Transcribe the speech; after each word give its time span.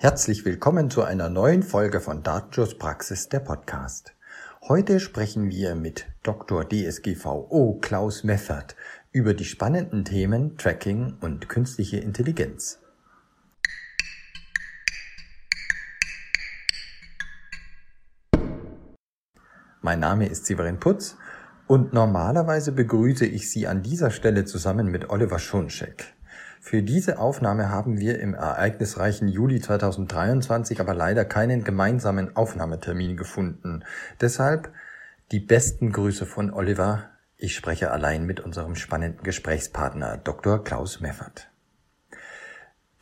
Herzlich 0.00 0.44
willkommen 0.44 0.90
zu 0.90 1.02
einer 1.02 1.28
neuen 1.28 1.64
Folge 1.64 2.00
von 2.00 2.22
Datenschutzpraxis 2.22 3.30
der 3.30 3.40
Podcast. 3.40 4.14
Heute 4.68 5.00
sprechen 5.00 5.50
wir 5.50 5.74
mit 5.74 6.06
Dr. 6.22 6.68
DSGVO 6.68 7.80
Klaus 7.80 8.22
Meffert 8.22 8.76
über 9.10 9.34
die 9.34 9.44
spannenden 9.44 10.04
Themen 10.04 10.56
Tracking 10.56 11.16
und 11.20 11.48
künstliche 11.48 11.96
Intelligenz. 11.96 12.78
Mein 19.80 19.98
Name 19.98 20.28
ist 20.28 20.46
Severin 20.46 20.78
Putz 20.78 21.16
und 21.66 21.92
normalerweise 21.92 22.70
begrüße 22.70 23.26
ich 23.26 23.50
Sie 23.50 23.66
an 23.66 23.82
dieser 23.82 24.12
Stelle 24.12 24.44
zusammen 24.44 24.92
mit 24.92 25.10
Oliver 25.10 25.40
Schoncheck. 25.40 26.14
Für 26.60 26.82
diese 26.82 27.18
Aufnahme 27.18 27.70
haben 27.70 27.98
wir 27.98 28.18
im 28.20 28.34
ereignisreichen 28.34 29.28
Juli 29.28 29.60
2023 29.60 30.80
aber 30.80 30.94
leider 30.94 31.24
keinen 31.24 31.64
gemeinsamen 31.64 32.36
Aufnahmetermin 32.36 33.16
gefunden. 33.16 33.84
Deshalb 34.20 34.72
die 35.30 35.40
besten 35.40 35.92
Grüße 35.92 36.26
von 36.26 36.52
Oliver. 36.52 37.10
Ich 37.36 37.54
spreche 37.54 37.90
allein 37.90 38.24
mit 38.24 38.40
unserem 38.40 38.74
spannenden 38.74 39.22
Gesprächspartner 39.22 40.16
Dr. 40.16 40.64
Klaus 40.64 41.00
Meffert. 41.00 41.48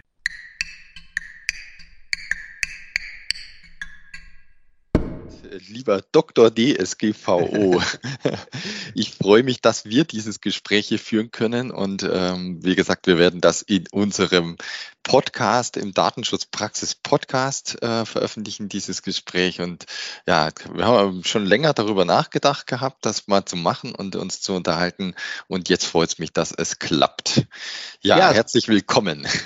lieber 5.70 6.02
Dr. 6.12 6.54
DSGVO. 6.54 7.82
ich 8.96 9.12
freue 9.12 9.44
mich, 9.44 9.62
dass 9.62 9.86
wir 9.86 10.04
dieses 10.04 10.42
Gespräch 10.42 10.88
hier 10.88 11.00
führen 11.00 11.32
können. 11.32 11.72
Und 11.72 12.04
ähm, 12.04 12.60
wie 12.64 12.76
gesagt, 12.76 13.08
wir 13.08 13.18
werden 13.18 13.42
das 13.42 13.62
in 13.62 13.86
unserem 13.92 14.58
Podcast, 15.04 15.78
im 15.78 15.94
Datenschutzpraxis 15.94 16.94
Podcast 16.94 17.82
äh, 17.82 18.06
veröffentlichen, 18.06 18.70
dieses 18.70 19.02
Gespräch. 19.02 19.60
Und 19.60 19.86
ja, 20.28 20.50
wir 20.72 20.86
haben 20.86 21.24
schon 21.24 21.46
länger 21.46 21.74
darüber 21.74 22.06
nachgedacht 22.06 22.68
gehabt, 22.68 23.06
das 23.06 23.28
mal 23.28 23.44
zu 23.46 23.56
machen 23.56 23.96
und 23.96 24.16
uns 24.16 24.42
zu 24.42 24.54
unterhalten. 24.54 25.16
Und 25.48 25.68
jetzt 25.70 25.86
freut 25.86 26.10
es 26.10 26.20
mich, 26.20 26.32
dass 26.32 26.52
es 26.52 26.78
klappt. 26.78 27.48
Ja, 28.02 28.18
ja, 28.18 28.32
herzlich 28.32 28.68
willkommen. 28.68 29.28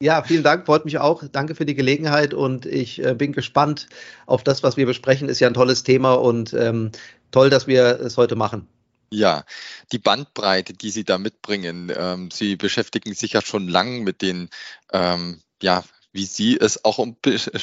Ja, 0.00 0.22
vielen 0.22 0.42
Dank, 0.42 0.66
freut 0.66 0.84
mich 0.84 0.98
auch. 0.98 1.22
Danke 1.30 1.54
für 1.54 1.64
die 1.64 1.74
Gelegenheit 1.74 2.34
und 2.34 2.66
ich 2.66 3.02
äh, 3.04 3.14
bin 3.14 3.32
gespannt 3.32 3.86
auf 4.26 4.42
das, 4.42 4.62
was 4.62 4.76
wir 4.76 4.86
besprechen. 4.86 5.28
Ist 5.28 5.40
ja 5.40 5.46
ein 5.48 5.54
tolles 5.54 5.71
Thema 5.82 6.14
und 6.14 6.52
ähm, 6.52 6.92
toll, 7.30 7.50
dass 7.50 7.66
wir 7.66 8.00
es 8.00 8.16
heute 8.16 8.36
machen. 8.36 8.68
Ja, 9.10 9.44
die 9.92 9.98
Bandbreite, 9.98 10.72
die 10.72 10.90
Sie 10.90 11.04
da 11.04 11.18
mitbringen. 11.18 11.92
Ähm, 11.94 12.30
Sie 12.30 12.56
beschäftigen 12.56 13.14
sich 13.14 13.32
ja 13.32 13.42
schon 13.42 13.68
lang 13.68 14.04
mit 14.04 14.22
den 14.22 14.48
ähm, 14.92 15.40
ja, 15.62 15.84
wie 16.12 16.24
Sie 16.24 16.56
es 16.58 16.84
auch 16.84 16.98
ein 17.00 17.16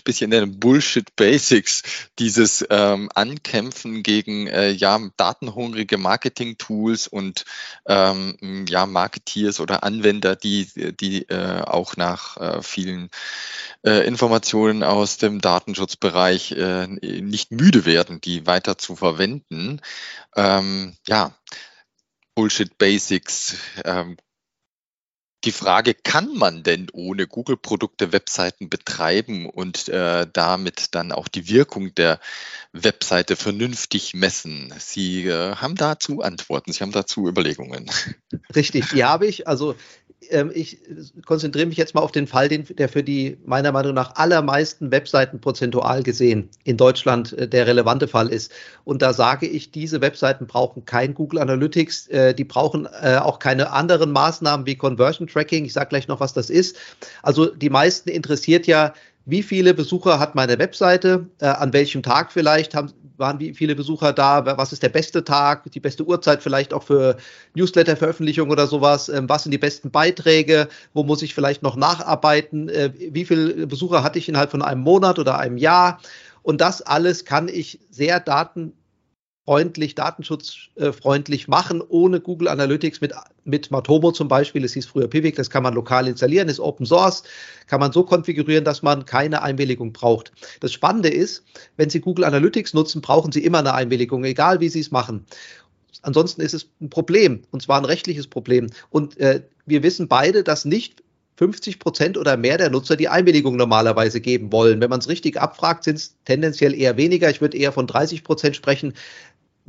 bisschen 0.03 0.29
nennen, 0.29 0.59
Bullshit 0.59 1.15
Basics, 1.15 1.83
dieses 2.17 2.65
ähm, 2.69 3.09
Ankämpfen 3.13 4.03
gegen 4.03 4.47
äh, 4.47 4.71
ja, 4.71 4.99
datenhungrige 5.17 5.97
Marketing-Tools 5.97 7.07
und 7.07 7.45
ähm, 7.85 8.65
ja, 8.67 8.85
Marketeers 8.85 9.59
oder 9.59 9.83
Anwender, 9.83 10.35
die, 10.35 10.67
die 10.99 11.29
äh, 11.29 11.61
auch 11.61 11.97
nach 11.97 12.37
äh, 12.37 12.61
vielen 12.61 13.09
äh, 13.85 14.05
Informationen 14.07 14.83
aus 14.83 15.17
dem 15.17 15.41
Datenschutzbereich 15.41 16.51
äh, 16.53 16.87
nicht 16.87 17.51
müde 17.51 17.85
werden, 17.85 18.21
die 18.21 18.45
weiter 18.45 18.77
zu 18.77 18.95
verwenden. 18.95 19.81
Ähm, 20.35 20.95
ja, 21.07 21.33
Bullshit 22.35 22.77
Basics, 22.77 23.57
ähm, 23.83 24.17
die 25.45 25.51
Frage, 25.51 25.93
kann 25.93 26.35
man 26.35 26.63
denn 26.63 26.87
ohne 26.91 27.27
Google-Produkte 27.27 28.11
Webseiten 28.11 28.69
betreiben 28.69 29.49
und 29.49 29.87
äh, 29.87 30.27
damit 30.31 30.95
dann 30.95 31.11
auch 31.11 31.27
die 31.27 31.47
Wirkung 31.47 31.95
der 31.95 32.19
Webseite 32.73 33.35
vernünftig 33.35 34.13
messen? 34.13 34.73
Sie 34.77 35.27
äh, 35.27 35.55
haben 35.55 35.75
dazu 35.75 36.21
Antworten, 36.21 36.73
Sie 36.73 36.81
haben 36.81 36.91
dazu 36.91 37.27
Überlegungen. 37.27 37.89
Richtig, 38.55 38.89
die 38.89 39.03
habe 39.03 39.27
ich. 39.27 39.47
Also 39.47 39.75
ähm, 40.29 40.51
ich 40.53 40.79
konzentriere 41.25 41.67
mich 41.67 41.77
jetzt 41.77 41.95
mal 41.95 42.01
auf 42.01 42.11
den 42.11 42.27
Fall, 42.27 42.49
den, 42.49 42.65
der 42.65 42.89
für 42.89 43.03
die 43.03 43.37
meiner 43.45 43.71
Meinung 43.71 43.93
nach 43.93 44.15
allermeisten 44.15 44.91
Webseiten 44.91 45.39
prozentual 45.39 46.03
gesehen 46.03 46.49
in 46.63 46.77
Deutschland 46.77 47.33
äh, 47.33 47.47
der 47.47 47.67
relevante 47.67 48.07
Fall 48.07 48.29
ist. 48.29 48.51
Und 48.83 49.01
da 49.01 49.13
sage 49.13 49.47
ich, 49.47 49.71
diese 49.71 50.01
Webseiten 50.01 50.47
brauchen 50.47 50.85
kein 50.85 51.13
Google 51.13 51.39
Analytics, 51.39 52.07
äh, 52.07 52.33
die 52.33 52.43
brauchen 52.43 52.87
äh, 53.01 53.17
auch 53.17 53.39
keine 53.39 53.71
anderen 53.71 54.11
Maßnahmen 54.11 54.65
wie 54.65 54.75
Conversion 54.75 55.27
Tracking. 55.27 55.65
Ich 55.65 55.73
sage 55.73 55.89
gleich 55.89 56.07
noch, 56.07 56.19
was 56.19 56.33
das 56.33 56.49
ist. 56.49 56.77
Also 57.23 57.47
die 57.47 57.69
meisten 57.69 58.09
interessiert 58.09 58.67
ja, 58.67 58.93
wie 59.25 59.43
viele 59.43 59.73
Besucher 59.73 60.19
hat 60.19 60.33
meine 60.33 60.57
Webseite, 60.57 61.27
an 61.39 61.71
welchem 61.71 62.01
Tag 62.01 62.31
vielleicht 62.31 62.73
haben, 62.73 62.91
waren 63.19 63.39
wie 63.39 63.53
viele 63.53 63.75
Besucher 63.75 64.13
da, 64.13 64.45
was 64.57 64.73
ist 64.73 64.83
der 64.83 64.89
beste 64.89 65.23
Tag, 65.23 65.71
die 65.71 65.79
beste 65.79 66.05
Uhrzeit 66.05 66.41
vielleicht 66.41 66.73
auch 66.73 66.83
für 66.83 67.17
Newsletter-Veröffentlichung 67.55 68.49
oder 68.49 68.67
sowas, 68.67 69.09
ähm, 69.09 69.29
was 69.29 69.43
sind 69.43 69.51
die 69.51 69.57
besten 69.57 69.91
Beiträge, 69.91 70.67
wo 70.93 71.03
muss 71.03 71.21
ich 71.21 71.35
vielleicht 71.35 71.61
noch 71.61 71.75
nacharbeiten, 71.75 72.69
äh, 72.69 72.91
wie 72.95 73.25
viele 73.25 73.67
Besucher 73.67 74.03
hatte 74.03 74.19
ich 74.19 74.29
innerhalb 74.29 74.51
von 74.51 74.61
einem 74.61 74.81
Monat 74.81 75.19
oder 75.19 75.37
einem 75.37 75.57
Jahr. 75.57 75.99
Und 76.41 76.61
das 76.61 76.81
alles 76.81 77.25
kann 77.25 77.47
ich 77.47 77.79
sehr 77.91 78.19
daten 78.19 78.73
freundlich, 79.49 79.95
datenschutzfreundlich 79.95 81.47
machen, 81.47 81.81
ohne 81.81 82.21
Google 82.21 82.49
Analytics 82.49 83.01
mit, 83.01 83.13
mit 83.45 83.71
Matomo 83.71 84.11
zum 84.11 84.27
Beispiel. 84.27 84.63
Es 84.63 84.73
hieß 84.73 84.85
früher 84.85 85.07
Pivik, 85.07 85.37
das 85.37 85.49
kann 85.49 85.63
man 85.63 85.73
lokal 85.73 86.07
installieren, 86.07 86.49
ist 86.49 86.59
Open 86.59 86.85
Source, 86.85 87.23
kann 87.65 87.79
man 87.79 87.91
so 87.91 88.03
konfigurieren, 88.03 88.63
dass 88.63 88.83
man 88.83 89.05
keine 89.05 89.41
Einwilligung 89.41 89.91
braucht. 89.91 90.33
Das 90.59 90.71
Spannende 90.71 91.09
ist, 91.09 91.43
wenn 91.77 91.89
Sie 91.89 91.99
Google 91.99 92.25
Analytics 92.25 92.75
nutzen, 92.75 93.01
brauchen 93.01 93.31
Sie 93.31 93.43
immer 93.43 93.57
eine 93.57 93.73
Einwilligung, 93.73 94.23
egal 94.23 94.59
wie 94.59 94.69
Sie 94.69 94.81
es 94.81 94.91
machen. 94.91 95.25
Ansonsten 96.03 96.41
ist 96.41 96.53
es 96.53 96.69
ein 96.79 96.91
Problem, 96.91 97.41
und 97.49 97.63
zwar 97.63 97.79
ein 97.79 97.85
rechtliches 97.85 98.27
Problem. 98.27 98.67
Und 98.91 99.19
äh, 99.19 99.41
wir 99.65 99.81
wissen 99.81 100.07
beide, 100.07 100.43
dass 100.43 100.63
nicht 100.63 101.01
50 101.39 101.79
Prozent 101.79 102.17
oder 102.17 102.35
mehr 102.35 102.57
der 102.57 102.69
Nutzer 102.69 102.97
die 102.97 103.07
Einwilligung 103.07 103.55
normalerweise 103.55 104.19
geben 104.19 104.51
wollen. 104.51 104.81
Wenn 104.81 104.89
man 104.89 104.99
es 104.99 105.07
richtig 105.07 105.39
abfragt, 105.39 105.85
sind 105.85 105.95
es 105.95 106.17
tendenziell 106.25 106.73
eher 106.73 106.97
weniger. 106.97 107.29
Ich 107.29 107.39
würde 107.39 107.57
eher 107.57 107.71
von 107.71 107.87
30 107.87 108.25
Prozent 108.25 108.57
sprechen 108.57 108.91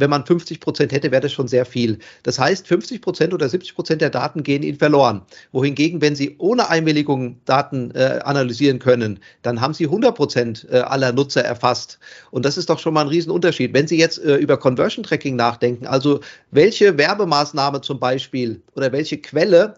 wenn 0.01 0.11
man 0.11 0.25
50 0.25 0.61
Prozent 0.61 0.93
hätte, 0.93 1.11
wäre 1.11 1.23
das 1.23 1.33
schon 1.33 1.49
sehr 1.49 1.65
viel. 1.65 1.99
Das 2.23 2.39
heißt, 2.39 2.67
50 2.67 3.01
Prozent 3.03 3.35
oder 3.35 3.49
70 3.49 3.75
Prozent 3.75 4.01
der 4.01 4.11
Daten 4.11 4.43
gehen 4.43 4.63
Ihnen 4.63 4.79
verloren. 4.79 5.23
Wohingegen, 5.53 6.01
wenn 6.01 6.17
Sie 6.17 6.37
ohne 6.39 6.69
Einwilligung 6.69 7.41
Daten 7.45 7.91
äh, 7.93 8.21
analysieren 8.25 8.79
können, 8.79 9.21
dann 9.43 9.61
haben 9.61 9.75
Sie 9.75 9.85
100 9.85 10.15
Prozent 10.15 10.67
äh, 10.71 10.79
aller 10.79 11.13
Nutzer 11.13 11.45
erfasst. 11.45 11.99
Und 12.31 12.45
das 12.45 12.57
ist 12.57 12.71
doch 12.71 12.79
schon 12.79 12.95
mal 12.95 13.03
ein 13.03 13.09
Riesenunterschied. 13.09 13.75
Wenn 13.75 13.87
Sie 13.87 13.99
jetzt 13.99 14.19
äh, 14.25 14.37
über 14.37 14.57
Conversion 14.57 15.05
Tracking 15.05 15.37
nachdenken, 15.37 15.87
also 15.87 16.21
welche 16.51 16.97
Werbemaßnahme 16.97 17.81
zum 17.81 18.01
Beispiel 18.01 18.63
oder 18.75 18.93
welche 18.93 19.19
Quelle 19.19 19.75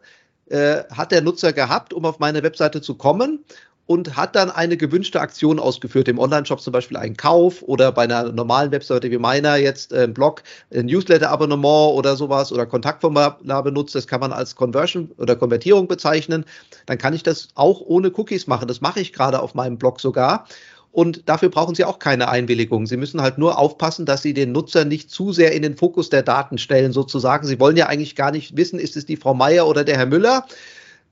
äh, 0.46 0.84
hat 0.90 1.12
der 1.12 1.22
Nutzer 1.22 1.52
gehabt, 1.52 1.92
um 1.92 2.04
auf 2.04 2.18
meine 2.18 2.42
Webseite 2.42 2.80
zu 2.80 2.94
kommen 2.94 3.44
und 3.86 4.16
hat 4.16 4.36
dann 4.36 4.50
eine 4.50 4.76
gewünschte 4.76 5.20
Aktion 5.20 5.58
ausgeführt, 5.58 6.08
im 6.08 6.18
Online-Shop 6.18 6.60
zum 6.60 6.72
Beispiel 6.72 6.96
einen 6.96 7.16
Kauf 7.16 7.62
oder 7.62 7.90
bei 7.92 8.02
einer 8.02 8.30
normalen 8.32 8.70
Webseite 8.70 9.10
wie 9.10 9.18
meiner 9.18 9.56
jetzt 9.56 9.92
äh, 9.92 10.04
ein 10.04 10.14
Blog, 10.14 10.42
ein 10.72 10.86
Newsletter-Abonnement 10.86 11.94
oder 11.94 12.16
sowas 12.16 12.52
oder 12.52 12.66
Kontaktformular 12.66 13.62
benutzt, 13.62 13.94
das 13.94 14.06
kann 14.06 14.20
man 14.20 14.32
als 14.32 14.54
Conversion 14.54 15.10
oder 15.18 15.36
Konvertierung 15.36 15.88
bezeichnen, 15.88 16.44
dann 16.86 16.98
kann 16.98 17.14
ich 17.14 17.22
das 17.22 17.48
auch 17.54 17.80
ohne 17.80 18.10
Cookies 18.10 18.46
machen. 18.46 18.68
Das 18.68 18.80
mache 18.80 19.00
ich 19.00 19.12
gerade 19.12 19.40
auf 19.40 19.54
meinem 19.54 19.78
Blog 19.78 20.00
sogar. 20.00 20.46
Und 20.92 21.26
dafür 21.26 21.48
brauchen 21.48 21.74
Sie 21.74 21.86
auch 21.86 21.98
keine 21.98 22.28
Einwilligung. 22.28 22.86
Sie 22.86 22.98
müssen 22.98 23.22
halt 23.22 23.38
nur 23.38 23.58
aufpassen, 23.58 24.04
dass 24.04 24.20
Sie 24.20 24.34
den 24.34 24.52
Nutzer 24.52 24.84
nicht 24.84 25.10
zu 25.10 25.32
sehr 25.32 25.52
in 25.52 25.62
den 25.62 25.74
Fokus 25.74 26.10
der 26.10 26.22
Daten 26.22 26.58
stellen, 26.58 26.92
sozusagen. 26.92 27.46
Sie 27.46 27.58
wollen 27.58 27.78
ja 27.78 27.86
eigentlich 27.86 28.14
gar 28.14 28.30
nicht 28.30 28.58
wissen, 28.58 28.78
ist 28.78 28.96
es 28.98 29.06
die 29.06 29.16
Frau 29.16 29.32
Meier 29.32 29.66
oder 29.66 29.84
der 29.84 29.96
Herr 29.96 30.06
Müller, 30.06 30.46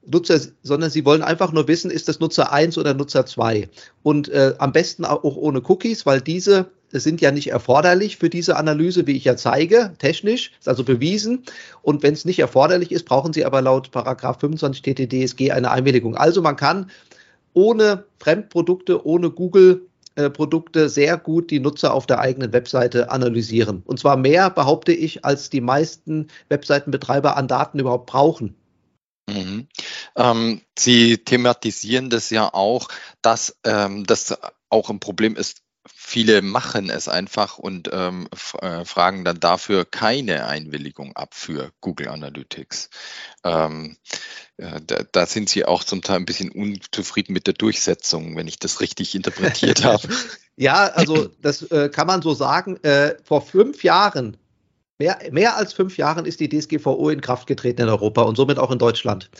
Nutzer, 0.06 0.40
sondern 0.62 0.90
sie 0.90 1.04
wollen 1.04 1.22
einfach 1.22 1.52
nur 1.52 1.68
wissen, 1.68 1.90
ist 1.90 2.08
das 2.08 2.20
Nutzer 2.20 2.52
1 2.52 2.78
oder 2.78 2.94
Nutzer 2.94 3.26
2. 3.26 3.68
Und 4.02 4.28
äh, 4.28 4.54
am 4.58 4.72
besten 4.72 5.04
auch 5.04 5.22
ohne 5.22 5.60
Cookies, 5.60 6.06
weil 6.06 6.20
diese 6.20 6.70
sind 6.92 7.20
ja 7.20 7.30
nicht 7.30 7.50
erforderlich 7.50 8.16
für 8.16 8.30
diese 8.30 8.56
Analyse, 8.56 9.06
wie 9.06 9.16
ich 9.16 9.24
ja 9.24 9.36
zeige, 9.36 9.92
technisch, 9.98 10.52
ist 10.58 10.68
also 10.68 10.82
bewiesen. 10.82 11.44
Und 11.82 12.02
wenn 12.02 12.14
es 12.14 12.24
nicht 12.24 12.40
erforderlich 12.40 12.90
ist, 12.90 13.04
brauchen 13.04 13.32
Sie 13.32 13.44
aber 13.44 13.62
laut 13.62 13.90
Paragraph 13.92 14.40
25 14.40 14.82
TTDSG 14.82 15.52
eine 15.52 15.70
Einwilligung. 15.70 16.16
Also 16.16 16.42
man 16.42 16.56
kann 16.56 16.90
ohne 17.52 18.04
Fremdprodukte, 18.18 19.06
ohne 19.06 19.30
Google 19.30 19.82
Produkte 20.28 20.88
sehr 20.88 21.16
gut 21.16 21.50
die 21.50 21.60
Nutzer 21.60 21.94
auf 21.94 22.06
der 22.06 22.18
eigenen 22.18 22.52
Webseite 22.52 23.10
analysieren. 23.10 23.82
Und 23.86 23.98
zwar 23.98 24.16
mehr, 24.16 24.50
behaupte 24.50 24.92
ich, 24.92 25.24
als 25.24 25.48
die 25.48 25.60
meisten 25.60 26.26
Webseitenbetreiber 26.48 27.36
an 27.36 27.48
Daten 27.48 27.78
überhaupt 27.78 28.06
brauchen. 28.06 28.54
Mhm. 29.28 29.68
Ähm, 30.16 30.62
Sie 30.78 31.18
thematisieren 31.18 32.10
das 32.10 32.30
ja 32.30 32.52
auch, 32.52 32.88
dass 33.22 33.56
ähm, 33.64 34.04
das 34.04 34.38
auch 34.68 34.90
ein 34.90 35.00
Problem 35.00 35.36
ist. 35.36 35.62
Viele 35.86 36.42
machen 36.42 36.90
es 36.90 37.08
einfach 37.08 37.58
und 37.58 37.88
ähm, 37.92 38.28
äh, 38.60 38.84
fragen 38.84 39.24
dann 39.24 39.40
dafür 39.40 39.86
keine 39.86 40.46
Einwilligung 40.46 41.16
ab 41.16 41.34
für 41.34 41.72
Google 41.80 42.08
Analytics. 42.08 42.90
Ähm, 43.44 43.96
äh, 44.58 44.80
da, 44.86 45.02
da, 45.10 45.26
sind 45.26 45.48
Sie 45.48 45.64
auch 45.64 45.82
zum 45.82 46.02
Teil 46.02 46.16
ein 46.16 46.26
bisschen 46.26 46.50
unzufrieden 46.50 47.32
mit 47.32 47.46
der 47.46 47.54
Durchsetzung, 47.54 48.36
wenn 48.36 48.46
ich 48.46 48.58
das 48.58 48.80
richtig 48.80 49.14
interpretiert 49.14 49.84
habe. 49.84 50.06
Ja, 50.56 50.84
also 50.88 51.28
das 51.40 51.62
äh, 51.62 51.88
kann 51.88 52.06
man 52.06 52.20
so 52.20 52.34
sagen. 52.34 52.76
Äh, 52.82 53.16
vor 53.24 53.40
fünf 53.40 53.82
Jahren 53.82 54.36
Mehr, 55.00 55.18
mehr 55.32 55.56
als 55.56 55.72
fünf 55.72 55.96
Jahren 55.96 56.26
ist 56.26 56.40
die 56.40 56.48
DSGVO 56.50 57.08
in 57.08 57.22
Kraft 57.22 57.46
getreten 57.46 57.80
in 57.80 57.88
Europa 57.88 58.20
und 58.20 58.36
somit 58.36 58.58
auch 58.58 58.70
in 58.70 58.78
Deutschland. 58.78 59.30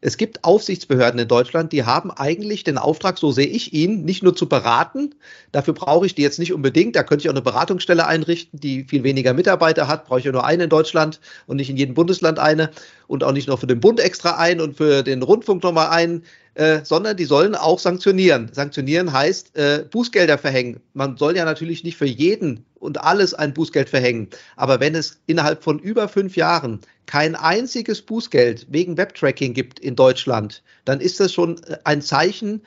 Es 0.00 0.16
gibt 0.16 0.44
Aufsichtsbehörden 0.44 1.20
in 1.20 1.28
Deutschland, 1.28 1.72
die 1.72 1.84
haben 1.84 2.10
eigentlich 2.10 2.64
den 2.64 2.78
Auftrag, 2.78 3.18
so 3.18 3.30
sehe 3.30 3.46
ich 3.46 3.74
ihn, 3.74 4.06
nicht 4.06 4.22
nur 4.22 4.34
zu 4.34 4.48
beraten. 4.48 5.14
Dafür 5.52 5.74
brauche 5.74 6.06
ich 6.06 6.14
die 6.14 6.22
jetzt 6.22 6.38
nicht 6.38 6.54
unbedingt. 6.54 6.96
Da 6.96 7.02
könnte 7.02 7.22
ich 7.22 7.28
auch 7.28 7.34
eine 7.34 7.42
Beratungsstelle 7.42 8.06
einrichten, 8.06 8.58
die 8.58 8.84
viel 8.84 9.04
weniger 9.04 9.34
Mitarbeiter 9.34 9.88
hat. 9.88 10.06
Brauche 10.06 10.20
ich 10.20 10.24
ja 10.24 10.32
nur 10.32 10.46
eine 10.46 10.64
in 10.64 10.70
Deutschland 10.70 11.20
und 11.46 11.58
nicht 11.58 11.68
in 11.68 11.76
jedem 11.76 11.94
Bundesland 11.94 12.38
eine 12.38 12.70
und 13.06 13.24
auch 13.24 13.32
nicht 13.32 13.48
noch 13.48 13.58
für 13.58 13.66
den 13.66 13.80
Bund 13.80 14.00
extra 14.00 14.38
ein 14.38 14.58
und 14.58 14.78
für 14.78 15.02
den 15.02 15.22
Rundfunk 15.22 15.62
nochmal 15.62 15.88
einen. 15.90 16.24
Äh, 16.54 16.84
sondern 16.84 17.16
die 17.16 17.24
sollen 17.24 17.56
auch 17.56 17.80
sanktionieren. 17.80 18.48
Sanktionieren 18.52 19.12
heißt 19.12 19.56
äh, 19.56 19.84
Bußgelder 19.90 20.38
verhängen. 20.38 20.80
Man 20.92 21.16
soll 21.16 21.36
ja 21.36 21.44
natürlich 21.44 21.82
nicht 21.82 21.96
für 21.96 22.06
jeden 22.06 22.64
und 22.76 23.02
alles 23.02 23.34
ein 23.34 23.52
Bußgeld 23.52 23.88
verhängen. 23.88 24.28
Aber 24.54 24.78
wenn 24.78 24.94
es 24.94 25.18
innerhalb 25.26 25.64
von 25.64 25.80
über 25.80 26.08
fünf 26.08 26.36
Jahren 26.36 26.80
kein 27.06 27.34
einziges 27.34 28.02
Bußgeld 28.02 28.66
wegen 28.70 28.96
Webtracking 28.96 29.52
gibt 29.52 29.80
in 29.80 29.96
Deutschland, 29.96 30.62
dann 30.84 31.00
ist 31.00 31.18
das 31.18 31.32
schon 31.32 31.60
äh, 31.64 31.78
ein 31.82 32.00
Zeichen, 32.02 32.62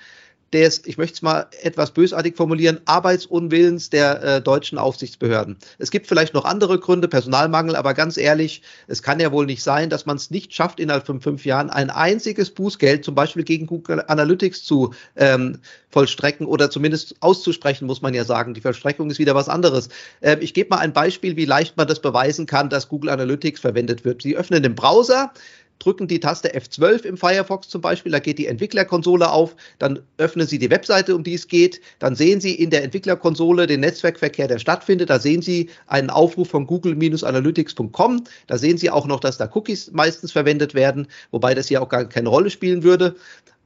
des, 0.53 0.81
ich 0.85 0.97
möchte 0.97 1.15
es 1.15 1.21
mal 1.21 1.47
etwas 1.61 1.91
bösartig 1.91 2.37
formulieren, 2.37 2.79
Arbeitsunwillens 2.85 3.89
der 3.89 4.23
äh, 4.23 4.41
deutschen 4.41 4.77
Aufsichtsbehörden. 4.77 5.57
Es 5.77 5.91
gibt 5.91 6.07
vielleicht 6.07 6.33
noch 6.33 6.45
andere 6.45 6.79
Gründe, 6.79 7.07
Personalmangel, 7.07 7.75
aber 7.75 7.93
ganz 7.93 8.17
ehrlich, 8.17 8.61
es 8.87 9.03
kann 9.03 9.19
ja 9.19 9.31
wohl 9.31 9.45
nicht 9.45 9.61
sein, 9.61 9.89
dass 9.89 10.05
man 10.05 10.17
es 10.17 10.31
nicht 10.31 10.53
schafft, 10.53 10.79
innerhalb 10.79 11.05
von 11.05 11.19
fünf 11.19 11.45
Jahren 11.45 11.69
ein 11.69 11.89
einziges 11.89 12.49
Bußgeld, 12.51 13.03
zum 13.03 13.15
Beispiel 13.15 13.43
gegen 13.43 13.67
Google 13.67 14.03
Analytics 14.07 14.63
zu 14.63 14.93
ähm, 15.15 15.59
vollstrecken 15.89 16.45
oder 16.45 16.69
zumindest 16.69 17.15
auszusprechen, 17.21 17.85
muss 17.85 18.01
man 18.01 18.13
ja 18.13 18.23
sagen. 18.23 18.53
Die 18.53 18.61
Vollstreckung 18.61 19.09
ist 19.09 19.19
wieder 19.19 19.35
was 19.35 19.49
anderes. 19.49 19.89
Ähm, 20.21 20.39
ich 20.41 20.53
gebe 20.53 20.69
mal 20.69 20.79
ein 20.79 20.93
Beispiel, 20.93 21.35
wie 21.35 21.45
leicht 21.45 21.75
man 21.75 21.87
das 21.87 22.01
beweisen 22.01 22.45
kann, 22.45 22.69
dass 22.69 22.87
Google 22.87 23.09
Analytics 23.09 23.59
verwendet 23.59 24.05
wird. 24.05 24.21
Sie 24.21 24.35
öffnen 24.35 24.63
den 24.63 24.75
Browser, 24.75 25.31
drücken 25.79 26.07
die 26.07 26.19
Taste 26.19 26.55
F12 26.55 27.03
im 27.03 27.17
Firefox 27.17 27.69
zum 27.69 27.81
Beispiel, 27.81 28.11
da 28.11 28.19
geht 28.19 28.37
die 28.37 28.47
Entwicklerkonsole 28.47 29.29
auf, 29.29 29.55
dann 29.79 29.99
öffnen 30.17 30.47
Sie 30.47 30.59
die 30.59 30.69
Webseite, 30.69 31.15
um 31.15 31.23
die 31.23 31.33
es 31.33 31.47
geht, 31.47 31.81
dann 31.99 32.15
sehen 32.15 32.41
Sie 32.41 32.55
in 32.55 32.69
der 32.69 32.83
Entwicklerkonsole 32.83 33.67
den 33.67 33.81
Netzwerkverkehr, 33.81 34.47
der 34.47 34.59
stattfindet, 34.59 35.09
da 35.09 35.19
sehen 35.19 35.41
Sie 35.41 35.69
einen 35.87 36.09
Aufruf 36.09 36.49
von 36.49 36.67
google-analytics.com, 36.67 38.23
da 38.47 38.57
sehen 38.57 38.77
Sie 38.77 38.89
auch 38.89 39.07
noch, 39.07 39.19
dass 39.19 39.37
da 39.37 39.49
Cookies 39.53 39.91
meistens 39.91 40.31
verwendet 40.31 40.73
werden, 40.73 41.07
wobei 41.31 41.53
das 41.53 41.67
hier 41.67 41.81
auch 41.81 41.89
gar 41.89 42.05
keine 42.05 42.29
Rolle 42.29 42.49
spielen 42.49 42.83
würde. 42.83 43.15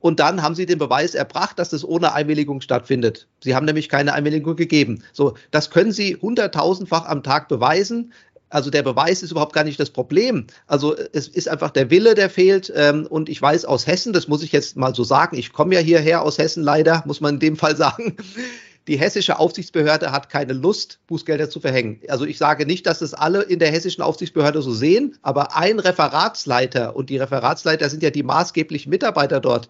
Und 0.01 0.19
dann 0.19 0.41
haben 0.41 0.55
sie 0.55 0.65
den 0.65 0.79
Beweis 0.79 1.13
erbracht, 1.13 1.59
dass 1.59 1.69
das 1.69 1.85
ohne 1.85 2.13
Einwilligung 2.13 2.59
stattfindet. 2.59 3.27
Sie 3.39 3.55
haben 3.55 3.67
nämlich 3.67 3.87
keine 3.87 4.13
Einwilligung 4.13 4.55
gegeben. 4.55 5.03
So, 5.13 5.35
das 5.51 5.69
können 5.69 5.91
Sie 5.91 6.15
hunderttausendfach 6.15 7.05
am 7.05 7.21
Tag 7.21 7.47
beweisen. 7.47 8.11
Also 8.51 8.69
der 8.69 8.83
Beweis 8.83 9.23
ist 9.23 9.31
überhaupt 9.31 9.53
gar 9.53 9.63
nicht 9.63 9.79
das 9.79 9.89
Problem. 9.89 10.45
Also 10.67 10.95
es 11.13 11.27
ist 11.27 11.47
einfach 11.47 11.71
der 11.71 11.89
Wille, 11.89 12.13
der 12.13 12.29
fehlt. 12.29 12.71
Ähm, 12.75 13.07
und 13.07 13.29
ich 13.29 13.41
weiß 13.41 13.65
aus 13.65 13.87
Hessen, 13.87 14.13
das 14.13 14.27
muss 14.27 14.43
ich 14.43 14.51
jetzt 14.51 14.75
mal 14.77 14.93
so 14.93 15.03
sagen, 15.03 15.37
ich 15.37 15.53
komme 15.53 15.73
ja 15.73 15.81
hierher 15.81 16.21
aus 16.21 16.37
Hessen 16.37 16.61
leider, 16.61 17.03
muss 17.05 17.21
man 17.21 17.35
in 17.35 17.39
dem 17.39 17.57
Fall 17.57 17.75
sagen. 17.77 18.17
Die 18.87 18.97
hessische 18.97 19.39
Aufsichtsbehörde 19.39 20.11
hat 20.11 20.29
keine 20.29 20.53
Lust, 20.53 20.99
Bußgelder 21.07 21.49
zu 21.49 21.59
verhängen. 21.59 22.01
Also 22.07 22.25
ich 22.25 22.37
sage 22.39 22.65
nicht, 22.65 22.87
dass 22.87 23.01
es 23.01 23.13
alle 23.13 23.43
in 23.43 23.59
der 23.59 23.69
hessischen 23.69 24.01
Aufsichtsbehörde 24.01 24.61
so 24.61 24.71
sehen, 24.71 25.17
aber 25.21 25.55
ein 25.55 25.79
Referatsleiter 25.79 26.95
und 26.95 27.11
die 27.11 27.17
Referatsleiter 27.17 27.89
sind 27.89 28.01
ja 28.01 28.09
die 28.09 28.23
maßgeblichen 28.23 28.89
Mitarbeiter 28.89 29.39
dort, 29.39 29.69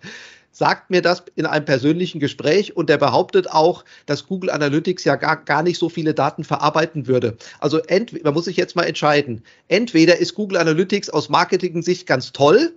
sagt 0.51 0.89
mir 0.89 1.01
das 1.01 1.23
in 1.35 1.45
einem 1.45 1.65
persönlichen 1.65 2.19
Gespräch 2.19 2.75
und 2.75 2.89
der 2.89 2.97
behauptet 2.97 3.49
auch, 3.49 3.85
dass 4.05 4.27
Google 4.27 4.49
Analytics 4.49 5.03
ja 5.05 5.15
gar, 5.15 5.37
gar 5.43 5.63
nicht 5.63 5.79
so 5.79 5.89
viele 5.89 6.13
Daten 6.13 6.43
verarbeiten 6.43 7.07
würde. 7.07 7.37
Also 7.59 7.79
man 8.23 8.33
muss 8.33 8.45
sich 8.45 8.57
jetzt 8.57 8.75
mal 8.75 8.83
entscheiden. 8.83 9.43
Entweder 9.67 10.17
ist 10.17 10.35
Google 10.35 10.57
Analytics 10.57 11.09
aus 11.09 11.29
Marketing-Sicht 11.29 12.05
ganz 12.05 12.33
toll 12.33 12.73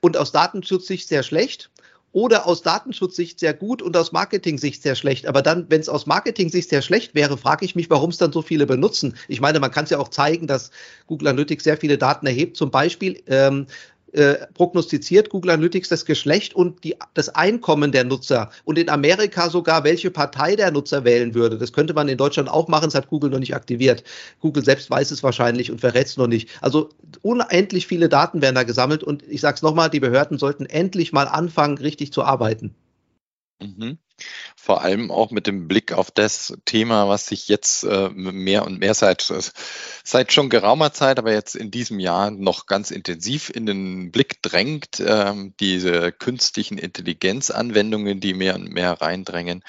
und 0.00 0.16
aus 0.16 0.32
Datenschutzsicht 0.32 1.08
sehr 1.08 1.22
schlecht 1.22 1.70
oder 2.12 2.46
aus 2.46 2.62
Datenschutzsicht 2.62 3.40
sehr 3.40 3.54
gut 3.54 3.82
und 3.82 3.96
aus 3.96 4.12
Marketing-Sicht 4.12 4.82
sehr 4.82 4.94
schlecht. 4.94 5.26
Aber 5.26 5.42
dann, 5.42 5.66
wenn 5.70 5.80
es 5.80 5.88
aus 5.88 6.06
Marketing-Sicht 6.06 6.68
sehr 6.68 6.82
schlecht 6.82 7.14
wäre, 7.14 7.38
frage 7.38 7.64
ich 7.64 7.74
mich, 7.74 7.88
warum 7.90 8.10
es 8.10 8.18
dann 8.18 8.32
so 8.32 8.42
viele 8.42 8.66
benutzen. 8.66 9.14
Ich 9.28 9.40
meine, 9.40 9.60
man 9.60 9.70
kann 9.70 9.84
es 9.84 9.90
ja 9.90 9.98
auch 9.98 10.08
zeigen, 10.08 10.46
dass 10.46 10.70
Google 11.06 11.28
Analytics 11.28 11.64
sehr 11.64 11.78
viele 11.78 11.98
Daten 11.98 12.26
erhebt. 12.26 12.56
Zum 12.56 12.70
Beispiel 12.70 13.22
ähm, 13.26 13.66
äh, 14.12 14.46
prognostiziert 14.54 15.30
Google 15.30 15.52
Analytics 15.52 15.88
das 15.88 16.04
Geschlecht 16.04 16.54
und 16.54 16.84
die, 16.84 16.96
das 17.14 17.30
Einkommen 17.30 17.92
der 17.92 18.04
Nutzer 18.04 18.50
und 18.64 18.78
in 18.78 18.88
Amerika 18.88 19.48
sogar, 19.50 19.84
welche 19.84 20.10
Partei 20.10 20.54
der 20.56 20.70
Nutzer 20.70 21.04
wählen 21.04 21.34
würde. 21.34 21.58
Das 21.58 21.72
könnte 21.72 21.94
man 21.94 22.08
in 22.08 22.18
Deutschland 22.18 22.50
auch 22.50 22.68
machen, 22.68 22.84
das 22.84 22.94
hat 22.94 23.08
Google 23.08 23.30
noch 23.30 23.38
nicht 23.38 23.54
aktiviert. 23.54 24.04
Google 24.40 24.64
selbst 24.64 24.90
weiß 24.90 25.10
es 25.10 25.22
wahrscheinlich 25.22 25.70
und 25.70 25.80
verrät 25.80 26.06
es 26.06 26.16
noch 26.16 26.26
nicht. 26.26 26.50
Also 26.60 26.90
unendlich 27.22 27.86
viele 27.86 28.08
Daten 28.08 28.42
werden 28.42 28.54
da 28.54 28.64
gesammelt 28.64 29.02
und 29.02 29.22
ich 29.28 29.40
sage 29.40 29.56
es 29.56 29.62
nochmal, 29.62 29.90
die 29.90 30.00
Behörden 30.00 30.38
sollten 30.38 30.66
endlich 30.66 31.12
mal 31.12 31.26
anfangen, 31.26 31.78
richtig 31.78 32.12
zu 32.12 32.22
arbeiten. 32.22 32.74
Mhm. 33.62 33.98
Vor 34.56 34.82
allem 34.82 35.10
auch 35.10 35.30
mit 35.30 35.46
dem 35.46 35.66
Blick 35.66 35.92
auf 35.92 36.10
das 36.10 36.56
Thema, 36.64 37.08
was 37.08 37.26
sich 37.26 37.48
jetzt 37.48 37.82
äh, 37.84 38.08
mehr 38.10 38.64
und 38.64 38.78
mehr 38.78 38.94
seit, 38.94 39.32
seit 40.04 40.32
schon 40.32 40.48
geraumer 40.48 40.92
Zeit, 40.92 41.18
aber 41.18 41.32
jetzt 41.32 41.56
in 41.56 41.70
diesem 41.70 41.98
Jahr 41.98 42.30
noch 42.30 42.66
ganz 42.66 42.90
intensiv 42.90 43.50
in 43.50 43.66
den 43.66 44.12
Blick 44.12 44.42
drängt, 44.42 45.00
äh, 45.00 45.34
diese 45.58 46.12
künstlichen 46.12 46.78
Intelligenzanwendungen, 46.78 48.20
die 48.20 48.34
mehr 48.34 48.54
und 48.54 48.70
mehr 48.70 49.00
reindrängen. 49.00 49.64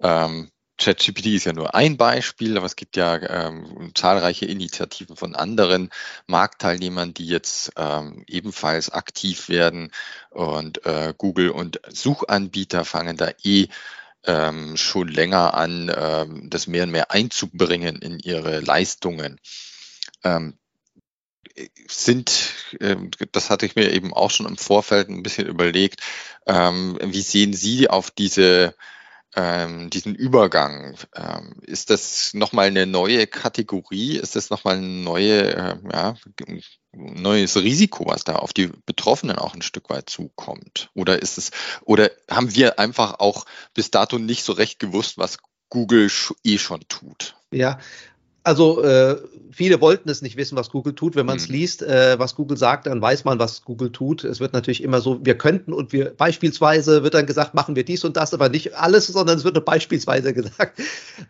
Ähm, 0.00 0.50
ChatGPT 0.78 1.26
ist 1.26 1.44
ja 1.44 1.52
nur 1.52 1.74
ein 1.74 1.96
Beispiel, 1.96 2.56
aber 2.56 2.66
es 2.66 2.76
gibt 2.76 2.96
ja 2.96 3.16
ähm, 3.46 3.92
zahlreiche 3.94 4.46
Initiativen 4.46 5.16
von 5.16 5.34
anderen 5.34 5.90
Marktteilnehmern, 6.26 7.14
die 7.14 7.26
jetzt 7.26 7.72
ähm, 7.76 8.24
ebenfalls 8.26 8.90
aktiv 8.90 9.48
werden. 9.48 9.90
Und 10.30 10.84
äh, 10.84 11.14
Google 11.16 11.50
und 11.50 11.80
Suchanbieter 11.88 12.84
fangen 12.84 13.16
da 13.16 13.30
eh 13.42 13.68
ähm, 14.24 14.76
schon 14.76 15.08
länger 15.08 15.54
an, 15.54 15.92
ähm, 15.96 16.50
das 16.50 16.66
mehr 16.66 16.82
und 16.82 16.90
mehr 16.90 17.10
einzubringen 17.10 17.96
in 17.96 18.18
ihre 18.18 18.60
Leistungen. 18.60 19.40
Ähm, 20.24 20.58
sind, 21.88 22.52
ähm, 22.80 23.10
das 23.32 23.48
hatte 23.48 23.64
ich 23.64 23.76
mir 23.76 23.90
eben 23.92 24.12
auch 24.12 24.30
schon 24.30 24.46
im 24.46 24.58
Vorfeld 24.58 25.08
ein 25.08 25.22
bisschen 25.22 25.46
überlegt, 25.46 26.02
ähm, 26.46 26.98
wie 27.02 27.22
sehen 27.22 27.54
Sie 27.54 27.88
auf 27.88 28.10
diese 28.10 28.74
ähm, 29.36 29.90
diesen 29.90 30.14
Übergang. 30.14 30.96
Ähm, 31.14 31.60
ist 31.62 31.90
das 31.90 32.32
nochmal 32.34 32.68
eine 32.68 32.86
neue 32.86 33.26
Kategorie? 33.26 34.16
Ist 34.16 34.34
das 34.34 34.50
nochmal 34.50 34.76
ein 34.78 35.04
neue, 35.04 35.54
äh, 35.54 35.76
ja, 35.92 36.14
neues 36.92 37.56
Risiko, 37.56 38.06
was 38.06 38.24
da 38.24 38.36
auf 38.36 38.54
die 38.54 38.70
Betroffenen 38.86 39.36
auch 39.36 39.54
ein 39.54 39.62
Stück 39.62 39.90
weit 39.90 40.08
zukommt? 40.08 40.90
Oder 40.94 41.20
ist 41.20 41.36
es, 41.36 41.50
oder 41.84 42.10
haben 42.30 42.54
wir 42.54 42.78
einfach 42.78 43.20
auch 43.20 43.44
bis 43.74 43.90
dato 43.90 44.18
nicht 44.18 44.42
so 44.42 44.54
recht 44.54 44.78
gewusst, 44.78 45.18
was 45.18 45.38
Google 45.68 46.10
eh 46.42 46.58
schon 46.58 46.80
tut? 46.88 47.36
Ja, 47.50 47.78
also 48.46 48.80
äh, 48.82 49.16
viele 49.50 49.80
wollten 49.80 50.08
es 50.08 50.22
nicht 50.22 50.36
wissen, 50.36 50.56
was 50.56 50.70
Google 50.70 50.94
tut. 50.94 51.16
Wenn 51.16 51.26
man 51.26 51.36
es 51.36 51.48
mhm. 51.48 51.54
liest, 51.54 51.82
äh, 51.82 52.16
was 52.16 52.36
Google 52.36 52.56
sagt, 52.56 52.86
dann 52.86 53.02
weiß 53.02 53.24
man, 53.24 53.40
was 53.40 53.64
Google 53.64 53.90
tut. 53.90 54.22
Es 54.22 54.38
wird 54.38 54.52
natürlich 54.52 54.84
immer 54.84 55.00
so, 55.00 55.18
wir 55.24 55.36
könnten 55.36 55.72
und 55.72 55.92
wir 55.92 56.10
beispielsweise 56.10 57.02
wird 57.02 57.14
dann 57.14 57.26
gesagt, 57.26 57.54
machen 57.54 57.74
wir 57.74 57.84
dies 57.84 58.04
und 58.04 58.16
das, 58.16 58.32
aber 58.32 58.48
nicht 58.48 58.76
alles, 58.76 59.08
sondern 59.08 59.36
es 59.36 59.42
wird 59.44 59.54
nur 59.54 59.64
beispielsweise 59.64 60.32
gesagt. 60.34 60.80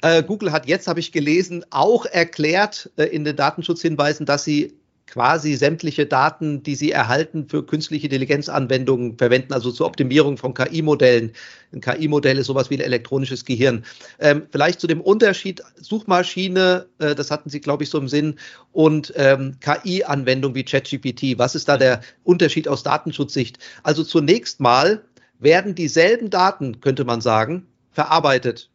Äh, 0.02 0.22
Google 0.24 0.52
hat 0.52 0.66
jetzt, 0.66 0.88
habe 0.88 1.00
ich 1.00 1.10
gelesen, 1.10 1.64
auch 1.70 2.04
erklärt 2.04 2.90
äh, 2.96 3.04
in 3.04 3.24
den 3.24 3.34
Datenschutzhinweisen, 3.34 4.26
dass 4.26 4.44
sie 4.44 4.74
quasi 5.06 5.54
sämtliche 5.54 6.06
Daten, 6.06 6.62
die 6.62 6.74
sie 6.74 6.90
erhalten, 6.90 7.48
für 7.48 7.64
künstliche 7.64 8.06
Intelligenzanwendungen 8.06 9.16
verwenden, 9.16 9.52
also 9.52 9.70
zur 9.70 9.86
Optimierung 9.86 10.36
von 10.36 10.52
KI-Modellen. 10.52 11.32
Ein 11.72 11.80
KI-Modell 11.80 12.38
ist 12.38 12.46
sowas 12.46 12.70
wie 12.70 12.74
ein 12.74 12.80
elektronisches 12.80 13.44
Gehirn. 13.44 13.84
Ähm, 14.18 14.46
vielleicht 14.50 14.80
zu 14.80 14.86
dem 14.86 15.00
Unterschied 15.00 15.62
Suchmaschine, 15.76 16.86
äh, 16.98 17.14
das 17.14 17.30
hatten 17.30 17.50
Sie, 17.50 17.60
glaube 17.60 17.84
ich, 17.84 17.90
so 17.90 17.98
im 17.98 18.08
Sinn, 18.08 18.36
und 18.72 19.12
ähm, 19.16 19.56
KI-Anwendung 19.60 20.54
wie 20.54 20.64
ChatGPT. 20.64 21.38
Was 21.38 21.54
ist 21.54 21.68
da 21.68 21.76
der 21.76 22.00
Unterschied 22.24 22.66
aus 22.68 22.82
Datenschutzsicht? 22.82 23.58
Also 23.84 24.02
zunächst 24.02 24.60
mal 24.60 25.02
werden 25.38 25.74
dieselben 25.74 26.30
Daten, 26.30 26.80
könnte 26.80 27.04
man 27.04 27.20
sagen, 27.20 27.66
verarbeitet 27.92 28.70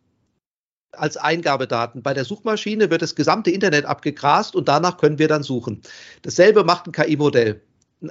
als 0.91 1.17
Eingabedaten. 1.17 2.01
Bei 2.01 2.13
der 2.13 2.25
Suchmaschine 2.25 2.89
wird 2.89 3.01
das 3.01 3.15
gesamte 3.15 3.51
Internet 3.51 3.85
abgegrast 3.85 4.55
und 4.55 4.67
danach 4.67 4.97
können 4.97 5.19
wir 5.19 5.27
dann 5.27 5.43
suchen. 5.43 5.81
Dasselbe 6.21 6.63
macht 6.63 6.87
ein 6.87 6.91
KI-Modell. 6.91 7.61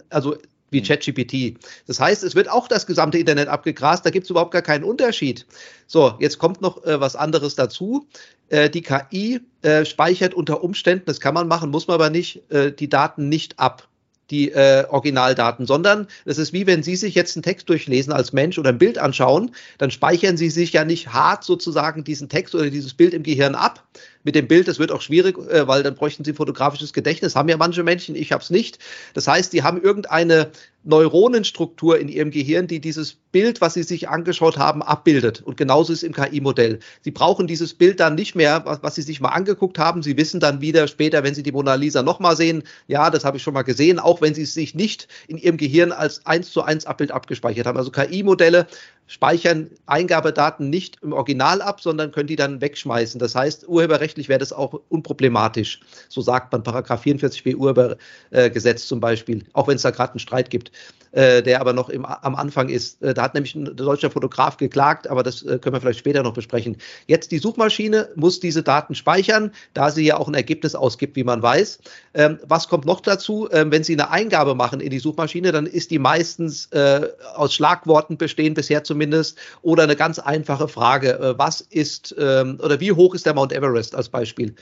Also 0.09 0.37
wie 0.71 0.79
hm. 0.79 0.87
ChatGPT. 0.87 1.59
Das 1.87 2.01
heißt, 2.01 2.23
es 2.23 2.35
wird 2.35 2.49
auch 2.49 2.69
das 2.69 2.87
gesamte 2.87 3.19
Internet 3.19 3.49
abgegrast, 3.49 4.07
da 4.07 4.11
gibt 4.11 4.25
es 4.25 4.31
überhaupt 4.31 4.53
gar 4.53 4.63
keinen 4.63 4.85
Unterschied. 4.85 5.47
So, 5.87 6.15
jetzt 6.21 6.39
kommt 6.39 6.61
noch 6.61 6.85
äh, 6.85 7.01
was 7.01 7.17
anderes 7.17 7.55
dazu. 7.55 8.07
Äh, 8.49 8.71
die 8.71 8.83
KI 8.83 9.41
äh, 9.63 9.85
speichert 9.85 10.35
unter 10.35 10.63
Umständen, 10.63 11.07
das 11.07 11.21
kann 11.21 11.35
man 11.35 11.49
machen, 11.49 11.71
muss 11.71 11.89
man 11.89 11.95
aber 11.95 12.11
nicht, 12.11 12.51
äh, 12.51 12.73
die 12.73 12.89
Daten 12.89 13.29
nicht 13.29 13.59
ab 13.59 13.89
die 14.31 14.51
äh, 14.53 14.85
Originaldaten, 14.89 15.67
sondern 15.67 16.07
es 16.25 16.39
ist 16.39 16.53
wie 16.53 16.67
wenn 16.67 16.83
Sie 16.83 16.97
sich 16.97 17.15
jetzt 17.15 17.37
einen 17.37 17.43
Text 17.43 17.69
durchlesen 17.69 18.13
als 18.13 18.33
Mensch 18.33 18.59
oder 18.59 18.71
ein 18.71 18.79
Bild 18.79 18.99
anschauen, 18.99 19.53
dann 19.79 19.91
speichern 19.91 20.37
Sie 20.37 20.51
sich 20.51 20.73
ja 20.73 20.85
nicht 20.85 21.13
hart 21.13 21.45
sozusagen 21.45 22.05
diesen 22.05 22.29
Text 22.29 22.55
oder 22.55 22.71
dieses 22.71 22.95
Bild 22.95 23.15
im 23.15 23.23
Gehirn 23.23 23.55
ab, 23.55 23.85
mit 24.23 24.35
dem 24.35 24.49
Bild. 24.49 24.69
Das 24.69 24.79
wird 24.79 24.93
auch 24.93 25.01
schwierig, 25.01 25.39
äh, 25.39 25.67
weil 25.67 25.83
dann 25.83 25.95
bräuchten 25.95 26.25
sie 26.25 26.33
fotografisches 26.33 26.93
Gedächtnis. 26.93 27.37
Haben 27.37 27.49
ja 27.49 27.57
manche 27.57 27.83
Menschen, 27.83 28.15
ich 28.15 28.33
habe 28.33 28.43
es 28.43 28.51
nicht. 28.51 28.79
Das 29.15 29.27
heißt, 29.27 29.53
die 29.53 29.63
haben 29.63 29.81
irgendeine 29.81 30.51
Neuronenstruktur 30.83 31.99
in 31.99 32.09
ihrem 32.09 32.31
Gehirn, 32.31 32.67
die 32.67 32.81
dieses 32.81 33.15
Bild, 33.33 33.61
was 33.61 33.75
sie 33.75 33.83
sich 33.83 34.09
angeschaut 34.09 34.57
haben, 34.57 34.83
abbildet. 34.83 35.43
Und 35.43 35.57
genauso 35.57 35.93
ist 35.93 36.03
im 36.03 36.13
KI-Modell. 36.13 36.79
Sie 37.03 37.11
brauchen 37.11 37.47
dieses 37.47 37.75
Bild 37.75 38.01
dann 38.01 38.15
nicht 38.15 38.35
mehr, 38.35 38.63
was, 38.65 38.83
was, 38.83 38.95
sie 38.95 39.03
sich 39.03 39.21
mal 39.21 39.29
angeguckt 39.29 39.79
haben. 39.79 40.03
Sie 40.03 40.17
wissen 40.17 40.41
dann 40.41 40.61
wieder 40.61 40.89
später, 40.89 41.23
wenn 41.23 41.35
sie 41.35 41.43
die 41.43 41.53
Mona 41.53 41.75
Lisa 41.75 42.03
nochmal 42.03 42.37
sehen, 42.37 42.63
ja, 42.89 43.11
das 43.11 43.25
habe 43.25 43.37
ich 43.37 43.43
schon 43.43 43.55
mal 43.55 43.63
gesehen, 43.63 43.99
auch 43.99 44.21
wenn 44.21 44.35
sie 44.35 44.43
es 44.43 44.55
sich 44.55 44.75
nicht 44.75 45.07
in 45.29 45.37
ihrem 45.37 45.59
Gehirn 45.59 45.93
als 45.93 46.25
eins 46.27 46.51
zu 46.51 46.63
eins 46.63 46.87
Abbild 46.87 47.13
abgespeichert 47.13 47.67
haben. 47.67 47.79
Also 47.79 47.91
KI-Modelle 47.91 48.67
speichern 49.11 49.71
Eingabedaten 49.87 50.71
nicht 50.71 50.99
im 51.03 51.13
Original 51.13 51.63
ab, 51.63 51.81
sondern 51.81 52.13
können 52.13 52.29
die 52.29 52.37
dann 52.37 52.61
wegschmeißen. 52.61 53.19
Das 53.19 53.35
heißt, 53.35 53.69
urheberrechtlich 53.69 54.29
wäre 54.29 54.39
das 54.39 54.53
auch 54.53 54.81
unproblematisch. 54.89 55.81
So 56.09 56.21
sagt 56.21 56.53
man 56.53 56.63
Paragraph 56.63 57.05
44b 57.05 57.57
Urhebergesetz 57.57 58.87
zum 58.87 59.01
Beispiel, 59.01 59.45
auch 59.53 59.67
wenn 59.67 59.75
es 59.75 59.83
da 59.83 59.91
gerade 59.91 60.13
einen 60.13 60.21
Streit 60.21 60.49
gibt, 60.49 60.70
äh, 61.13 61.43
der 61.43 61.61
aber 61.61 61.73
noch 61.73 61.89
im, 61.89 62.05
am 62.05 62.35
Anfang 62.35 62.69
ist. 62.69 63.03
Äh, 63.03 63.15
da 63.15 63.23
hat 63.23 63.35
nämlich 63.35 63.55
ein 63.55 63.77
deutscher 63.77 64.11
Fotograf 64.11 64.57
geklagt, 64.57 65.09
aber 65.09 65.23
das 65.23 65.43
äh, 65.43 65.59
können 65.59 65.75
wir 65.75 65.81
vielleicht 65.81 65.99
später 65.99 66.23
noch 66.23 66.35
besprechen. 66.35 66.77
Jetzt 67.07 67.33
die 67.33 67.39
Suchmaschine 67.39 68.09
muss 68.15 68.41
diese 68.41 68.63
Daten 68.63 68.95
speichern, 68.95 69.53
da 69.75 69.91
sie 69.91 70.05
ja 70.05 70.17
auch 70.17 70.29
ein 70.29 70.35
Ergebnis 70.35 70.75
ausgibt, 70.75 71.17
wie 71.17 71.25
man 71.25 71.43
weiß. 71.43 71.81
Ähm, 72.15 72.39
was 72.47 72.69
kommt 72.69 72.85
noch 72.85 73.01
dazu? 73.01 73.49
Ähm, 73.53 73.73
wenn 73.73 73.85
Sie 73.85 73.95
eine 73.95 74.11
Eingabe 74.11 74.55
machen 74.55 74.81
in 74.81 74.91
die 74.91 74.99
Suchmaschine, 74.99 75.53
dann 75.53 75.67
ist 75.67 75.91
die 75.91 75.99
meistens 75.99 76.67
äh, 76.67 77.09
aus 77.35 77.55
Schlagworten 77.55 78.17
bestehen, 78.17 78.55
bisher 78.55 78.85
zumindest. 78.85 79.39
Oder 79.63 79.85
eine 79.85 79.97
ganz 79.97 80.19
einfache 80.19 80.69
Frage, 80.69 81.19
äh, 81.19 81.39
was 81.39 81.61
ist 81.61 82.15
ähm, 82.19 82.59
oder 82.63 82.81
wie 82.81 82.93
hoch 82.93 83.15
ist 83.15 83.27
der 83.27 83.35
Mount 83.35 83.53
Everest 83.53 83.95
als 83.95 84.09
Beispiel? 84.09 84.55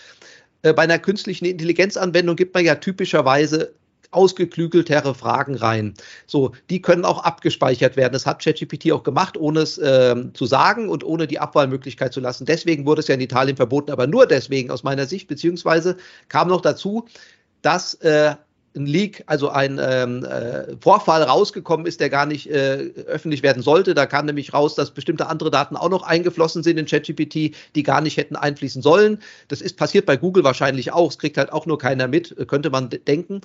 Äh, 0.62 0.72
bei 0.72 0.82
einer 0.82 0.98
künstlichen 0.98 1.44
Intelligenzanwendung 1.44 2.36
gibt 2.36 2.54
man 2.54 2.64
ja 2.64 2.74
typischerweise 2.76 3.74
ausgeklügeltere 4.10 5.14
Fragen 5.14 5.54
rein. 5.54 5.94
So, 6.26 6.52
die 6.70 6.80
können 6.80 7.04
auch 7.04 7.24
abgespeichert 7.24 7.96
werden. 7.96 8.12
Das 8.12 8.26
hat 8.26 8.42
ChatGPT 8.42 8.92
auch 8.92 9.02
gemacht, 9.02 9.36
ohne 9.36 9.60
es 9.60 9.78
äh, 9.78 10.16
zu 10.32 10.46
sagen 10.46 10.88
und 10.88 11.04
ohne 11.04 11.26
die 11.26 11.38
Abwahlmöglichkeit 11.38 12.12
zu 12.12 12.20
lassen. 12.20 12.46
Deswegen 12.46 12.86
wurde 12.86 13.00
es 13.00 13.08
ja 13.08 13.14
in 13.14 13.20
Italien 13.20 13.56
verboten, 13.56 13.90
aber 13.90 14.06
nur 14.06 14.26
deswegen 14.26 14.70
aus 14.70 14.82
meiner 14.82 15.06
Sicht, 15.06 15.28
beziehungsweise 15.28 15.96
kam 16.28 16.48
noch 16.48 16.62
dazu, 16.62 17.06
dass 17.62 17.94
äh, 17.94 18.34
ein 18.76 18.86
Leak, 18.86 19.24
also 19.26 19.48
ein 19.48 19.80
ähm, 19.82 20.24
äh, 20.24 20.76
Vorfall 20.80 21.22
rausgekommen 21.22 21.86
ist, 21.86 22.00
der 22.00 22.10
gar 22.10 22.26
nicht 22.26 22.50
äh, 22.50 22.90
öffentlich 23.06 23.42
werden 23.42 23.62
sollte. 23.62 23.94
Da 23.94 24.06
kam 24.06 24.26
nämlich 24.26 24.52
raus, 24.52 24.74
dass 24.74 24.90
bestimmte 24.90 25.26
andere 25.26 25.50
Daten 25.50 25.76
auch 25.76 25.88
noch 25.88 26.02
eingeflossen 26.02 26.62
sind 26.62 26.78
in 26.78 26.86
ChatGPT, 26.86 27.54
die 27.74 27.82
gar 27.82 28.00
nicht 28.00 28.16
hätten 28.16 28.36
einfließen 28.36 28.82
sollen. 28.82 29.20
Das 29.48 29.60
ist 29.60 29.76
passiert 29.76 30.06
bei 30.06 30.16
Google 30.16 30.44
wahrscheinlich 30.44 30.92
auch. 30.92 31.10
Es 31.10 31.18
kriegt 31.18 31.38
halt 31.38 31.52
auch 31.52 31.66
nur 31.66 31.78
keiner 31.78 32.08
mit, 32.08 32.34
könnte 32.46 32.70
man 32.70 32.90
denken. 32.90 33.40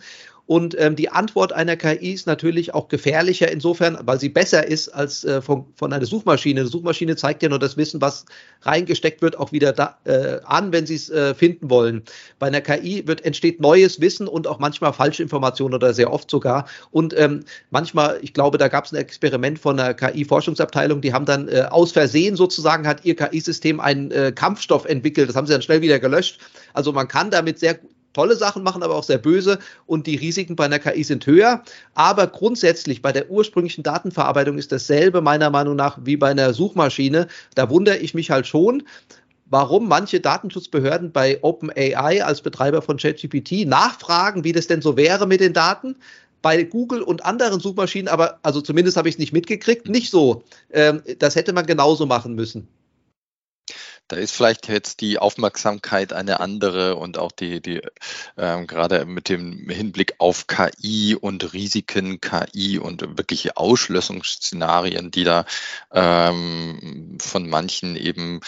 Und 0.46 0.78
ähm, 0.78 0.98
die 0.98 1.08
Antwort 1.08 1.54
einer 1.54 1.78
KI 1.78 2.12
ist 2.12 2.28
natürlich 2.28 2.74
auch 2.74 2.90
gefährlicher 2.90 3.50
insofern, 3.50 3.98
weil 4.02 4.20
sie 4.20 4.28
besser 4.28 4.68
ist 4.68 4.90
als 4.90 5.24
äh, 5.24 5.42
von, 5.42 5.66
von 5.76 5.94
einer 5.94 6.06
Suchmaschine. 6.06 6.62
Eine 6.62 6.70
Suchmaschine 6.70 7.16
zeigt 7.16 7.44
ja 7.44 7.50
nur 7.50 7.60
das 7.60 7.78
Wissen, 7.78 8.02
was 8.02 8.26
reingesteckt 8.64 9.22
wird, 9.22 9.38
auch 9.40 9.54
wieder 9.54 9.72
da, 9.72 9.98
äh, 10.04 10.40
an, 10.44 10.74
wenn 10.74 10.86
sie 10.86 10.96
es 10.96 11.10
äh, 11.10 11.34
finden 11.34 11.70
wollen. 11.70 12.04
Bei 12.40 12.48
einer 12.48 12.60
KI 12.60 13.08
wird, 13.08 13.24
entsteht 13.24 13.62
neues 13.62 14.02
Wissen 14.02 14.28
und 14.28 14.46
auch 14.46 14.60
manchmal 14.60 14.92
falsche 15.14 15.24
Informationen 15.24 15.76
oder 15.76 15.94
sehr 15.94 16.12
oft 16.12 16.30
sogar. 16.30 16.66
Und 16.92 17.18
ähm, 17.18 17.44
manchmal, 17.70 18.18
ich 18.22 18.34
glaube, 18.34 18.58
da 18.58 18.68
gab 18.68 18.86
es 18.86 18.92
ein 18.92 18.98
Experiment 18.98 19.60
von 19.60 19.80
einer 19.80 19.94
KI-Forschungsabteilung, 19.94 21.02
die 21.02 21.14
haben 21.14 21.26
dann 21.26 21.48
äh, 21.48 21.68
aus 21.70 21.92
Versehen 21.92 22.36
sozusagen 22.36 22.88
hat 22.88 23.06
ihr 23.06 23.16
KI-System 23.16 23.80
einen 23.80 24.12
äh, 24.12 24.32
Kampfstoff 24.32 24.86
entwickelt. 24.86 25.30
Das 25.30 25.36
haben 25.36 25.46
sie 25.46 25.54
dann 25.54 25.62
schnell 25.62 25.82
wieder 25.82 26.00
gelöscht. 26.00 26.40
Also 26.74 26.92
man 26.92 27.08
kann 27.08 27.30
damit 27.30 27.60
sehr 27.60 27.80
tolle 28.14 28.36
Sachen 28.36 28.64
machen, 28.64 28.84
aber 28.84 28.96
auch 28.96 29.04
sehr 29.04 29.18
böse 29.18 29.60
und 29.86 30.08
die 30.08 30.16
Risiken 30.16 30.56
bei 30.56 30.66
einer 30.66 30.80
KI 30.80 31.04
sind 31.04 31.26
höher. 31.26 31.64
Aber 31.96 32.28
grundsätzlich 32.28 33.02
bei 33.02 33.12
der 33.12 33.30
ursprünglichen 33.30 33.84
Datenverarbeitung 33.84 34.58
ist 34.58 34.72
dasselbe 34.72 35.22
meiner 35.22 35.50
Meinung 35.50 35.76
nach 35.76 35.98
wie 36.04 36.18
bei 36.18 36.30
einer 36.30 36.54
Suchmaschine. 36.54 37.28
Da 37.56 37.70
wundere 37.70 37.98
ich 37.98 38.14
mich 38.14 38.30
halt 38.30 38.48
schon, 38.48 38.84
warum 39.46 39.88
manche 39.88 40.20
Datenschutzbehörden 40.20 41.12
bei 41.12 41.40
OpenAI 41.42 42.24
als 42.24 42.42
Betreiber 42.42 42.82
von 42.82 42.98
ChatGPT 42.98 43.68
nachfragen, 43.68 44.44
wie 44.44 44.52
das 44.52 44.68
denn 44.68 44.82
so 44.82 44.98
wäre 44.98 45.28
mit 45.28 45.42
den 45.42 45.54
Daten. 45.54 45.96
Bei 46.42 46.64
Google 46.64 47.02
und 47.02 47.24
anderen 47.24 47.62
Suchmaschinen, 47.62 48.10
aber 48.10 48.40
also 48.44 48.60
zumindest 48.60 48.98
habe 48.98 49.08
ich 49.08 49.16
es 49.16 49.20
nicht 49.20 49.32
mitgekriegt, 49.32 49.88
nicht 49.88 50.12
so. 50.12 50.44
Ähm, 50.72 51.02
das 51.20 51.36
hätte 51.36 51.54
man 51.54 51.66
genauso 51.66 52.06
machen 52.06 52.36
müssen. 52.36 52.68
Da 54.10 54.18
ist 54.18 54.36
vielleicht 54.36 54.68
jetzt 54.68 55.00
die 55.00 55.18
Aufmerksamkeit 55.18 56.12
eine 56.12 56.42
andere 56.42 56.98
und 56.98 57.18
auch 57.18 57.32
die, 57.32 57.62
die 57.62 57.82
ähm, 58.38 58.68
gerade 58.68 59.06
mit 59.06 59.30
dem 59.30 59.70
Hinblick 59.70 60.16
auf 60.18 60.48
KI 60.48 61.16
und 61.16 61.54
Risiken 61.54 62.20
KI 62.20 62.78
und 62.80 63.02
wirkliche 63.18 63.56
Ausschließungsszenarien, 63.56 65.10
die 65.10 65.24
da 65.24 65.46
ähm, 65.94 67.18
von 67.22 67.50
manchen 67.50 67.96
eben 67.96 68.42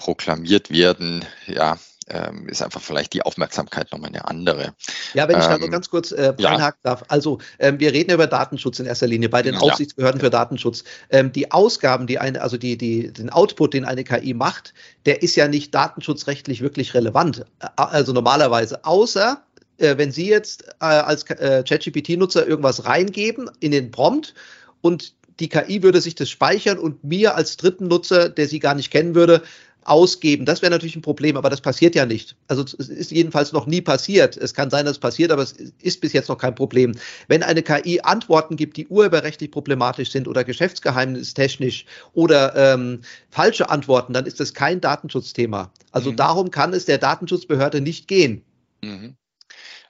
proklamiert 0.00 0.70
werden, 0.70 1.26
ja, 1.46 1.76
ähm, 2.08 2.48
ist 2.48 2.62
einfach 2.62 2.80
vielleicht 2.80 3.12
die 3.12 3.20
Aufmerksamkeit 3.22 3.92
nochmal 3.92 4.08
eine 4.08 4.26
andere. 4.26 4.72
Ja, 5.12 5.28
wenn 5.28 5.38
ich 5.38 5.44
ähm, 5.44 5.50
da 5.50 5.58
nur 5.58 5.68
ganz 5.68 5.90
kurz 5.90 6.10
äh, 6.10 6.32
einhaken 6.38 6.80
ja. 6.84 6.90
darf. 6.90 7.04
Also 7.08 7.38
ähm, 7.58 7.78
wir 7.78 7.92
reden 7.92 8.10
über 8.10 8.26
Datenschutz 8.26 8.78
in 8.78 8.86
erster 8.86 9.06
Linie 9.06 9.28
bei 9.28 9.42
den 9.42 9.54
ja. 9.54 9.60
Aufsichtsbehörden 9.60 10.18
für 10.18 10.30
Datenschutz. 10.30 10.84
Ähm, 11.10 11.32
die 11.32 11.52
Ausgaben, 11.52 12.06
die 12.06 12.18
eine, 12.18 12.40
also 12.40 12.56
die, 12.56 12.78
die, 12.78 13.12
den 13.12 13.28
Output, 13.28 13.74
den 13.74 13.84
eine 13.84 14.02
KI 14.02 14.32
macht, 14.32 14.72
der 15.04 15.22
ist 15.22 15.36
ja 15.36 15.48
nicht 15.48 15.74
datenschutzrechtlich 15.74 16.62
wirklich 16.62 16.94
relevant. 16.94 17.44
Äh, 17.60 17.66
also 17.76 18.14
normalerweise, 18.14 18.86
außer 18.86 19.44
äh, 19.76 19.98
wenn 19.98 20.12
Sie 20.12 20.28
jetzt 20.28 20.64
äh, 20.80 20.86
als 20.86 21.24
äh, 21.24 21.62
ChatGPT-Nutzer 21.62 22.46
irgendwas 22.46 22.86
reingeben 22.86 23.50
in 23.60 23.70
den 23.70 23.90
Prompt 23.90 24.34
und 24.80 25.12
die 25.40 25.48
KI 25.48 25.82
würde 25.82 26.00
sich 26.00 26.14
das 26.14 26.30
speichern 26.30 26.78
und 26.78 27.02
mir 27.02 27.34
als 27.34 27.56
dritten 27.56 27.88
Nutzer, 27.88 28.28
der 28.28 28.46
sie 28.46 28.58
gar 28.58 28.74
nicht 28.74 28.90
kennen 28.90 29.14
würde, 29.14 29.42
ausgeben. 29.84 30.44
Das 30.44 30.62
wäre 30.62 30.70
natürlich 30.70 30.96
ein 30.96 31.02
Problem, 31.02 31.36
aber 31.36 31.50
das 31.50 31.60
passiert 31.60 31.94
ja 31.94 32.06
nicht. 32.06 32.36
Also 32.48 32.62
es 32.62 32.74
ist 32.74 33.10
jedenfalls 33.10 33.52
noch 33.52 33.66
nie 33.66 33.80
passiert. 33.80 34.36
Es 34.36 34.54
kann 34.54 34.70
sein, 34.70 34.84
dass 34.84 34.96
es 34.96 35.00
passiert, 35.00 35.32
aber 35.32 35.42
es 35.42 35.52
ist 35.52 36.00
bis 36.00 36.12
jetzt 36.12 36.28
noch 36.28 36.38
kein 36.38 36.54
Problem. 36.54 36.92
Wenn 37.28 37.42
eine 37.42 37.62
KI 37.62 38.00
Antworten 38.02 38.56
gibt, 38.56 38.76
die 38.76 38.86
urheberrechtlich 38.88 39.50
problematisch 39.50 40.10
sind 40.10 40.28
oder 40.28 40.44
geschäftsgeheimnistechnisch 40.44 41.86
oder 42.12 42.54
ähm, 42.56 43.00
falsche 43.30 43.70
Antworten, 43.70 44.12
dann 44.12 44.26
ist 44.26 44.40
das 44.40 44.54
kein 44.54 44.80
Datenschutzthema. 44.80 45.72
Also 45.92 46.12
mhm. 46.12 46.16
darum 46.16 46.50
kann 46.50 46.72
es 46.72 46.84
der 46.84 46.98
Datenschutzbehörde 46.98 47.80
nicht 47.80 48.06
gehen. 48.06 48.44
Mhm. 48.82 49.16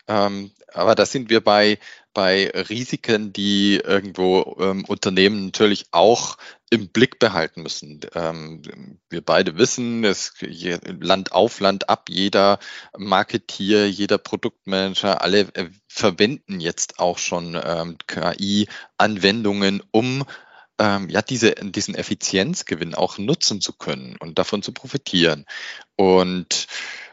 Ähm, 0.08 0.50
aber 0.72 0.94
da 0.94 1.06
sind 1.06 1.30
wir 1.30 1.40
bei, 1.40 1.78
bei 2.12 2.50
Risiken, 2.50 3.32
die 3.32 3.76
irgendwo 3.76 4.56
ähm, 4.60 4.84
Unternehmen 4.84 5.46
natürlich 5.46 5.86
auch 5.92 6.36
im 6.70 6.88
Blick 6.88 7.18
behalten 7.18 7.62
müssen. 7.62 8.00
Ähm, 8.14 8.62
wir 9.08 9.20
beide 9.24 9.56
wissen, 9.56 10.04
es 10.04 10.34
Land 11.00 11.32
auf 11.32 11.60
Land 11.60 11.88
ab, 11.88 12.08
jeder 12.08 12.58
Marketier, 12.96 13.88
jeder 13.88 14.18
Produktmanager, 14.18 15.20
alle 15.22 15.40
äh, 15.54 15.70
verwenden 15.88 16.60
jetzt 16.60 16.98
auch 16.98 17.18
schon 17.18 17.60
ähm, 17.62 17.96
KI-Anwendungen, 18.06 19.82
um 19.90 20.24
ähm, 20.78 21.08
ja 21.10 21.22
diese, 21.22 21.52
diesen 21.52 21.94
Effizienzgewinn 21.94 22.94
auch 22.94 23.18
nutzen 23.18 23.60
zu 23.60 23.72
können 23.72 24.16
und 24.18 24.38
davon 24.38 24.62
zu 24.62 24.72
profitieren. 24.72 25.44
Und 25.96 26.66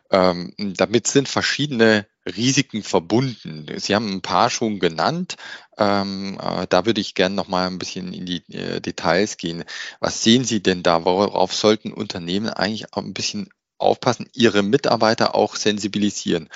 ähm, 0.10 0.54
damit 0.58 1.08
sind 1.08 1.28
verschiedene 1.28 2.08
Risiken 2.36 2.84
verbunden. 2.84 3.68
Sie 3.78 3.96
haben 3.96 4.12
ein 4.12 4.22
paar 4.22 4.50
schon 4.50 4.80
genannt. 4.80 5.36
Ähm, 5.78 6.40
äh, 6.42 6.68
da 6.70 6.86
würde 6.86 7.02
ich 7.02 7.16
gerne 7.16 7.36
noch 7.36 7.48
mal 7.48 7.68
ein 7.68 7.80
bisschen 7.80 8.14
in 8.14 8.26
die 8.26 8.44
äh, 8.54 8.82
Details 8.82 9.38
gehen. 9.38 9.64
Was 10.00 10.24
sehen 10.24 10.44
Sie 10.44 10.62
denn 10.62 10.84
da? 10.84 11.06
Worauf 11.06 11.54
sollten 11.54 11.94
Unternehmen 11.94 12.50
eigentlich 12.50 12.94
auch 12.94 13.04
ein 13.04 13.14
bisschen 13.14 13.50
aufpassen, 13.78 14.28
ihre 14.34 14.64
Mitarbeiter 14.64 15.36
auch 15.36 15.56
sensibilisieren? 15.56 16.50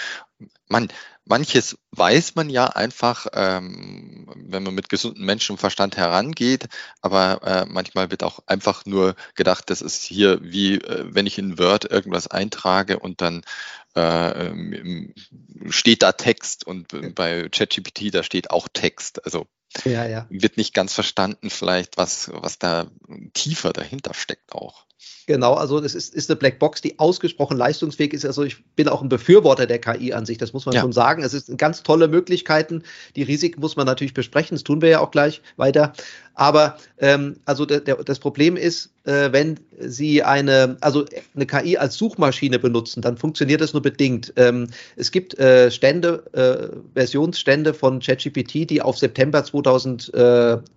Man, 0.68 0.90
manches 1.26 1.78
weiß 1.92 2.36
man 2.36 2.50
ja 2.50 2.66
einfach, 2.66 3.28
ähm, 3.34 4.28
wenn 4.36 4.64
man 4.64 4.74
mit 4.74 4.90
gesundem 4.90 5.26
Menschenverstand 5.26 5.98
herangeht, 5.98 6.68
aber 7.02 7.42
äh, 7.44 7.66
manchmal 7.70 8.10
wird 8.10 8.24
auch 8.24 8.40
einfach 8.48 8.86
nur 8.86 9.16
gedacht, 9.36 9.70
das 9.70 9.82
ist 9.82 10.04
hier 10.04 10.40
wie, 10.42 10.76
äh, 10.76 11.06
wenn 11.10 11.28
ich 11.28 11.38
in 11.38 11.60
Word 11.60 11.86
irgendwas 11.86 12.28
eintrage 12.28 13.00
und 13.00 13.22
dann 13.22 13.44
äh, 13.96 14.48
ähm, 14.48 15.14
steht 15.70 16.04
da 16.04 16.12
Text 16.12 16.66
und 16.66 17.16
bei 17.16 17.50
ChatGPT 17.50 18.14
da 18.14 18.24
steht 18.24 18.52
auch 18.52 18.68
Text. 18.72 19.26
Also 19.26 19.48
ja, 19.86 20.06
ja. 20.06 20.28
wird 20.30 20.58
nicht 20.58 20.74
ganz 20.74 20.94
verstanden 20.94 21.50
vielleicht, 21.50 21.98
was, 21.98 22.32
was 22.34 22.60
da 22.60 22.92
tiefer 23.34 23.74
dahinter 23.74 24.14
steckt 24.14 24.54
auch. 24.54 24.86
Genau, 25.28 25.54
also 25.54 25.80
das 25.80 25.96
ist, 25.96 26.14
ist 26.14 26.30
eine 26.30 26.36
Blackbox, 26.36 26.82
die 26.82 27.00
ausgesprochen 27.00 27.56
leistungsfähig 27.56 28.14
ist. 28.14 28.26
Also 28.26 28.44
ich 28.44 28.64
bin 28.76 28.88
auch 28.88 29.02
ein 29.02 29.10
Befürworter 29.10 29.66
der 29.66 29.80
KI 29.80 30.14
an 30.14 30.26
sich, 30.26 30.38
das 30.38 30.52
muss 30.52 30.66
man 30.66 30.76
ja. 30.76 30.82
schon 30.82 30.92
sagen. 30.92 31.24
Es 31.24 31.32
sind 31.32 31.58
ganz 31.58 31.84
tolle 31.84 32.08
Möglichkeiten. 32.08 32.84
Die 33.16 33.24
Risiken 33.24 33.62
muss 33.62 33.76
man 33.76 33.86
natürlich 33.86 34.14
besprechen, 34.14 34.56
das 34.56 34.64
tun 34.64 34.82
wir 34.82 34.90
ja 34.90 35.00
auch 35.00 35.12
gleich 35.12 35.42
weiter. 35.58 35.94
Aber 36.34 36.78
ähm, 36.98 37.38
also 37.46 37.66
der, 37.66 37.82
der, 37.82 37.96
das 38.04 38.20
Problem 38.20 38.58
ist, 38.58 38.92
äh, 39.04 39.32
wenn 39.32 39.60
Sie 39.80 40.24
eine, 40.24 40.78
also 40.82 41.06
eine 41.36 41.46
KI 41.46 41.78
als 41.78 41.96
Suchmaschine 41.96 42.60
benutzen, 42.60 43.02
dann 43.02 43.18
funktioniert 43.18 43.62
das 43.62 43.74
nur 43.74 43.82
bedingt. 43.82 44.34
Ähm, 44.38 44.68
es 44.96 45.12
gibt 45.12 45.38
äh, 45.40 45.72
Stände, 45.72 46.24
äh, 46.34 46.76
Versionsstände 46.94 47.74
von 47.74 48.00
ChatGPT, 48.00 48.70
die 48.70 48.82
auf 48.82 48.98
September 48.98 49.44
2021 49.44 50.72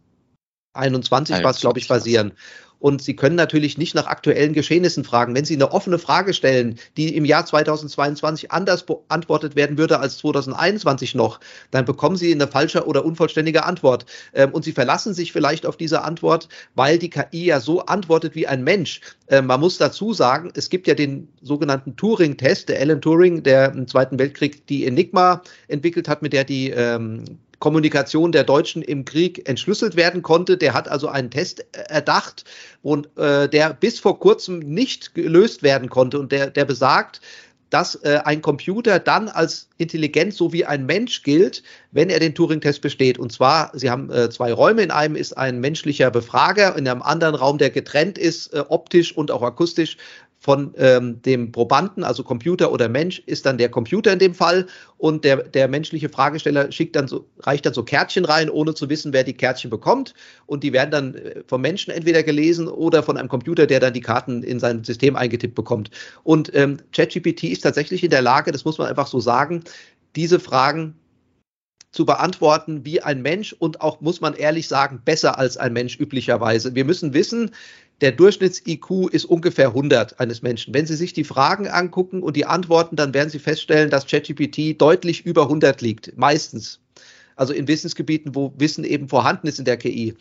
21, 0.75 1.43
was, 1.43 1.61
glaube 1.61 1.79
ich, 1.79 1.89
basieren. 1.89 2.33
Und 2.79 3.03
Sie 3.03 3.17
können 3.17 3.37
natürlich 3.37 3.79
nicht 3.79 3.95
nach 3.95 4.07
aktuellen 4.07 4.53
Geschehnissen 4.53 5.05
fragen. 5.05 5.35
Wenn 5.35 5.45
Sie 5.45 5.55
eine 5.55 5.73
offene 5.73 5.99
Frage 5.99 6.35
stellen, 6.35 6.79
die 6.97 7.17
im 7.17 7.25
Jahr 7.25 7.47
2022 7.47 8.53
anders 8.53 8.85
beantwortet 8.85 9.57
werden 9.57 9.79
würde 9.79 10.01
als 10.01 10.19
2021 10.19 11.15
noch, 11.15 11.41
dann 11.71 11.85
bekommen 11.85 12.17
Sie 12.17 12.33
eine 12.33 12.47
falsche 12.47 12.87
oder 12.87 13.05
unvollständige 13.05 13.65
Antwort. 13.65 14.07
Ähm, 14.35 14.53
und 14.53 14.65
Sie 14.65 14.73
verlassen 14.73 15.15
sich 15.15 15.33
vielleicht 15.33 15.67
auf 15.67 15.77
diese 15.77 16.03
Antwort, 16.03 16.49
weil 16.75 16.99
die 16.99 17.11
KI 17.11 17.47
ja 17.47 17.61
so 17.61 17.87
antwortet 17.87 18.35
wie 18.35 18.47
ein 18.47 18.63
Mensch. 18.65 19.01
Ähm, 19.29 19.47
man 19.47 19.61
muss 19.61 19.79
dazu 19.79 20.13
sagen, 20.13 20.51
es 20.55 20.69
gibt 20.69 20.87
ja 20.87 20.95
den 20.95 21.29
sogenannten 21.43 21.97
Turing-Test, 21.97 22.69
der 22.69 22.81
Alan 22.81 23.01
Turing, 23.01 23.43
der 23.43 23.73
im 23.73 23.89
Zweiten 23.89 24.19
Weltkrieg 24.19 24.67
die 24.67 24.87
Enigma 24.87 25.43
entwickelt 25.69 26.09
hat, 26.09 26.23
mit 26.23 26.33
der 26.33 26.45
die 26.45 26.71
ähm, 26.71 27.25
Kommunikation 27.65 28.31
der 28.31 28.45
Deutschen 28.45 28.83
im 28.83 29.07
Krieg 29.07 29.49
entschlüsselt 29.49 29.97
werden 29.97 30.21
konnte. 30.21 30.59
Der 30.59 30.75
hat 30.75 30.87
also 30.87 31.09
einen 31.09 31.31
Test 31.31 31.65
erdacht, 31.73 32.45
und, 32.83 33.09
äh, 33.17 33.49
der 33.49 33.73
bis 33.73 33.99
vor 34.01 34.21
kurzem 34.21 34.59
nicht 34.59 35.15
gelöst 35.15 35.63
werden 35.63 35.89
konnte 35.89 36.19
und 36.19 36.31
der, 36.31 36.51
der 36.51 36.67
besagt, 36.67 37.23
dass 37.71 37.95
äh, 38.05 38.21
ein 38.25 38.43
Computer 38.43 38.99
dann 38.99 39.29
als 39.29 39.69
intelligent 39.79 40.35
so 40.35 40.53
wie 40.53 40.67
ein 40.67 40.85
Mensch 40.85 41.23
gilt, 41.23 41.63
wenn 41.91 42.11
er 42.11 42.21
den 42.21 42.35
Turing-Test 42.35 42.83
besteht. 42.83 43.19
Und 43.19 43.33
zwar, 43.33 43.73
Sie 43.73 43.91
haben 43.91 44.11
äh, 44.11 44.29
zwei 44.29 44.53
Räume. 44.53 44.83
In 44.83 44.91
einem 44.91 45.17
ist 45.17 45.33
ein 45.37 45.59
menschlicher 45.59 46.11
Befrager, 46.11 46.77
in 46.77 46.87
einem 46.87 47.01
anderen 47.01 47.35
Raum, 47.35 47.57
der 47.57 47.71
getrennt 47.71 48.19
ist, 48.19 48.53
äh, 48.53 48.63
optisch 48.69 49.17
und 49.17 49.31
auch 49.31 49.43
akustisch 49.43 49.97
von 50.45 50.75
ähm, 50.77 51.23
dem 51.23 51.53
Probanden, 51.53 52.05
also 52.05 52.23
Computer 52.23 52.71
oder 52.71 52.87
Mensch, 52.91 53.23
ist 53.25 53.47
dann 53.47 53.57
der 53.57 53.71
Computer 53.71 54.13
in 54.13 54.19
dem 54.19 54.35
Fall 54.35 54.67
und 54.99 55.25
der, 55.25 55.39
der 55.39 55.69
menschliche 55.69 56.11
Fragesteller 56.11 56.71
schickt 56.71 56.97
dann 56.97 57.09
so, 57.09 57.25
reicht 57.41 57.65
dann 57.65 57.73
so 57.73 57.83
Kärtchen 57.83 58.27
rein, 58.27 58.51
ohne 58.51 58.75
zu 58.75 58.91
wissen, 58.91 59.15
wer 59.15 59.25
die 59.25 59.33
Kärtchen 59.33 59.71
bekommt 59.71 60.13
und 60.45 60.63
die 60.63 60.75
werden 60.75 60.91
dann 60.91 61.15
äh, 61.15 61.43
vom 61.47 61.63
Menschen 61.63 61.95
entweder 61.95 62.23
gelesen 62.23 62.69
oder 62.69 63.03
von 63.03 63.17
einem 63.17 63.31
Computer, 63.31 63.67
der 63.67 63.81
dann 63.81 63.95
die 63.95 64.03
Karten 64.03 64.43
in 64.43 64.61
sein 64.61 64.85
System 64.85 65.17
eingetippt 65.17 65.55
bekommt. 65.55 65.91
Und 66.25 66.55
ähm, 66.55 66.77
ChatGPT 66.93 67.45
ist 67.45 67.63
tatsächlich 67.63 68.05
in 68.05 68.11
der 68.11 68.21
Lage, 68.21 68.53
das 68.53 68.67
muss 68.67 68.77
man 68.77 68.89
einfach 68.89 69.07
so 69.07 69.21
sagen, 69.21 69.65
diese 70.15 70.39
Fragen 70.39 70.95
zu 71.95 72.05
beantworten 72.05 72.85
wie 72.85 73.01
ein 73.01 73.23
Mensch 73.23 73.53
und 73.53 73.81
auch, 73.81 74.01
muss 74.01 74.21
man 74.21 74.35
ehrlich 74.35 74.67
sagen, 74.67 75.01
besser 75.05 75.39
als 75.39 75.57
ein 75.57 75.73
Mensch 75.73 75.99
üblicherweise. 76.01 76.75
Wir 76.75 76.85
müssen 76.85 77.15
wissen, 77.15 77.53
der 78.01 78.11
Durchschnitts-IQ 78.11 79.13
ist 79.13 79.25
ungefähr 79.27 79.69
100 79.69 80.19
eines 80.19 80.43
Menschen. 80.43 80.75
Wenn 80.75 80.87
Sie 80.87 80.97
sich 80.97 81.13
die 81.13 81.23
Fragen 81.23 81.69
angucken 81.69 82.25
und 82.25 82.35
die 82.35 82.47
Antworten, 82.47 82.97
dann 82.97 83.15
werden 83.15 83.31
Sie 83.31 83.39
feststellen, 83.39 83.91
dass 83.91 84.09
ChatGPT 84.09 84.81
deutlich 84.81 85.25
über 85.25 85.43
100 85.43 85.81
liegt. 85.83 86.19
Meistens. 86.19 86.81
Also 87.37 87.53
in 87.53 87.69
Wissensgebieten, 87.69 88.35
wo 88.35 88.53
Wissen 88.59 88.83
eben 88.83 89.09
vorhanden 89.09 89.47
ist 89.47 89.61
in 89.61 89.65
der 89.65 89.77
KI. 89.77 90.17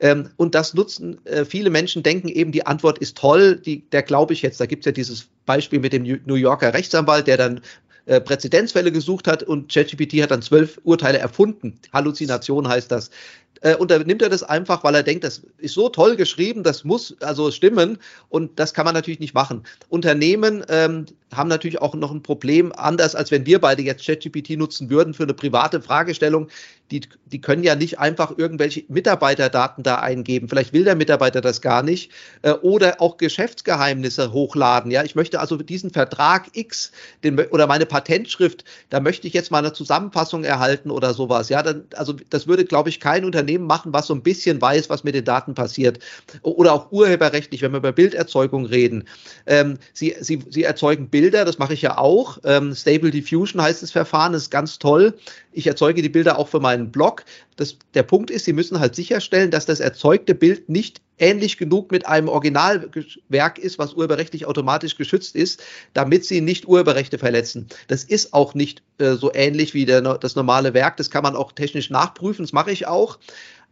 Ähm, 0.00 0.30
und 0.36 0.54
das 0.54 0.72
nutzen 0.72 1.24
äh, 1.26 1.44
viele 1.44 1.68
Menschen, 1.68 2.02
denken 2.02 2.28
eben, 2.28 2.52
die 2.52 2.66
Antwort 2.66 2.98
ist 2.98 3.18
toll, 3.18 3.56
die, 3.56 3.88
der 3.90 4.02
glaube 4.02 4.32
ich 4.32 4.40
jetzt. 4.40 4.60
Da 4.60 4.66
gibt 4.66 4.84
es 4.84 4.86
ja 4.86 4.92
dieses 4.92 5.28
Beispiel 5.44 5.80
mit 5.80 5.92
dem 5.92 6.04
New 6.24 6.34
Yorker 6.34 6.72
Rechtsanwalt, 6.72 7.26
der 7.26 7.36
dann 7.36 7.60
äh, 8.08 8.20
Präzedenzfälle 8.20 8.90
gesucht 8.90 9.28
hat 9.28 9.42
und 9.42 9.72
ChatGPT 9.72 10.22
hat 10.22 10.30
dann 10.30 10.40
zwölf 10.40 10.80
Urteile 10.84 11.18
erfunden. 11.18 11.78
Halluzination 11.92 12.66
heißt 12.66 12.90
das. 12.90 13.10
Äh, 13.60 13.76
und 13.76 13.90
da 13.90 13.98
nimmt 13.98 14.22
er 14.22 14.30
das 14.30 14.42
einfach, 14.42 14.82
weil 14.82 14.94
er 14.94 15.02
denkt, 15.02 15.24
das 15.24 15.42
ist 15.58 15.74
so 15.74 15.88
toll 15.90 16.16
geschrieben, 16.16 16.62
das 16.62 16.84
muss 16.84 17.16
also 17.20 17.50
stimmen 17.50 17.98
und 18.30 18.58
das 18.58 18.72
kann 18.72 18.86
man 18.86 18.94
natürlich 18.94 19.20
nicht 19.20 19.34
machen. 19.34 19.62
Unternehmen 19.88 20.64
ähm, 20.68 21.06
haben 21.34 21.48
natürlich 21.48 21.80
auch 21.80 21.94
noch 21.94 22.10
ein 22.10 22.22
Problem, 22.22 22.72
anders 22.74 23.14
als 23.14 23.30
wenn 23.30 23.46
wir 23.46 23.60
beide 23.60 23.82
jetzt 23.82 24.04
ChatGPT 24.04 24.50
nutzen 24.50 24.90
würden 24.90 25.14
für 25.14 25.24
eine 25.24 25.34
private 25.34 25.82
Fragestellung. 25.82 26.48
Die, 26.90 27.02
die 27.26 27.40
können 27.42 27.64
ja 27.64 27.74
nicht 27.74 27.98
einfach 27.98 28.38
irgendwelche 28.38 28.82
Mitarbeiterdaten 28.88 29.84
da 29.84 29.96
eingeben. 29.96 30.48
Vielleicht 30.48 30.72
will 30.72 30.84
der 30.84 30.96
Mitarbeiter 30.96 31.42
das 31.42 31.60
gar 31.60 31.82
nicht. 31.82 32.10
Äh, 32.40 32.52
oder 32.52 33.02
auch 33.02 33.18
Geschäftsgeheimnisse 33.18 34.32
hochladen. 34.32 34.90
Ja, 34.90 35.04
ich 35.04 35.14
möchte 35.14 35.38
also 35.38 35.58
diesen 35.58 35.90
Vertrag 35.90 36.46
X 36.54 36.90
den, 37.22 37.38
oder 37.38 37.66
meine 37.66 37.84
Patentschrift, 37.84 38.64
da 38.88 39.00
möchte 39.00 39.26
ich 39.26 39.34
jetzt 39.34 39.50
mal 39.50 39.58
eine 39.58 39.74
Zusammenfassung 39.74 40.44
erhalten 40.44 40.90
oder 40.90 41.12
sowas. 41.12 41.50
Ja, 41.50 41.62
dann, 41.62 41.84
also 41.94 42.14
das 42.30 42.46
würde, 42.46 42.64
glaube 42.64 42.88
ich, 42.88 43.00
kein 43.00 43.26
Unternehmen 43.26 43.66
machen, 43.66 43.92
was 43.92 44.06
so 44.06 44.14
ein 44.14 44.22
bisschen 44.22 44.58
weiß, 44.58 44.88
was 44.88 45.04
mit 45.04 45.14
den 45.14 45.26
Daten 45.26 45.52
passiert. 45.52 45.98
Oder 46.40 46.72
auch 46.72 46.90
urheberrechtlich, 46.90 47.60
wenn 47.60 47.72
wir 47.72 47.78
über 47.78 47.92
Bilderzeugung 47.92 48.64
reden. 48.64 49.04
Ähm, 49.44 49.76
sie, 49.92 50.16
sie, 50.20 50.42
sie 50.48 50.62
erzeugen 50.62 51.10
Bilder 51.10 51.17
Bilder, 51.20 51.44
das 51.44 51.58
mache 51.58 51.74
ich 51.74 51.82
ja 51.82 51.98
auch. 51.98 52.38
Ähm, 52.44 52.76
Stable 52.76 53.10
Diffusion 53.10 53.60
heißt 53.60 53.82
das 53.82 53.90
Verfahren, 53.90 54.32
das 54.32 54.42
ist 54.42 54.50
ganz 54.50 54.78
toll. 54.78 55.18
Ich 55.50 55.66
erzeuge 55.66 56.00
die 56.00 56.08
Bilder 56.08 56.38
auch 56.38 56.46
für 56.46 56.60
meinen 56.60 56.92
Blog. 56.92 57.24
Das, 57.56 57.76
der 57.94 58.04
Punkt 58.04 58.30
ist, 58.30 58.44
Sie 58.44 58.52
müssen 58.52 58.78
halt 58.78 58.94
sicherstellen, 58.94 59.50
dass 59.50 59.66
das 59.66 59.80
erzeugte 59.80 60.36
Bild 60.36 60.68
nicht 60.68 61.00
ähnlich 61.18 61.58
genug 61.58 61.90
mit 61.90 62.06
einem 62.06 62.28
Originalwerk 62.28 63.58
ist, 63.58 63.80
was 63.80 63.94
urheberrechtlich 63.94 64.46
automatisch 64.46 64.96
geschützt 64.96 65.34
ist, 65.34 65.60
damit 65.92 66.24
Sie 66.24 66.40
nicht 66.40 66.68
Urheberrechte 66.68 67.18
verletzen. 67.18 67.66
Das 67.88 68.04
ist 68.04 68.32
auch 68.32 68.54
nicht 68.54 68.84
äh, 68.98 69.14
so 69.14 69.34
ähnlich 69.34 69.74
wie 69.74 69.86
der, 69.86 70.00
das 70.00 70.36
normale 70.36 70.72
Werk. 70.72 70.98
Das 70.98 71.10
kann 71.10 71.24
man 71.24 71.34
auch 71.34 71.50
technisch 71.50 71.90
nachprüfen, 71.90 72.44
das 72.44 72.52
mache 72.52 72.70
ich 72.70 72.86
auch. 72.86 73.18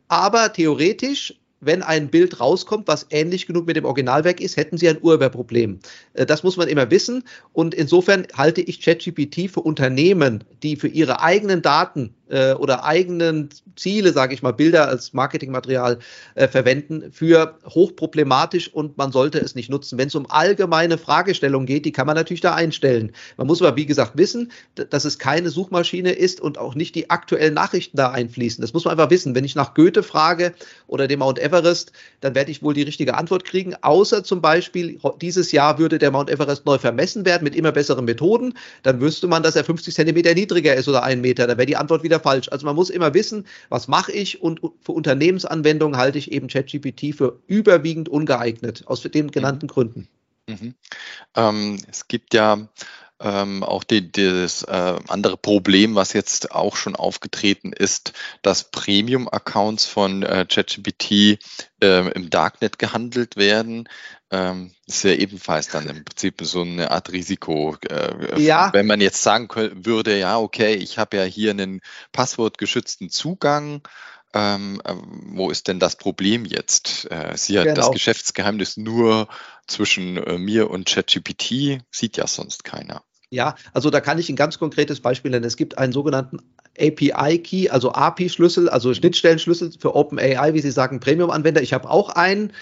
Aber 0.09 0.53
theoretisch 0.53 1.35
wenn 1.61 1.83
ein 1.83 2.09
Bild 2.09 2.41
rauskommt, 2.41 2.89
was 2.89 3.07
ähnlich 3.11 3.47
genug 3.47 3.67
mit 3.67 3.77
dem 3.77 3.85
Originalwerk 3.85 4.41
ist, 4.41 4.57
hätten 4.57 4.79
Sie 4.79 4.89
ein 4.89 4.99
Urheberproblem. 5.01 5.81
Äh, 6.15 6.27
das 6.27 6.43
muss 6.43 6.57
man 6.57 6.69
immer 6.69 6.91
wissen. 6.91 7.25
Und 7.53 7.75
insofern 7.75 8.27
halte 8.35 8.61
ich 8.61 8.81
ChatGPT 8.81 9.51
für 9.51 9.61
Unternehmen, 9.61 10.45
die 10.63 10.77
für 10.77 10.89
ihre 10.89 11.21
eigenen 11.21 11.63
Daten 11.63 12.15
äh, 12.29 12.55
oder 12.55 12.85
eigenen 12.85 13.51
Ziele, 13.77 14.13
sage 14.13 14.35
ich 14.35 14.43
mal, 14.43 14.53
Bilder 14.53 14.89
als 14.89 15.13
Marketingmaterial 15.13 15.99
äh, 16.35 16.49
verwenden, 16.49 17.13
für 17.13 17.59
hochproblematisch 17.67 18.73
und 18.73 18.97
man 18.97 19.13
sollte 19.13 19.39
es 19.39 19.55
nicht 19.55 19.71
nutzen. 19.71 19.99
Wenn 19.99 20.09
es 20.09 20.15
um 20.15 20.31
allgemeine 20.31 20.99
Fragestellungen 20.99 21.67
geht, 21.67 21.85
die 21.85 21.93
kann 21.93 22.07
man 22.07 22.17
natürlich 22.17 22.41
da 22.41 22.55
einstellen. 22.55 23.13
Man 23.37 23.47
muss 23.47 23.63
aber, 23.63 23.77
wie 23.77 23.87
gesagt, 23.87 24.13
wissen, 24.17 24.51
dass 24.75 25.05
es 25.05 25.19
keine 25.19 25.51
Suchmaschine 25.51 26.13
ist 26.13 26.41
und 26.41 26.59
auch 26.59 26.75
nicht 26.75 26.95
die 26.95 27.11
aktuellen 27.11 27.55
Nachrichten 27.55 27.97
da 27.97 28.11
einfließen. 28.11 28.61
Das 28.61 28.73
muss 28.73 28.85
man 28.85 28.93
einfach 28.93 29.11
wissen. 29.11 29.35
Wenn 29.35 29.45
ich 29.45 29.55
nach 29.55 29.75
Goethe 29.75 30.03
frage 30.03 30.53
oder 30.87 31.07
dem 31.07 31.21
Mount 31.21 31.39
Everest, 31.39 31.56
dann 31.63 32.35
werde 32.35 32.51
ich 32.51 32.63
wohl 32.63 32.75
die 32.75 32.83
richtige 32.83 33.15
Antwort 33.15 33.45
kriegen, 33.45 33.75
außer 33.81 34.25
zum 34.25 34.41
Beispiel, 34.41 34.99
dieses 35.21 35.53
Jahr 35.53 35.79
würde 35.79 35.99
der 35.99 36.11
Mount 36.11 36.31
Everest 36.31 36.67
neu 36.67 36.79
vermessen 36.79 37.25
werden 37.25 37.45
mit 37.45 37.55
immer 37.55 37.73
besseren 37.73 38.05
Methoden. 38.05 38.55
Dann 38.83 39.01
wüsste 39.01 39.27
man, 39.27 39.43
dass 39.43 39.57
er 39.57 39.65
50 39.65 39.95
Zentimeter 39.95 40.35
niedriger 40.35 40.75
ist 40.75 40.89
oder 40.89 41.03
einen 41.03 41.21
Meter. 41.21 41.47
Dann 41.47 41.59
wäre 41.59 41.67
die 41.67 41.77
Antwort 41.77 42.03
wieder 42.03 42.21
falsch. 42.21 42.49
Also 42.51 42.67
man 42.67 42.77
muss 42.77 42.91
immer 42.91 43.15
wissen, 43.15 43.47
was 43.69 43.89
mache 43.89 44.13
ich 44.13 44.43
und 44.43 44.61
für 44.81 44.93
Unternehmensanwendungen 44.93 45.99
halte 45.99 46.19
ich 46.19 46.33
eben 46.33 46.49
ChatGPT 46.49 47.15
für 47.15 47.41
überwiegend 47.47 48.09
ungeeignet, 48.09 48.83
aus 48.87 49.03
den 49.03 49.31
genannten 49.31 49.67
mhm. 49.67 49.71
Gründen. 49.71 50.09
Mhm. 50.49 50.75
Ähm, 51.35 51.79
es 51.91 52.09
gibt 52.09 52.35
ja 52.35 52.69
ähm, 53.21 53.63
auch 53.63 53.85
die, 53.85 54.11
das 54.13 54.63
äh, 54.63 54.99
andere 55.09 55.37
Problem, 55.37 55.95
was 55.95 56.13
jetzt 56.13 56.53
auch 56.53 56.77
schon 56.77 56.97
aufgetreten 56.97 57.73
ist, 57.73 58.13
dass 58.43 58.71
Premium-Accounts 58.71 59.87
von 59.87 60.23
äh, 60.23 60.47
ChatGPT 60.49 61.39
äh, 61.83 62.11
im 62.11 62.31
Darknet 62.31 62.79
gehandelt 62.79 63.37
werden. 63.37 63.89
Ähm, 64.31 64.73
ist 64.87 65.05
ja 65.05 65.13
ebenfalls 65.13 65.69
dann 65.69 65.89
im 65.89 66.05
Prinzip 66.05 66.41
so 66.43 66.63
eine 66.63 66.91
Art 66.91 67.13
Risiko. 67.13 67.77
Äh, 67.89 68.41
ja. 68.41 68.73
Wenn 68.73 68.87
man 68.87 69.01
jetzt 69.01 69.23
sagen 69.23 69.49
würde, 69.85 70.19
ja, 70.19 70.39
okay, 70.39 70.75
ich 70.75 70.99
habe 70.99 71.17
ja 71.17 71.23
hier 71.23 71.53
einen 71.53 71.81
passwortgeschützten 72.13 73.09
Zugang, 73.09 73.83
ähm, 74.37 74.81
äh, 74.85 74.95
wo 75.33 75.51
ist 75.51 75.69
denn 75.69 75.81
das 75.81 75.97
Problem 75.97 76.45
jetzt? 76.45 77.11
Äh, 77.11 77.37
sie 77.37 77.59
hat 77.59 77.65
genau. 77.65 77.77
das 77.77 77.91
Geschäftsgeheimnis 77.91 78.77
nur 78.77 79.29
zwischen 79.67 80.17
äh, 80.17 80.39
mir 80.39 80.71
und 80.71 80.87
ChatGPT, 80.87 81.81
sieht 81.91 82.17
ja 82.17 82.27
sonst 82.27 82.65
keiner. 82.65 83.03
Ja, 83.31 83.57
also 83.73 83.91
da 83.91 84.01
kann 84.01 84.19
ich 84.19 84.29
ein 84.29 84.37
ganz 84.37 84.59
konkretes 84.59 85.01
Beispiel 85.01 85.31
nennen. 85.31 85.45
Es 85.45 85.57
gibt 85.57 85.79
einen 85.79 85.93
sogenannten 85.93 86.39
API-Key, 86.79 87.71
also 87.71 87.93
API-Schlüssel, 87.93 88.69
also 88.69 88.95
Schnittstellenschlüssel 88.95 89.73
für 89.79 89.97
OpenAI, 89.97 90.55
wie 90.55 90.61
Sie 90.61 90.71
sagen, 90.71 91.01
Premium-Anwender. 91.01 91.63
Ich 91.63 91.73
habe 91.73 91.91
auch 91.91 92.11
einen 92.11 92.53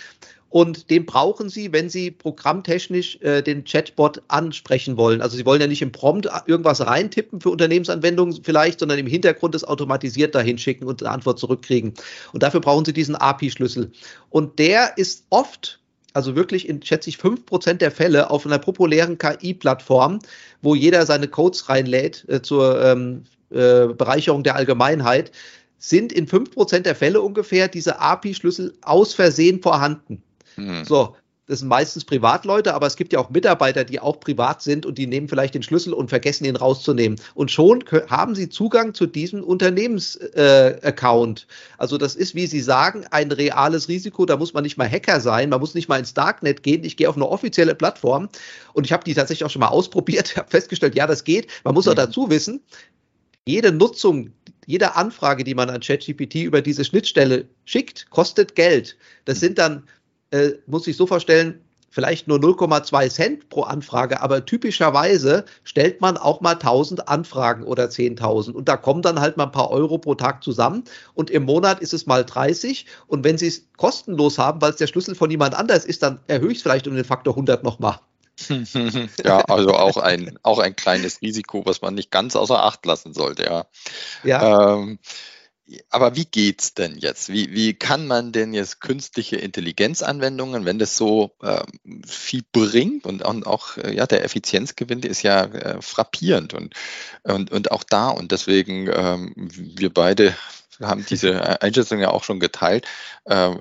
und 0.54 0.88
den 0.88 1.04
brauchen 1.04 1.48
Sie, 1.48 1.72
wenn 1.72 1.90
Sie 1.90 2.12
programmtechnisch 2.12 3.18
äh, 3.22 3.42
den 3.42 3.64
Chatbot 3.64 4.22
ansprechen 4.28 4.96
wollen. 4.96 5.20
Also 5.20 5.36
Sie 5.36 5.44
wollen 5.44 5.60
ja 5.60 5.66
nicht 5.66 5.82
im 5.82 5.90
Prompt 5.90 6.28
irgendwas 6.46 6.80
reintippen 6.86 7.40
für 7.40 7.50
Unternehmensanwendungen 7.50 8.38
vielleicht, 8.44 8.78
sondern 8.78 9.00
im 9.00 9.08
Hintergrund 9.08 9.56
das 9.56 9.64
automatisiert 9.64 10.32
dahin 10.32 10.56
schicken 10.56 10.84
und 10.84 11.02
eine 11.02 11.10
Antwort 11.10 11.40
zurückkriegen. 11.40 11.94
Und 12.32 12.44
dafür 12.44 12.60
brauchen 12.60 12.84
Sie 12.84 12.92
diesen 12.92 13.16
API-Schlüssel. 13.16 13.90
Und 14.30 14.60
der 14.60 14.96
ist 14.96 15.24
oft 15.30 15.80
also 16.12 16.36
wirklich 16.36 16.68
in, 16.68 16.80
schätze 16.84 17.10
ich, 17.10 17.16
fünf 17.16 17.44
Prozent 17.46 17.82
der 17.82 17.90
Fälle 17.90 18.30
auf 18.30 18.46
einer 18.46 18.60
populären 18.60 19.18
KI-Plattform, 19.18 20.20
wo 20.62 20.76
jeder 20.76 21.04
seine 21.04 21.26
Codes 21.26 21.68
reinlädt 21.68 22.26
äh, 22.28 22.42
zur 22.42 22.80
ähm, 22.80 23.24
äh, 23.50 23.88
Bereicherung 23.88 24.44
der 24.44 24.54
Allgemeinheit, 24.54 25.32
sind 25.78 26.12
in 26.12 26.28
fünf 26.28 26.52
Prozent 26.52 26.86
der 26.86 26.94
Fälle 26.94 27.22
ungefähr 27.22 27.66
diese 27.66 27.98
API-Schlüssel 27.98 28.72
aus 28.82 29.14
Versehen 29.14 29.60
vorhanden. 29.60 30.22
Mhm. 30.56 30.84
So, 30.84 31.16
das 31.46 31.58
sind 31.58 31.68
meistens 31.68 32.06
Privatleute, 32.06 32.72
aber 32.72 32.86
es 32.86 32.96
gibt 32.96 33.12
ja 33.12 33.18
auch 33.18 33.28
Mitarbeiter, 33.28 33.84
die 33.84 34.00
auch 34.00 34.18
privat 34.18 34.62
sind 34.62 34.86
und 34.86 34.96
die 34.96 35.06
nehmen 35.06 35.28
vielleicht 35.28 35.54
den 35.54 35.62
Schlüssel 35.62 35.92
und 35.92 36.08
vergessen 36.08 36.46
ihn 36.46 36.56
rauszunehmen. 36.56 37.20
Und 37.34 37.50
schon 37.50 37.84
haben 38.08 38.34
sie 38.34 38.48
Zugang 38.48 38.94
zu 38.94 39.04
diesem 39.04 39.44
Unternehmensaccount. 39.44 41.40
Äh, 41.42 41.52
also 41.76 41.98
das 41.98 42.14
ist, 42.14 42.34
wie 42.34 42.46
Sie 42.46 42.60
sagen, 42.60 43.04
ein 43.10 43.30
reales 43.30 43.88
Risiko. 43.88 44.24
Da 44.24 44.38
muss 44.38 44.54
man 44.54 44.62
nicht 44.62 44.78
mal 44.78 44.90
Hacker 44.90 45.20
sein, 45.20 45.50
man 45.50 45.60
muss 45.60 45.74
nicht 45.74 45.88
mal 45.88 45.98
ins 45.98 46.14
Darknet 46.14 46.62
gehen. 46.62 46.82
Ich 46.82 46.96
gehe 46.96 47.10
auf 47.10 47.16
eine 47.16 47.28
offizielle 47.28 47.74
Plattform 47.74 48.30
und 48.72 48.86
ich 48.86 48.92
habe 48.92 49.04
die 49.04 49.12
tatsächlich 49.12 49.44
auch 49.44 49.50
schon 49.50 49.60
mal 49.60 49.68
ausprobiert, 49.74 50.36
habe 50.38 50.50
festgestellt, 50.50 50.94
ja, 50.94 51.06
das 51.06 51.24
geht. 51.24 51.48
Man 51.64 51.74
muss 51.74 51.86
auch 51.86 51.92
mhm. 51.92 51.96
dazu 51.96 52.30
wissen, 52.30 52.62
jede 53.46 53.70
Nutzung, 53.70 54.30
jede 54.64 54.96
Anfrage, 54.96 55.44
die 55.44 55.54
man 55.54 55.68
an 55.68 55.82
ChatGPT 55.82 56.36
über 56.36 56.62
diese 56.62 56.86
Schnittstelle 56.86 57.46
schickt, 57.66 58.08
kostet 58.08 58.54
Geld. 58.54 58.96
Das 59.26 59.40
sind 59.40 59.58
dann 59.58 59.82
äh, 60.34 60.58
muss 60.66 60.86
ich 60.86 60.96
so 60.96 61.06
vorstellen, 61.06 61.60
vielleicht 61.90 62.26
nur 62.26 62.38
0,2 62.38 63.08
Cent 63.08 63.48
pro 63.50 63.62
Anfrage, 63.62 64.20
aber 64.20 64.44
typischerweise 64.44 65.44
stellt 65.62 66.00
man 66.00 66.16
auch 66.16 66.40
mal 66.40 66.54
1000 66.54 67.08
Anfragen 67.08 67.62
oder 67.62 67.84
10.000 67.84 68.50
und 68.50 68.68
da 68.68 68.76
kommen 68.76 69.00
dann 69.00 69.20
halt 69.20 69.36
mal 69.36 69.44
ein 69.44 69.52
paar 69.52 69.70
Euro 69.70 69.98
pro 69.98 70.16
Tag 70.16 70.42
zusammen 70.42 70.82
und 71.14 71.30
im 71.30 71.44
Monat 71.44 71.78
ist 71.78 71.94
es 71.94 72.06
mal 72.06 72.24
30 72.24 72.86
und 73.06 73.22
wenn 73.22 73.38
Sie 73.38 73.46
es 73.46 73.68
kostenlos 73.76 74.38
haben, 74.38 74.60
weil 74.60 74.70
es 74.70 74.76
der 74.76 74.88
Schlüssel 74.88 75.14
von 75.14 75.30
jemand 75.30 75.54
anders 75.54 75.84
ist, 75.84 76.02
dann 76.02 76.18
erhöhe 76.26 76.50
ich 76.50 76.56
es 76.58 76.62
vielleicht 76.62 76.88
um 76.88 76.96
den 76.96 77.04
Faktor 77.04 77.34
100 77.34 77.62
nochmal. 77.62 78.00
ja, 79.24 79.38
also 79.42 79.74
auch 79.74 79.96
ein, 79.96 80.36
auch 80.42 80.58
ein 80.58 80.74
kleines 80.74 81.22
Risiko, 81.22 81.64
was 81.64 81.80
man 81.80 81.94
nicht 81.94 82.10
ganz 82.10 82.34
außer 82.34 82.60
Acht 82.60 82.84
lassen 82.84 83.14
sollte, 83.14 83.44
ja. 83.44 83.66
ja. 84.24 84.74
Ähm, 84.74 84.98
aber 85.88 86.14
wie 86.14 86.26
geht's 86.26 86.74
denn 86.74 86.98
jetzt? 86.98 87.30
Wie, 87.30 87.52
wie 87.52 87.74
kann 87.74 88.06
man 88.06 88.32
denn 88.32 88.52
jetzt 88.52 88.80
künstliche 88.80 89.36
Intelligenzanwendungen, 89.36 90.64
wenn 90.64 90.78
das 90.78 90.96
so 90.96 91.32
äh, 91.42 91.64
viel 92.06 92.42
bringt 92.52 93.06
und, 93.06 93.24
und 93.24 93.46
auch 93.46 93.78
äh, 93.78 93.94
ja 93.94 94.06
der 94.06 94.24
Effizienzgewinn 94.24 95.02
ist 95.02 95.22
ja 95.22 95.44
äh, 95.44 95.80
frappierend 95.80 96.52
und, 96.52 96.74
und 97.22 97.50
und 97.50 97.70
auch 97.70 97.84
da 97.84 98.10
und 98.10 98.32
deswegen 98.32 98.90
ähm, 98.92 99.32
wir 99.36 99.92
beide 99.92 100.36
haben 100.80 101.04
diese 101.08 101.60
Einschätzung 101.62 102.00
ja 102.00 102.10
auch 102.10 102.24
schon 102.24 102.40
geteilt. 102.40 102.86
Äh, 103.24 103.56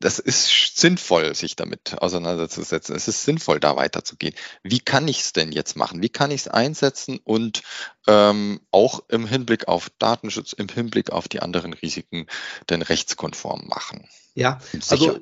das 0.00 0.18
ist 0.18 0.76
sinnvoll, 0.76 1.34
sich 1.34 1.56
damit 1.56 2.00
auseinanderzusetzen. 2.00 2.94
Es 2.94 3.08
ist 3.08 3.24
sinnvoll, 3.24 3.60
da 3.60 3.76
weiterzugehen. 3.76 4.34
Wie 4.62 4.80
kann 4.80 5.08
ich 5.08 5.20
es 5.20 5.32
denn 5.32 5.52
jetzt 5.52 5.76
machen? 5.76 6.02
Wie 6.02 6.08
kann 6.08 6.30
ich 6.30 6.42
es 6.42 6.48
einsetzen 6.48 7.18
und 7.24 7.62
ähm, 8.06 8.60
auch 8.70 9.00
im 9.08 9.26
Hinblick 9.26 9.68
auf 9.68 9.90
Datenschutz, 9.98 10.52
im 10.52 10.68
Hinblick 10.68 11.10
auf 11.10 11.28
die 11.28 11.40
anderen 11.40 11.72
Risiken 11.72 12.26
denn 12.70 12.82
rechtskonform 12.82 13.66
machen? 13.66 14.08
Ja, 14.34 14.60
also 14.90 15.20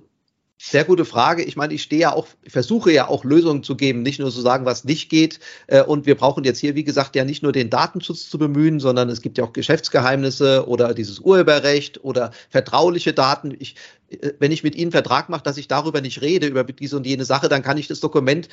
sehr 0.70 0.84
gute 0.84 1.04
Frage. 1.04 1.42
Ich 1.42 1.56
meine, 1.56 1.74
ich 1.74 1.82
stehe 1.82 2.00
ja 2.00 2.12
auch, 2.14 2.26
versuche 2.46 2.90
ja 2.90 3.08
auch 3.08 3.22
Lösungen 3.24 3.62
zu 3.62 3.76
geben, 3.76 4.02
nicht 4.02 4.18
nur 4.18 4.30
zu 4.30 4.40
sagen, 4.40 4.64
was 4.64 4.84
nicht 4.84 5.10
geht. 5.10 5.38
Äh, 5.66 5.82
und 5.82 6.06
wir 6.06 6.14
brauchen 6.14 6.44
jetzt 6.44 6.58
hier, 6.58 6.74
wie 6.74 6.84
gesagt, 6.84 7.14
ja 7.16 7.24
nicht 7.24 7.42
nur 7.42 7.52
den 7.52 7.68
Datenschutz 7.68 8.30
zu 8.30 8.38
bemühen, 8.38 8.80
sondern 8.80 9.10
es 9.10 9.20
gibt 9.20 9.36
ja 9.36 9.44
auch 9.44 9.52
Geschäftsgeheimnisse 9.52 10.66
oder 10.66 10.94
dieses 10.94 11.18
Urheberrecht 11.18 12.02
oder 12.02 12.30
vertrauliche 12.48 13.12
Daten. 13.12 13.54
Ich, 13.58 13.76
äh, 14.08 14.32
wenn 14.38 14.52
ich 14.52 14.64
mit 14.64 14.74
Ihnen 14.74 14.84
einen 14.84 14.92
Vertrag 14.92 15.28
mache, 15.28 15.42
dass 15.42 15.58
ich 15.58 15.68
darüber 15.68 16.00
nicht 16.00 16.22
rede, 16.22 16.46
über 16.46 16.64
diese 16.64 16.96
und 16.96 17.06
jene 17.06 17.26
Sache, 17.26 17.48
dann 17.48 17.62
kann 17.62 17.76
ich 17.76 17.88
das 17.88 18.00
Dokument 18.00 18.48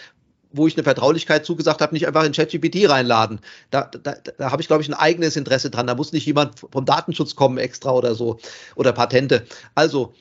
wo 0.54 0.67
ich 0.67 0.76
eine 0.76 0.84
Vertraulichkeit 0.84 1.45
zugesagt 1.45 1.80
habe, 1.80 1.93
nicht 1.93 2.08
einfach 2.08 2.26
in 2.26 2.34
ChatGPT 2.34 2.89
reinladen. 2.89 3.39
Da, 3.69 3.84
da, 3.84 4.15
da 4.15 4.52
habe 4.52 4.62
ich, 4.62 4.67
glaube 4.67 4.84
ich, 4.84 4.89
ein 4.89 4.93
eigenes 4.93 5.38
Interesse 5.38 5.69
dran. 5.69 5.88
Da 5.88 5.95
muss 5.95 6.12
nicht 6.12 6.26
jemand 6.26 6.60
vom 6.60 6.84
Datenschutz 6.84 7.38
kommen 7.38 7.58
extra 7.58 7.91
oder 7.91 8.15
so 8.15 8.38
oder 8.76 8.91
Patente. 8.91 9.45
Also 9.76 10.13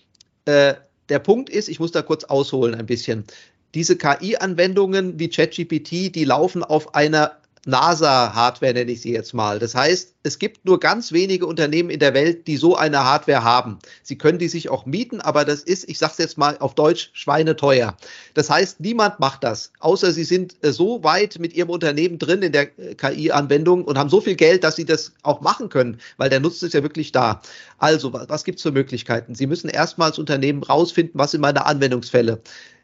äh, 0.45 0.75
der 1.11 1.19
Punkt 1.19 1.51
ist, 1.51 1.69
ich 1.69 1.81
muss 1.81 1.93
da 1.93 2.03
kurz 2.03 2.25
ausholen 2.25 2.75
ein 2.75 2.87
bisschen. 2.87 3.25
Diese 3.75 3.97
KI-Anwendungen 3.97 5.19
wie 5.19 5.29
ChatGPT, 5.29 6.15
die 6.15 6.25
laufen 6.25 6.65
auf 6.65 6.95
einer 6.95 7.40
NASA-Hardware, 7.67 8.73
nenne 8.73 8.93
ich 8.93 9.03
sie 9.03 9.13
jetzt 9.13 9.35
mal. 9.35 9.59
Das 9.59 9.75
heißt, 9.75 10.15
es 10.23 10.39
gibt 10.39 10.65
nur 10.65 10.81
ganz 10.81 11.13
wenige 11.13 11.47
Unternehmen 11.47 11.91
in 11.91 12.01
der 12.01 12.15
Welt, 12.15 12.47
die 12.47 12.57
so 12.57 12.77
eine 12.77 13.05
Hardware 13.05 13.45
haben. 13.45 13.79
Sie 14.03 14.17
können 14.17 14.39
die 14.39 14.49
sich 14.49 14.71
auch 14.71 14.87
mieten, 14.87 15.21
aber 15.21 15.45
das 15.45 15.63
ist, 15.63 15.89
ich 15.89 15.99
sage 15.99 16.13
es 16.13 16.19
jetzt 16.19 16.39
mal 16.39 16.57
auf 16.59 16.75
Deutsch, 16.75 17.11
schweineteuer. 17.13 17.97
Das 18.35 18.51
heißt, 18.51 18.81
niemand 18.81 19.21
macht 19.21 19.45
das, 19.45 19.73
außer 19.81 20.13
sie 20.13 20.25
sind 20.25 20.57
äh, 20.63 20.73
so 20.73 21.05
weit 21.05 21.39
mit 21.39 21.55
ihrem 21.55 21.71
Unternehmen 21.71 22.19
drin 22.19 22.43
in 22.43 22.53
der 22.53 22.79
äh, 22.79 22.95
KI-Anwendung 22.95 23.85
und 23.85 23.99
haben 23.99 24.11
so 24.11 24.21
viel 24.21 24.37
Geld, 24.37 24.65
dass 24.65 24.77
sie 24.77 24.85
das 24.85 25.13
auch 25.23 25.41
machen 25.41 25.69
können, 25.69 26.01
weil 26.17 26.31
der 26.31 26.41
Nutzen 26.41 26.67
ist 26.67 26.75
ja 26.75 26.83
wirklich 26.83 27.13
da. 27.13 27.43
Also, 27.79 28.13
was 28.13 28.45
gibt 28.45 28.59
es 28.59 28.63
für 28.63 28.73
Möglichkeiten? 28.73 29.35
Sie 29.35 29.47
müssen 29.47 29.69
erstmal 29.69 30.11
als 30.11 30.19
Unternehmen 30.19 30.63
rausfinden, 30.63 31.19
was 31.19 31.31
sind 31.31 31.41
meine 31.41 31.67
Anwendungsfälle. 31.67 32.43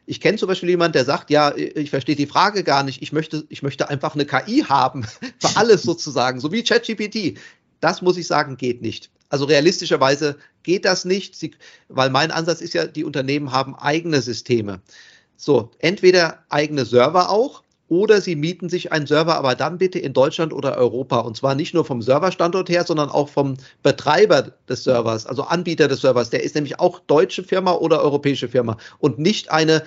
Ich 0.09 0.21
kenne 0.21 0.37
zum 0.37 0.47
Beispiel 0.47 0.69
jemanden, 0.69 0.93
der 0.93 1.03
sagt, 1.05 1.29
ja, 1.29 1.53
ich 1.55 1.89
verstehe 1.89 2.15
die 2.15 2.27
Frage 2.27 2.63
gar 2.63 2.81
nicht. 2.83 3.01
Ich 3.01 3.11
möchte, 3.11 3.45
ich 3.49 3.61
möchte 3.61 3.89
einfach 3.89 4.15
eine 4.15 4.25
KI 4.25 4.63
haben 4.67 5.05
für 5.39 5.55
alles 5.55 5.83
sozusagen, 5.83 6.39
so 6.39 6.51
wie 6.51 6.63
ChatGPT. 6.63 7.37
Das 7.81 8.01
muss 8.01 8.17
ich 8.17 8.25
sagen, 8.25 8.55
geht 8.55 8.81
nicht. 8.81 9.11
Also 9.29 9.43
realistischerweise 9.43 10.37
geht 10.63 10.85
das 10.85 11.03
nicht, 11.03 11.35
Sie, 11.35 11.51
weil 11.89 12.09
mein 12.09 12.31
Ansatz 12.31 12.61
ist 12.61 12.73
ja, 12.73 12.87
die 12.87 13.03
Unternehmen 13.03 13.51
haben 13.51 13.75
eigene 13.75 14.21
Systeme. 14.21 14.81
So, 15.35 15.71
entweder 15.79 16.45
eigene 16.49 16.85
Server 16.85 17.29
auch 17.29 17.63
oder 17.89 18.21
Sie 18.21 18.35
mieten 18.35 18.69
sich 18.69 18.91
einen 18.91 19.07
Server, 19.07 19.35
aber 19.35 19.55
dann 19.55 19.77
bitte 19.77 19.99
in 19.99 20.13
Deutschland 20.13 20.53
oder 20.53 20.77
Europa. 20.77 21.19
Und 21.19 21.37
zwar 21.37 21.55
nicht 21.55 21.73
nur 21.73 21.85
vom 21.85 22.01
Serverstandort 22.01 22.69
her, 22.69 22.83
sondern 22.85 23.09
auch 23.09 23.29
vom 23.29 23.55
Betreiber 23.83 24.51
des 24.67 24.83
Servers, 24.83 25.25
also 25.25 25.43
Anbieter 25.43 25.87
des 25.87 26.01
Servers. 26.01 26.29
Der 26.29 26.43
ist 26.43 26.55
nämlich 26.55 26.79
auch 26.79 26.99
deutsche 26.99 27.43
Firma 27.43 27.73
oder 27.73 28.01
europäische 28.01 28.49
Firma 28.49 28.77
und 28.99 29.19
nicht 29.19 29.51
eine 29.51 29.83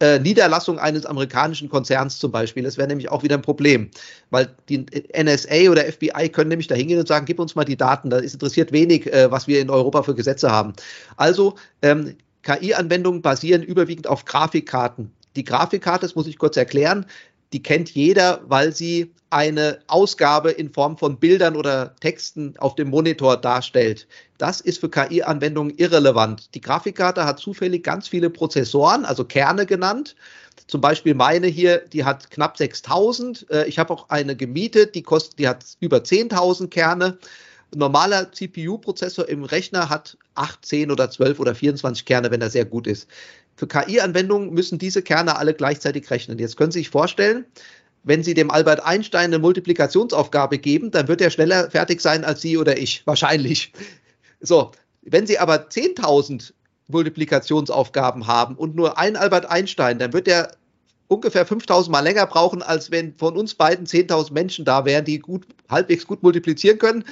äh, 0.00 0.18
Niederlassung 0.18 0.78
eines 0.78 1.06
amerikanischen 1.06 1.68
Konzerns 1.68 2.18
zum 2.18 2.30
Beispiel. 2.30 2.62
Das 2.62 2.76
wäre 2.76 2.88
nämlich 2.88 3.10
auch 3.10 3.22
wieder 3.22 3.36
ein 3.36 3.42
Problem, 3.42 3.90
weil 4.30 4.54
die 4.68 4.86
NSA 5.16 5.70
oder 5.70 5.84
FBI 5.84 6.28
können 6.28 6.48
nämlich 6.48 6.66
da 6.66 6.74
hingehen 6.74 6.98
und 6.98 7.08
sagen, 7.08 7.26
gib 7.26 7.38
uns 7.38 7.54
mal 7.54 7.64
die 7.64 7.76
Daten. 7.76 8.10
Da 8.10 8.18
interessiert 8.18 8.72
wenig, 8.72 9.12
äh, 9.12 9.30
was 9.30 9.46
wir 9.46 9.60
in 9.60 9.70
Europa 9.70 10.02
für 10.02 10.14
Gesetze 10.14 10.50
haben. 10.50 10.72
Also 11.16 11.54
ähm, 11.82 12.16
KI-Anwendungen 12.42 13.22
basieren 13.22 13.62
überwiegend 13.62 14.06
auf 14.06 14.24
Grafikkarten. 14.24 15.10
Die 15.36 15.44
Grafikkarte, 15.44 16.06
das 16.06 16.14
muss 16.14 16.26
ich 16.26 16.38
kurz 16.38 16.56
erklären, 16.56 17.06
die 17.52 17.62
kennt 17.62 17.90
jeder, 17.90 18.40
weil 18.46 18.74
sie 18.74 19.12
eine 19.30 19.78
Ausgabe 19.86 20.50
in 20.50 20.72
Form 20.72 20.98
von 20.98 21.18
Bildern 21.18 21.56
oder 21.56 21.94
Texten 22.00 22.54
auf 22.58 22.74
dem 22.74 22.90
Monitor 22.90 23.36
darstellt. 23.36 24.08
Das 24.38 24.60
ist 24.60 24.80
für 24.80 24.88
KI-Anwendungen 24.88 25.76
irrelevant. 25.76 26.54
Die 26.54 26.60
Grafikkarte 26.60 27.24
hat 27.24 27.38
zufällig 27.38 27.84
ganz 27.84 28.08
viele 28.08 28.30
Prozessoren, 28.30 29.04
also 29.04 29.24
Kerne 29.24 29.66
genannt. 29.66 30.16
Zum 30.66 30.80
Beispiel 30.80 31.14
meine 31.14 31.46
hier, 31.46 31.78
die 31.78 32.04
hat 32.04 32.30
knapp 32.30 32.56
6000. 32.56 33.46
Äh, 33.50 33.66
ich 33.66 33.78
habe 33.78 33.92
auch 33.92 34.08
eine 34.08 34.36
gemietet, 34.36 34.94
die 34.94 35.02
kostet, 35.02 35.38
die 35.38 35.48
hat 35.48 35.64
über 35.80 35.98
10.000 35.98 36.68
Kerne. 36.68 37.18
Ein 37.72 37.78
normaler 37.78 38.30
CPU-Prozessor 38.32 39.28
im 39.28 39.44
Rechner 39.44 39.90
hat 39.90 40.16
8, 40.34 40.64
10 40.64 40.90
oder 40.90 41.10
12 41.10 41.40
oder 41.40 41.54
24 41.54 42.04
Kerne, 42.04 42.30
wenn 42.30 42.40
er 42.40 42.50
sehr 42.50 42.64
gut 42.64 42.86
ist. 42.86 43.08
Für 43.56 43.66
KI-Anwendungen 43.66 44.52
müssen 44.52 44.78
diese 44.78 45.02
Kerne 45.02 45.36
alle 45.36 45.54
gleichzeitig 45.54 46.10
rechnen. 46.10 46.38
Jetzt 46.38 46.56
können 46.56 46.72
Sie 46.72 46.80
sich 46.80 46.90
vorstellen, 46.90 47.44
wenn 48.02 48.22
Sie 48.22 48.34
dem 48.34 48.50
Albert 48.50 48.84
Einstein 48.84 49.26
eine 49.26 49.38
Multiplikationsaufgabe 49.38 50.58
geben, 50.58 50.90
dann 50.90 51.08
wird 51.08 51.20
er 51.20 51.30
schneller 51.30 51.70
fertig 51.70 52.00
sein 52.00 52.24
als 52.24 52.42
Sie 52.42 52.58
oder 52.58 52.76
ich, 52.76 53.02
wahrscheinlich. 53.06 53.72
So, 54.40 54.72
wenn 55.02 55.26
Sie 55.26 55.38
aber 55.38 55.68
10.000 55.68 56.52
Multiplikationsaufgaben 56.88 58.26
haben 58.26 58.56
und 58.56 58.76
nur 58.76 58.98
ein 58.98 59.16
Albert 59.16 59.46
Einstein, 59.46 59.98
dann 59.98 60.12
wird 60.12 60.28
er 60.28 60.52
ungefähr 61.08 61.46
5000 61.46 61.92
Mal 61.92 62.00
länger 62.00 62.26
brauchen, 62.26 62.62
als 62.62 62.90
wenn 62.90 63.14
von 63.16 63.36
uns 63.36 63.54
beiden 63.54 63.86
10.000 63.86 64.32
Menschen 64.32 64.64
da 64.64 64.84
wären, 64.84 65.04
die 65.04 65.18
gut, 65.18 65.46
halbwegs 65.70 66.06
gut 66.06 66.22
multiplizieren 66.22 66.78
können 66.78 67.04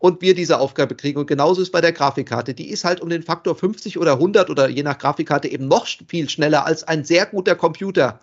und 0.00 0.22
wir 0.22 0.34
diese 0.34 0.58
Aufgabe 0.58 0.96
kriegen. 0.96 1.20
Und 1.20 1.26
genauso 1.26 1.62
ist 1.62 1.70
bei 1.70 1.82
der 1.82 1.92
Grafikkarte. 1.92 2.54
Die 2.54 2.70
ist 2.70 2.84
halt 2.84 3.00
um 3.00 3.10
den 3.10 3.22
Faktor 3.22 3.54
50 3.54 3.98
oder 3.98 4.14
100 4.14 4.50
oder 4.50 4.68
je 4.68 4.82
nach 4.82 4.98
Grafikkarte 4.98 5.46
eben 5.46 5.68
noch 5.68 5.86
viel 6.08 6.28
schneller 6.28 6.66
als 6.66 6.82
ein 6.82 7.04
sehr 7.04 7.26
guter 7.26 7.54
Computer. 7.54 8.18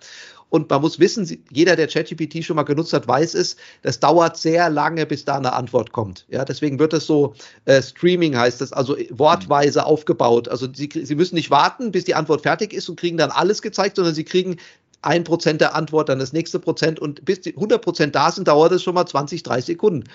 Und 0.50 0.70
man 0.70 0.82
muss 0.82 0.98
wissen, 0.98 1.44
jeder, 1.52 1.76
der 1.76 1.88
ChatGPT 1.88 2.44
schon 2.44 2.56
mal 2.56 2.64
genutzt 2.64 2.94
hat, 2.94 3.08
weiß 3.08 3.34
es, 3.36 3.58
das 3.82 4.00
dauert 4.00 4.38
sehr 4.38 4.70
lange, 4.70 5.06
bis 5.06 5.26
da 5.26 5.36
eine 5.38 5.54
Antwort 5.54 5.92
kommt. 5.92 6.26
Ja, 6.30 6.46
deswegen 6.46 6.80
wird 6.80 6.94
es 6.94 7.06
so 7.06 7.36
äh, 7.66 7.82
Streaming 7.82 8.36
heißt 8.36 8.62
das, 8.62 8.74
also 8.74 8.96
wortweise 9.12 9.86
aufgebaut. 9.86 10.48
Also 10.48 10.68
Sie, 10.74 10.90
Sie 10.92 11.16
müssen 11.16 11.36
nicht 11.36 11.52
warten, 11.52 11.92
bis 11.92 12.06
die 12.06 12.16
Antwort 12.16 12.42
fertig 12.42 12.74
ist 12.74 12.90
und 12.90 13.00
kriegen 13.00 13.18
dann 13.18 13.30
alles 13.30 13.62
gezeigt, 13.62 13.98
sondern 13.98 14.16
Sie 14.16 14.24
kriegen 14.24 14.58
ein 15.02 15.24
Prozent 15.26 15.62
der 15.62 15.76
Antwort, 15.76 16.10
dann 16.10 16.18
das 16.18 16.34
nächste 16.34 16.60
Prozent 16.60 17.00
und 17.00 17.24
bis 17.24 17.42
die 17.42 17.54
100 17.54 17.82
Prozent 17.82 18.16
da 18.16 18.32
sind, 18.32 18.48
dauert 18.48 18.72
es 18.72 18.82
schon 18.82 18.96
mal 18.96 19.06
20, 19.06 19.44
30 19.44 19.66
Sekunden. 19.66 20.06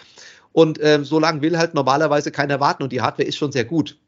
Und 0.53 0.79
ähm, 0.83 1.05
so 1.05 1.19
lange 1.19 1.43
will 1.43 1.59
halt 1.59 1.75
normalerweise 1.75 2.31
keiner 2.31 2.61
warten 2.61 2.83
und 2.83 2.93
die 2.93 3.01
Hardware 3.01 3.27
ist 3.27 3.37
schon 3.37 3.53
sehr 3.53 3.65
gut. 3.65 3.99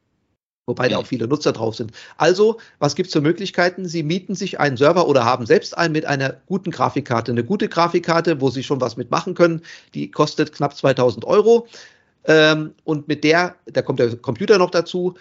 Wobei 0.67 0.89
da 0.89 0.97
auch 0.97 1.07
viele 1.07 1.29
Nutzer 1.29 1.53
drauf 1.53 1.77
sind. 1.77 1.93
Also, 2.17 2.59
was 2.79 2.95
gibt 2.95 3.09
es 3.09 3.13
für 3.13 3.21
Möglichkeiten? 3.21 3.87
Sie 3.87 4.03
mieten 4.03 4.35
sich 4.35 4.61
einen 4.61 4.79
Server 4.79 5.07
oder 5.07 5.25
haben 5.25 5.45
selbst 5.45 5.77
einen 5.77 5.93
mit 5.93 6.07
einer 6.07 6.37
guten 6.47 6.71
Grafikkarte. 6.71 7.33
Eine 7.33 7.45
gute 7.45 7.69
Grafikkarte, 7.69 8.41
wo 8.41 8.49
Sie 8.49 8.63
schon 8.63 8.81
was 8.81 8.97
mitmachen 8.97 9.35
können, 9.35 9.61
die 9.93 10.11
kostet 10.11 10.55
knapp 10.55 10.75
2000 10.75 11.27
Euro. 11.27 11.67
Ähm, 12.25 12.75
und 12.85 13.09
mit 13.09 13.25
der, 13.25 13.57
da 13.67 13.83
kommt 13.83 13.99
der 13.99 14.17
Computer 14.17 14.57
noch 14.57 14.71
dazu, 14.71 15.15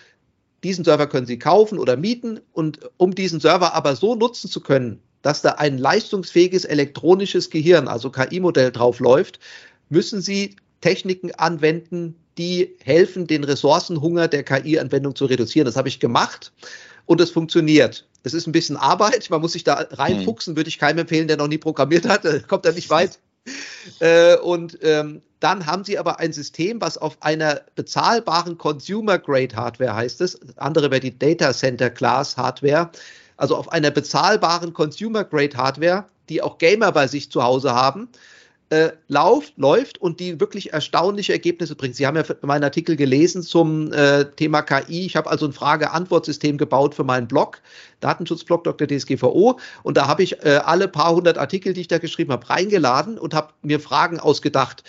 diesen 0.63 0.85
Server 0.85 1.07
können 1.07 1.27
Sie 1.27 1.39
kaufen 1.39 1.77
oder 1.77 1.97
mieten. 1.97 2.39
Und 2.53 2.79
um 2.95 3.13
diesen 3.13 3.41
Server 3.41 3.73
aber 3.73 3.97
so 3.97 4.15
nutzen 4.15 4.49
zu 4.49 4.61
können, 4.61 5.01
dass 5.23 5.41
da 5.41 5.51
ein 5.53 5.77
leistungsfähiges 5.77 6.63
elektronisches 6.63 7.49
Gehirn, 7.49 7.89
also 7.89 8.09
KI-Modell 8.09 8.71
drauf 8.71 9.01
läuft, 9.01 9.39
müssen 9.89 10.21
Sie 10.21 10.55
Techniken 10.83 11.31
anwenden, 11.35 12.15
die 12.37 12.75
helfen, 12.83 13.25
den 13.25 13.45
Ressourcenhunger 13.45 14.27
der 14.27 14.43
KI-Anwendung 14.43 15.15
zu 15.15 15.25
reduzieren. 15.25 15.65
Das 15.65 15.77
habe 15.77 15.87
ich 15.87 16.01
gemacht 16.01 16.51
und 17.05 17.21
es 17.21 17.31
funktioniert. 17.31 18.05
Es 18.23 18.33
ist 18.33 18.47
ein 18.47 18.51
bisschen 18.51 18.75
Arbeit, 18.75 19.29
man 19.29 19.39
muss 19.39 19.53
sich 19.53 19.63
da 19.63 19.75
reinfuchsen, 19.91 20.57
würde 20.57 20.67
ich 20.67 20.79
keinem 20.79 20.99
empfehlen, 20.99 21.29
der 21.29 21.37
noch 21.37 21.47
nie 21.47 21.57
programmiert 21.57 22.05
hat, 22.05 22.23
kommt 22.49 22.65
er 22.65 22.73
nicht 22.73 22.89
weit. 22.89 23.19
Äh, 23.99 24.37
und 24.37 24.79
ähm, 24.81 25.21
dann 25.41 25.65
haben 25.65 25.83
sie 25.83 25.99
aber 25.99 26.17
ein 26.17 26.31
System, 26.31 26.79
was 26.79 26.97
auf 26.97 27.17
einer 27.21 27.59
bezahlbaren 27.75 28.57
Consumer-Grade-Hardware 28.57 29.93
heißt 29.93 30.21
es, 30.21 30.39
andere 30.55 30.89
wäre 30.89 31.01
die 31.01 31.19
Data 31.19 31.51
Center 31.51 31.89
Class 31.89 32.37
Hardware, 32.37 32.89
also 33.35 33.57
auf 33.57 33.69
einer 33.69 33.91
bezahlbaren 33.91 34.71
Consumer-Grade-Hardware, 34.71 36.05
die 36.29 36.41
auch 36.41 36.57
Gamer 36.57 36.93
bei 36.93 37.07
sich 37.07 37.29
zu 37.29 37.43
Hause 37.43 37.73
haben, 37.73 38.07
äh, 38.73 38.91
läuft, 39.07 39.55
läuft 39.57 40.01
und 40.01 40.19
die 40.19 40.39
wirklich 40.39 40.73
erstaunliche 40.73 41.31
Ergebnisse 41.31 41.75
bringt. 41.75 41.95
Sie 41.95 42.07
haben 42.07 42.17
ja 42.17 42.23
meinen 42.41 42.63
Artikel 42.63 42.95
gelesen 42.95 43.43
zum 43.43 43.93
äh, 43.93 44.25
Thema 44.25 44.63
KI. 44.63 45.05
Ich 45.05 45.15
habe 45.15 45.29
also 45.29 45.45
ein 45.45 45.53
Frage-Antwort-System 45.53 46.57
gebaut 46.57 46.95
für 46.95 47.03
meinen 47.03 47.27
Blog, 47.27 47.61
Datenschutzblog 47.99 48.63
Dr. 48.63 48.87
DSGVO. 48.87 49.59
Und 49.83 49.95
da 49.95 50.07
habe 50.07 50.23
ich 50.23 50.43
äh, 50.43 50.59
alle 50.65 50.87
paar 50.87 51.13
hundert 51.13 51.37
Artikel, 51.37 51.73
die 51.73 51.81
ich 51.81 51.87
da 51.87 51.99
geschrieben 51.99 52.31
habe, 52.31 52.49
reingeladen 52.49 53.19
und 53.19 53.35
habe 53.35 53.53
mir 53.61 53.79
Fragen 53.79 54.19
ausgedacht 54.19 54.83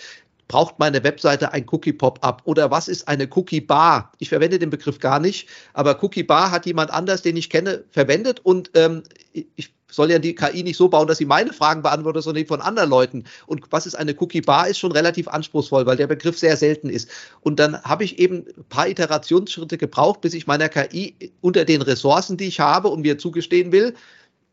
braucht 0.47 0.77
meine 0.77 1.03
Webseite 1.03 1.53
ein 1.53 1.65
Cookie-Pop-up 1.71 2.43
oder 2.45 2.69
was 2.69 2.87
ist 2.87 3.07
eine 3.07 3.27
Cookie-Bar? 3.33 4.11
Ich 4.19 4.29
verwende 4.29 4.59
den 4.59 4.69
Begriff 4.69 4.99
gar 4.99 5.19
nicht, 5.19 5.49
aber 5.73 6.03
Cookie-Bar 6.03 6.51
hat 6.51 6.67
jemand 6.67 6.91
anders, 6.91 7.23
den 7.23 7.35
ich 7.35 7.49
kenne, 7.49 7.83
verwendet 7.89 8.41
und 8.41 8.69
ähm, 8.75 9.01
ich 9.33 9.74
soll 9.89 10.11
ja 10.11 10.19
die 10.19 10.35
KI 10.35 10.63
nicht 10.63 10.77
so 10.77 10.89
bauen, 10.89 11.07
dass 11.07 11.19
sie 11.19 11.25
meine 11.25 11.53
Fragen 11.53 11.81
beantwortet, 11.81 12.23
sondern 12.23 12.43
die 12.43 12.47
von 12.47 12.61
anderen 12.61 12.89
Leuten. 12.89 13.23
Und 13.45 13.63
was 13.71 13.85
ist 13.85 13.95
eine 13.95 14.15
Cookie-Bar, 14.19 14.67
ist 14.67 14.79
schon 14.79 14.91
relativ 14.91 15.27
anspruchsvoll, 15.27 15.85
weil 15.85 15.97
der 15.97 16.07
Begriff 16.07 16.37
sehr 16.37 16.57
selten 16.57 16.89
ist. 16.89 17.09
Und 17.41 17.59
dann 17.59 17.81
habe 17.83 18.03
ich 18.03 18.19
eben 18.19 18.45
ein 18.57 18.65
paar 18.69 18.87
Iterationsschritte 18.87 19.77
gebraucht, 19.77 20.21
bis 20.21 20.33
ich 20.33 20.47
meiner 20.47 20.69
KI 20.69 21.15
unter 21.41 21.65
den 21.65 21.81
Ressourcen, 21.81 22.37
die 22.37 22.47
ich 22.47 22.59
habe 22.59 22.87
und 22.89 23.01
mir 23.01 23.17
zugestehen 23.17 23.71
will, 23.71 23.95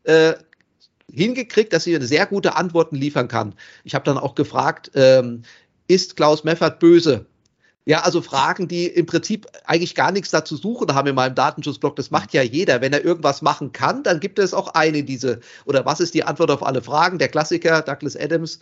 äh, 0.03 0.33
hingekriegt, 1.11 1.73
dass 1.73 1.83
sie 1.83 1.99
sehr 2.01 2.25
gute 2.25 2.55
Antworten 2.55 2.95
liefern 2.95 3.27
kann. 3.27 3.55
Ich 3.83 3.95
habe 3.95 4.05
dann 4.05 4.17
auch 4.17 4.35
gefragt, 4.35 4.91
ähm, 4.95 5.43
ist 5.87 6.15
Klaus 6.15 6.43
Meffert 6.43 6.79
böse? 6.79 7.25
Ja, 7.85 8.01
also 8.01 8.21
Fragen, 8.21 8.69
die 8.69 8.87
im 8.87 9.05
Prinzip 9.05 9.45
eigentlich 9.65 9.93
gar 9.93 10.11
nichts 10.11 10.31
dazu 10.31 10.55
suchen 10.55 10.93
haben 10.95 11.07
in 11.07 11.15
meinem 11.15 11.35
Datenschutzblog. 11.35 11.97
Das 11.97 12.11
macht 12.11 12.33
ja 12.33 12.41
jeder. 12.41 12.79
Wenn 12.79 12.93
er 12.93 13.03
irgendwas 13.03 13.41
machen 13.41 13.73
kann, 13.73 14.03
dann 14.03 14.21
gibt 14.21 14.39
es 14.39 14.53
auch 14.53 14.69
eine 14.69 15.03
diese. 15.03 15.41
Oder 15.65 15.85
was 15.85 15.99
ist 15.99 16.13
die 16.13 16.23
Antwort 16.23 16.49
auf 16.49 16.63
alle 16.63 16.81
Fragen? 16.81 17.19
Der 17.19 17.27
Klassiker, 17.27 17.81
Douglas 17.81 18.15
Adams. 18.15 18.59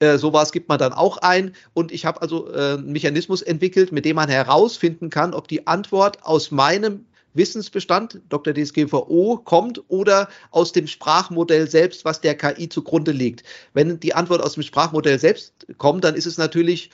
Äh, 0.00 0.18
sowas 0.18 0.50
gibt 0.50 0.68
man 0.68 0.78
dann 0.78 0.92
auch 0.92 1.18
ein. 1.18 1.54
Und 1.72 1.92
ich 1.92 2.04
habe 2.04 2.20
also 2.20 2.52
äh, 2.52 2.74
einen 2.74 2.92
Mechanismus 2.92 3.42
entwickelt, 3.42 3.92
mit 3.92 4.04
dem 4.04 4.16
man 4.16 4.28
herausfinden 4.28 5.10
kann, 5.10 5.34
ob 5.34 5.46
die 5.46 5.68
Antwort 5.68 6.24
aus 6.24 6.50
meinem 6.50 7.04
Wissensbestand, 7.34 8.20
Dr. 8.28 8.52
DSGVO, 8.54 9.40
kommt 9.44 9.82
oder 9.88 10.28
aus 10.50 10.72
dem 10.72 10.86
Sprachmodell 10.86 11.68
selbst, 11.68 12.04
was 12.04 12.20
der 12.20 12.34
KI 12.34 12.68
zugrunde 12.68 13.12
liegt. 13.12 13.44
Wenn 13.74 14.00
die 14.00 14.14
Antwort 14.14 14.42
aus 14.42 14.54
dem 14.54 14.62
Sprachmodell 14.62 15.18
selbst 15.18 15.66
kommt, 15.78 16.04
dann 16.04 16.14
ist 16.14 16.26
es 16.26 16.38
natürlich 16.38 16.90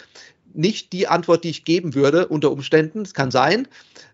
nicht 0.54 0.92
die 0.92 1.08
Antwort, 1.08 1.44
die 1.44 1.50
ich 1.50 1.64
geben 1.64 1.94
würde 1.94 2.28
unter 2.28 2.50
Umständen. 2.50 3.02
Es 3.02 3.14
kann 3.14 3.30
sein, 3.30 3.68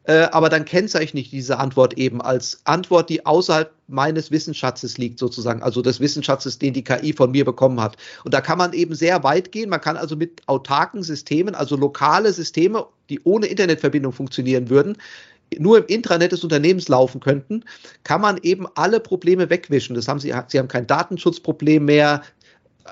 äh, 0.04 0.22
aber 0.32 0.48
dann 0.48 0.64
kennzeichne 0.64 1.20
ich 1.20 1.30
diese 1.30 1.58
Antwort 1.58 1.98
eben 1.98 2.20
als 2.20 2.60
Antwort, 2.64 3.10
die 3.10 3.26
außerhalb 3.26 3.72
meines 3.88 4.30
Wissensschatzes 4.30 4.98
liegt, 4.98 5.18
sozusagen, 5.18 5.62
also 5.62 5.82
des 5.82 6.00
Wissensschatzes, 6.00 6.58
den 6.58 6.72
die 6.72 6.84
KI 6.84 7.12
von 7.12 7.30
mir 7.30 7.44
bekommen 7.44 7.80
hat. 7.80 7.96
Und 8.24 8.34
da 8.34 8.40
kann 8.40 8.58
man 8.58 8.72
eben 8.72 8.94
sehr 8.94 9.22
weit 9.22 9.52
gehen. 9.52 9.68
Man 9.70 9.80
kann 9.80 9.96
also 9.96 10.16
mit 10.16 10.42
autarken 10.46 11.02
Systemen, 11.02 11.54
also 11.54 11.76
lokale 11.76 12.32
Systeme, 12.32 12.86
die 13.08 13.20
ohne 13.24 13.46
Internetverbindung 13.46 14.12
funktionieren 14.12 14.70
würden, 14.70 14.96
nur 15.58 15.78
im 15.78 15.86
Intranet 15.86 16.32
des 16.32 16.44
Unternehmens 16.44 16.88
laufen 16.88 17.20
könnten, 17.20 17.64
kann 18.04 18.20
man 18.20 18.38
eben 18.42 18.66
alle 18.74 19.00
Probleme 19.00 19.50
wegwischen. 19.50 19.94
Das 19.94 20.06
haben 20.06 20.20
sie, 20.20 20.32
sie 20.48 20.58
haben 20.58 20.68
kein 20.68 20.86
Datenschutzproblem 20.86 21.84
mehr. 21.84 22.22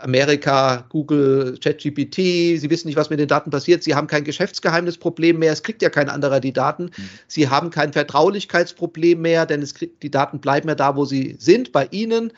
Amerika, 0.03 0.85
Google, 0.89 1.59
ChatGPT, 1.63 2.17
sie 2.59 2.71
wissen 2.71 2.89
nicht, 2.89 2.97
was 2.97 3.11
mit 3.11 3.19
den 3.19 3.29
Daten 3.29 3.51
passiert, 3.51 3.83
sie 3.83 3.95
haben 3.95 4.07
kein 4.07 4.25
Geschäftsgeheimnisproblem 4.25 5.39
mehr, 5.39 5.53
es 5.53 5.63
kriegt 5.63 5.83
ja 5.83 5.91
kein 5.91 6.09
anderer 6.09 6.41
die 6.41 6.53
Daten, 6.53 6.85
mhm. 6.85 7.09
sie 7.27 7.49
haben 7.49 7.71
kein 7.71 7.93
Vertraulichkeitsproblem 7.93 9.21
mehr, 9.21 9.47
denn 9.47 9.65
kriegt, 9.75 10.03
die 10.03 10.11
Daten 10.11 10.41
bleiben 10.41 10.69
ja 10.69 10.75
da, 10.75 10.97
wo 10.97 11.05
sie 11.05 11.37
sind, 11.39 11.73
bei 11.73 11.89
ihnen. 11.91 12.33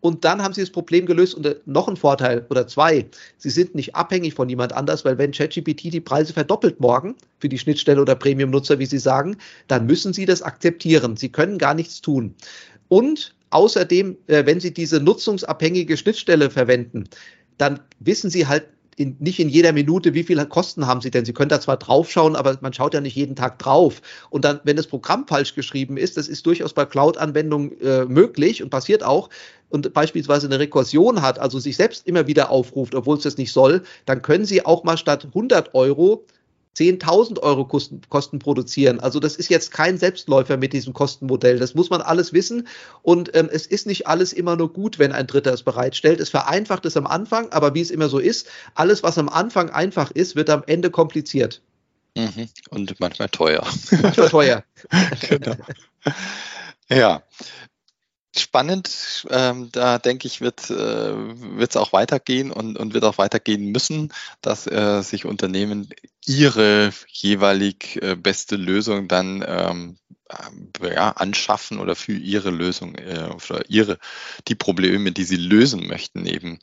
Und 0.00 0.24
dann 0.24 0.42
haben 0.42 0.54
sie 0.54 0.60
das 0.60 0.70
Problem 0.70 1.06
gelöst 1.06 1.34
und 1.34 1.46
äh, 1.46 1.56
noch 1.64 1.88
ein 1.88 1.96
Vorteil 1.96 2.46
oder 2.50 2.66
zwei. 2.66 3.06
Sie 3.38 3.50
sind 3.50 3.74
nicht 3.74 3.94
abhängig 3.94 4.34
von 4.34 4.48
jemand 4.48 4.72
anders, 4.72 5.04
weil 5.04 5.18
wenn 5.18 5.32
ChatGPT 5.32 5.92
die 5.92 6.00
Preise 6.00 6.32
verdoppelt 6.32 6.80
morgen 6.80 7.16
für 7.38 7.48
die 7.48 7.58
Schnittstelle 7.58 8.00
oder 8.00 8.14
Premium-Nutzer, 8.14 8.78
wie 8.78 8.86
sie 8.86 8.98
sagen, 8.98 9.36
dann 9.68 9.86
müssen 9.86 10.12
sie 10.12 10.26
das 10.26 10.42
akzeptieren. 10.42 11.16
Sie 11.16 11.30
können 11.30 11.58
gar 11.58 11.74
nichts 11.74 12.02
tun. 12.02 12.34
Und 12.88 13.34
außerdem, 13.50 14.16
äh, 14.26 14.46
wenn 14.46 14.60
Sie 14.60 14.72
diese 14.72 15.00
nutzungsabhängige 15.00 15.96
Schnittstelle 15.96 16.50
verwenden, 16.50 17.04
dann 17.58 17.80
wissen 18.00 18.30
Sie 18.30 18.46
halt 18.46 18.68
in, 18.96 19.16
nicht 19.18 19.38
in 19.38 19.48
jeder 19.48 19.72
Minute, 19.72 20.14
wie 20.14 20.22
viele 20.22 20.46
Kosten 20.46 20.86
haben 20.86 21.00
Sie 21.00 21.10
denn? 21.10 21.24
Sie 21.24 21.34
können 21.34 21.50
da 21.50 21.60
zwar 21.60 21.76
draufschauen, 21.76 22.34
aber 22.34 22.56
man 22.62 22.72
schaut 22.72 22.94
ja 22.94 23.00
nicht 23.00 23.14
jeden 23.14 23.36
Tag 23.36 23.58
drauf. 23.58 24.00
Und 24.30 24.44
dann, 24.44 24.60
wenn 24.64 24.76
das 24.76 24.86
Programm 24.86 25.26
falsch 25.26 25.54
geschrieben 25.54 25.96
ist, 25.96 26.16
das 26.16 26.28
ist 26.28 26.46
durchaus 26.46 26.72
bei 26.72 26.86
Cloud-Anwendungen 26.86 27.78
äh, 27.80 28.04
möglich 28.06 28.62
und 28.62 28.70
passiert 28.70 29.02
auch, 29.02 29.28
und 29.68 29.92
beispielsweise 29.92 30.46
eine 30.46 30.60
Rekursion 30.60 31.22
hat, 31.22 31.38
also 31.38 31.58
sich 31.58 31.76
selbst 31.76 32.06
immer 32.06 32.26
wieder 32.26 32.50
aufruft, 32.50 32.94
obwohl 32.94 33.16
es 33.16 33.24
das 33.24 33.36
nicht 33.36 33.52
soll, 33.52 33.82
dann 34.06 34.22
können 34.22 34.44
Sie 34.44 34.64
auch 34.64 34.84
mal 34.84 34.96
statt 34.96 35.26
100 35.26 35.74
Euro 35.74 36.24
10.000 36.76 37.40
Euro 37.40 37.64
Kosten, 37.64 38.02
Kosten 38.08 38.38
produzieren. 38.38 39.00
Also 39.00 39.18
das 39.18 39.36
ist 39.36 39.48
jetzt 39.48 39.70
kein 39.70 39.96
Selbstläufer 39.96 40.56
mit 40.56 40.72
diesem 40.72 40.92
Kostenmodell. 40.92 41.58
Das 41.58 41.74
muss 41.74 41.88
man 41.88 42.02
alles 42.02 42.32
wissen. 42.32 42.68
Und 43.02 43.34
ähm, 43.34 43.48
es 43.50 43.66
ist 43.66 43.86
nicht 43.86 44.06
alles 44.06 44.32
immer 44.32 44.56
nur 44.56 44.72
gut, 44.72 44.98
wenn 44.98 45.12
ein 45.12 45.26
Dritter 45.26 45.52
es 45.52 45.62
bereitstellt. 45.62 46.20
Es 46.20 46.28
vereinfacht 46.28 46.84
es 46.84 46.96
am 46.96 47.06
Anfang, 47.06 47.50
aber 47.50 47.74
wie 47.74 47.80
es 47.80 47.90
immer 47.90 48.08
so 48.08 48.18
ist, 48.18 48.48
alles, 48.74 49.02
was 49.02 49.16
am 49.16 49.28
Anfang 49.28 49.70
einfach 49.70 50.10
ist, 50.10 50.36
wird 50.36 50.50
am 50.50 50.64
Ende 50.66 50.90
kompliziert. 50.90 51.62
Mhm. 52.16 52.48
Und 52.70 53.00
manchmal 53.00 53.28
teuer. 53.28 53.66
Manchmal 54.02 54.28
teuer. 54.28 54.64
genau. 55.28 55.56
Ja, 56.88 57.22
spannend. 58.40 59.26
Ähm, 59.30 59.70
da 59.72 59.98
denke 59.98 60.26
ich, 60.26 60.40
wird 60.40 60.70
es 60.70 60.70
äh, 60.70 61.78
auch 61.78 61.92
weitergehen 61.92 62.50
und, 62.50 62.76
und 62.76 62.94
wird 62.94 63.04
auch 63.04 63.18
weitergehen 63.18 63.70
müssen, 63.72 64.12
dass 64.40 64.66
äh, 64.66 65.02
sich 65.02 65.24
Unternehmen 65.24 65.88
ihre 66.24 66.92
jeweilig 67.08 68.02
äh, 68.02 68.16
beste 68.16 68.56
Lösung 68.56 69.08
dann 69.08 69.44
ähm, 69.46 69.98
äh, 70.28 70.94
ja, 70.94 71.10
anschaffen 71.12 71.78
oder 71.78 71.94
für 71.94 72.12
ihre 72.12 72.50
Lösung 72.50 72.96
äh, 72.96 73.28
oder 73.30 73.68
ihre 73.68 73.98
die 74.48 74.56
Probleme, 74.56 75.12
die 75.12 75.24
sie 75.24 75.36
lösen 75.36 75.86
möchten, 75.86 76.26
eben 76.26 76.58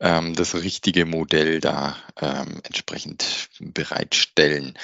ähm, 0.00 0.34
das 0.34 0.54
richtige 0.54 1.06
Modell 1.06 1.60
da 1.60 1.96
ähm, 2.20 2.60
entsprechend 2.64 3.48
bereitstellen. 3.60 4.76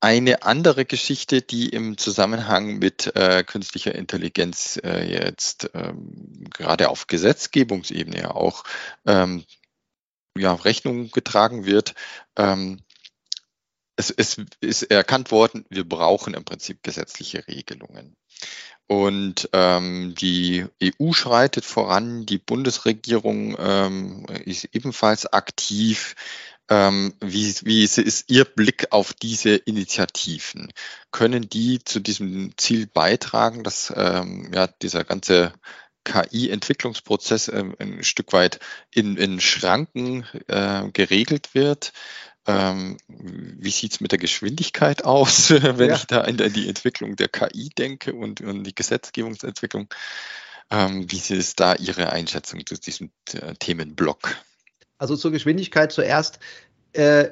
Eine 0.00 0.42
andere 0.44 0.84
Geschichte, 0.84 1.42
die 1.42 1.68
im 1.70 1.98
Zusammenhang 1.98 2.78
mit 2.78 3.14
äh, 3.16 3.42
künstlicher 3.44 3.94
Intelligenz 3.94 4.78
äh, 4.84 5.04
jetzt 5.04 5.70
ähm, 5.74 6.44
gerade 6.50 6.88
auf 6.88 7.08
Gesetzgebungsebene 7.08 8.34
auch 8.34 8.62
ähm, 9.06 9.44
ja, 10.36 10.54
Rechnung 10.54 11.10
getragen 11.10 11.66
wird, 11.66 11.94
ähm, 12.36 12.80
es, 13.98 14.10
es 14.10 14.36
ist 14.60 14.82
erkannt 14.84 15.32
worden, 15.32 15.64
wir 15.70 15.86
brauchen 15.86 16.34
im 16.34 16.44
Prinzip 16.44 16.84
gesetzliche 16.84 17.46
Regelungen. 17.48 18.16
Und 18.86 19.50
ähm, 19.52 20.14
die 20.16 20.64
EU 20.82 21.12
schreitet 21.12 21.64
voran, 21.64 22.24
die 22.24 22.38
Bundesregierung 22.38 23.56
ähm, 23.58 24.24
ist 24.44 24.68
ebenfalls 24.72 25.26
aktiv. 25.26 26.14
Ähm, 26.70 27.14
wie, 27.20 27.54
wie 27.62 27.82
ist 27.82 28.24
Ihr 28.28 28.44
Blick 28.44 28.88
auf 28.90 29.14
diese 29.14 29.56
Initiativen? 29.56 30.72
Können 31.10 31.48
die 31.48 31.82
zu 31.82 32.00
diesem 32.00 32.52
Ziel 32.58 32.86
beitragen, 32.86 33.64
dass 33.64 33.92
ähm, 33.96 34.50
ja, 34.54 34.66
dieser 34.66 35.04
ganze 35.04 35.54
KI-Entwicklungsprozess 36.04 37.48
ähm, 37.48 37.74
ein 37.78 38.04
Stück 38.04 38.32
weit 38.32 38.60
in, 38.94 39.16
in 39.16 39.40
Schranken 39.40 40.26
äh, 40.48 40.88
geregelt 40.92 41.54
wird? 41.54 41.92
Ähm, 42.46 42.96
wie 43.08 43.70
sieht 43.70 43.92
es 43.92 44.00
mit 44.00 44.12
der 44.12 44.18
Geschwindigkeit 44.18 45.04
aus, 45.04 45.50
wenn 45.50 45.90
ja. 45.90 45.96
ich 45.96 46.06
da 46.06 46.22
in 46.24 46.36
die 46.36 46.68
Entwicklung 46.68 47.16
der 47.16 47.28
KI 47.28 47.70
denke 47.76 48.14
und, 48.14 48.40
und 48.40 48.64
die 48.64 48.74
Gesetzgebungsentwicklung? 48.74 49.88
Ähm, 50.70 51.10
wie 51.10 51.18
ist 51.34 51.60
da 51.60 51.74
Ihre 51.74 52.10
Einschätzung 52.10 52.64
zu 52.66 52.74
diesem 52.76 53.10
äh, 53.32 53.54
Themenblock? 53.54 54.36
Also 54.98 55.16
zur 55.16 55.30
Geschwindigkeit 55.30 55.92
zuerst. 55.92 56.38
Äh, 56.92 57.28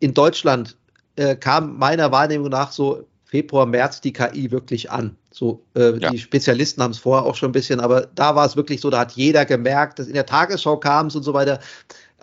in 0.00 0.14
Deutschland 0.14 0.76
äh, 1.16 1.36
kam 1.36 1.78
meiner 1.78 2.12
Wahrnehmung 2.12 2.48
nach 2.48 2.72
so 2.72 3.06
Februar, 3.24 3.66
März 3.66 4.00
die 4.00 4.12
KI 4.12 4.50
wirklich 4.50 4.90
an. 4.90 5.16
So, 5.32 5.64
äh, 5.74 5.98
ja. 5.98 6.10
die 6.10 6.18
Spezialisten 6.18 6.82
haben 6.82 6.92
es 6.92 6.98
vorher 6.98 7.26
auch 7.26 7.34
schon 7.34 7.48
ein 7.48 7.52
bisschen, 7.52 7.80
aber 7.80 8.06
da 8.14 8.36
war 8.36 8.46
es 8.46 8.54
wirklich 8.54 8.80
so, 8.80 8.90
da 8.90 9.00
hat 9.00 9.12
jeder 9.12 9.44
gemerkt, 9.44 9.98
dass 9.98 10.06
in 10.06 10.14
der 10.14 10.26
Tagesschau 10.26 10.76
kam 10.76 11.08
es 11.08 11.16
und 11.16 11.24
so 11.24 11.34
weiter. 11.34 11.58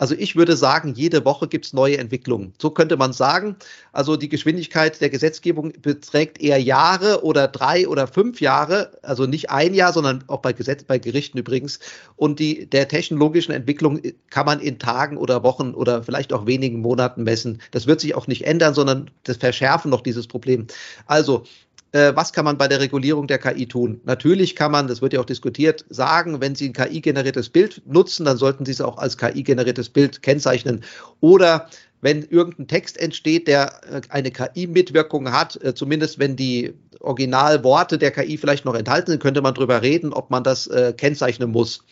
Also 0.02 0.16
ich 0.18 0.34
würde 0.34 0.56
sagen, 0.56 0.94
jede 0.94 1.24
Woche 1.24 1.46
gibt 1.46 1.64
es 1.66 1.72
neue 1.74 1.96
Entwicklungen. 1.96 2.54
So 2.60 2.70
könnte 2.70 2.96
man 2.96 3.12
sagen. 3.12 3.54
Also 3.92 4.16
die 4.16 4.28
Geschwindigkeit 4.28 5.00
der 5.00 5.10
Gesetzgebung 5.10 5.74
beträgt 5.80 6.40
eher 6.40 6.60
Jahre 6.60 7.22
oder 7.22 7.46
drei 7.46 7.86
oder 7.86 8.08
fünf 8.08 8.40
Jahre, 8.40 8.98
also 9.02 9.26
nicht 9.26 9.50
ein 9.50 9.74
Jahr, 9.74 9.92
sondern 9.92 10.24
auch 10.26 10.40
bei 10.40 10.52
Gesetz, 10.54 10.82
bei 10.82 10.98
Gerichten 10.98 11.38
übrigens. 11.38 11.78
Und 12.16 12.40
die 12.40 12.66
der 12.66 12.88
technologischen 12.88 13.52
Entwicklung 13.52 14.00
kann 14.28 14.44
man 14.44 14.58
in 14.58 14.80
Tagen 14.80 15.16
oder 15.16 15.44
Wochen 15.44 15.72
oder 15.72 16.02
vielleicht 16.02 16.32
auch 16.32 16.46
wenigen 16.46 16.80
Monaten 16.80 17.22
messen. 17.22 17.62
Das 17.70 17.86
wird 17.86 18.00
sich 18.00 18.16
auch 18.16 18.26
nicht 18.26 18.44
ändern, 18.44 18.74
sondern 18.74 19.08
das 19.22 19.36
verschärfen 19.36 19.92
noch 19.92 20.00
dieses 20.00 20.26
Problem. 20.26 20.66
Also 21.06 21.44
äh, 21.92 22.12
was 22.14 22.32
kann 22.32 22.44
man 22.44 22.58
bei 22.58 22.68
der 22.68 22.80
Regulierung 22.80 23.26
der 23.26 23.38
KI 23.38 23.66
tun? 23.66 24.00
Natürlich 24.04 24.56
kann 24.56 24.72
man, 24.72 24.88
das 24.88 25.02
wird 25.02 25.12
ja 25.12 25.20
auch 25.20 25.26
diskutiert, 25.26 25.84
sagen, 25.88 26.40
wenn 26.40 26.54
Sie 26.54 26.68
ein 26.68 26.72
KI-generiertes 26.72 27.50
Bild 27.50 27.82
nutzen, 27.86 28.24
dann 28.24 28.36
sollten 28.36 28.64
Sie 28.64 28.72
es 28.72 28.80
auch 28.80 28.98
als 28.98 29.16
KI-generiertes 29.16 29.90
Bild 29.90 30.22
kennzeichnen. 30.22 30.82
Oder 31.20 31.68
wenn 32.00 32.22
irgendein 32.22 32.66
Text 32.66 32.98
entsteht, 32.98 33.46
der 33.46 33.80
äh, 33.90 34.00
eine 34.08 34.30
KI-Mitwirkung 34.30 35.30
hat, 35.32 35.62
äh, 35.62 35.74
zumindest 35.74 36.18
wenn 36.18 36.36
die 36.36 36.74
Originalworte 37.00 37.98
der 37.98 38.10
KI 38.10 38.36
vielleicht 38.38 38.64
noch 38.64 38.74
enthalten 38.74 39.10
sind, 39.10 39.22
könnte 39.22 39.42
man 39.42 39.54
darüber 39.54 39.82
reden, 39.82 40.12
ob 40.12 40.30
man 40.30 40.44
das 40.44 40.66
äh, 40.66 40.92
kennzeichnen 40.96 41.50
muss. 41.50 41.84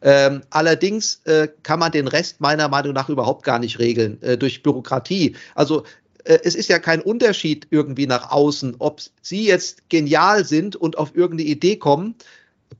Ähm, 0.00 0.42
allerdings 0.50 1.22
äh, 1.24 1.48
kann 1.62 1.80
man 1.80 1.90
den 1.90 2.06
Rest 2.06 2.40
meiner 2.40 2.68
Meinung 2.68 2.92
nach 2.92 3.08
überhaupt 3.08 3.44
gar 3.44 3.58
nicht 3.58 3.78
regeln 3.78 4.22
äh, 4.22 4.38
durch 4.38 4.62
Bürokratie. 4.62 5.34
Also 5.56 5.84
es 6.28 6.54
ist 6.54 6.68
ja 6.68 6.78
kein 6.78 7.00
Unterschied 7.00 7.66
irgendwie 7.70 8.06
nach 8.06 8.30
außen, 8.30 8.76
ob 8.78 9.00
Sie 9.22 9.46
jetzt 9.46 9.88
genial 9.88 10.44
sind 10.44 10.76
und 10.76 10.98
auf 10.98 11.16
irgendeine 11.16 11.48
Idee 11.48 11.76
kommen, 11.76 12.14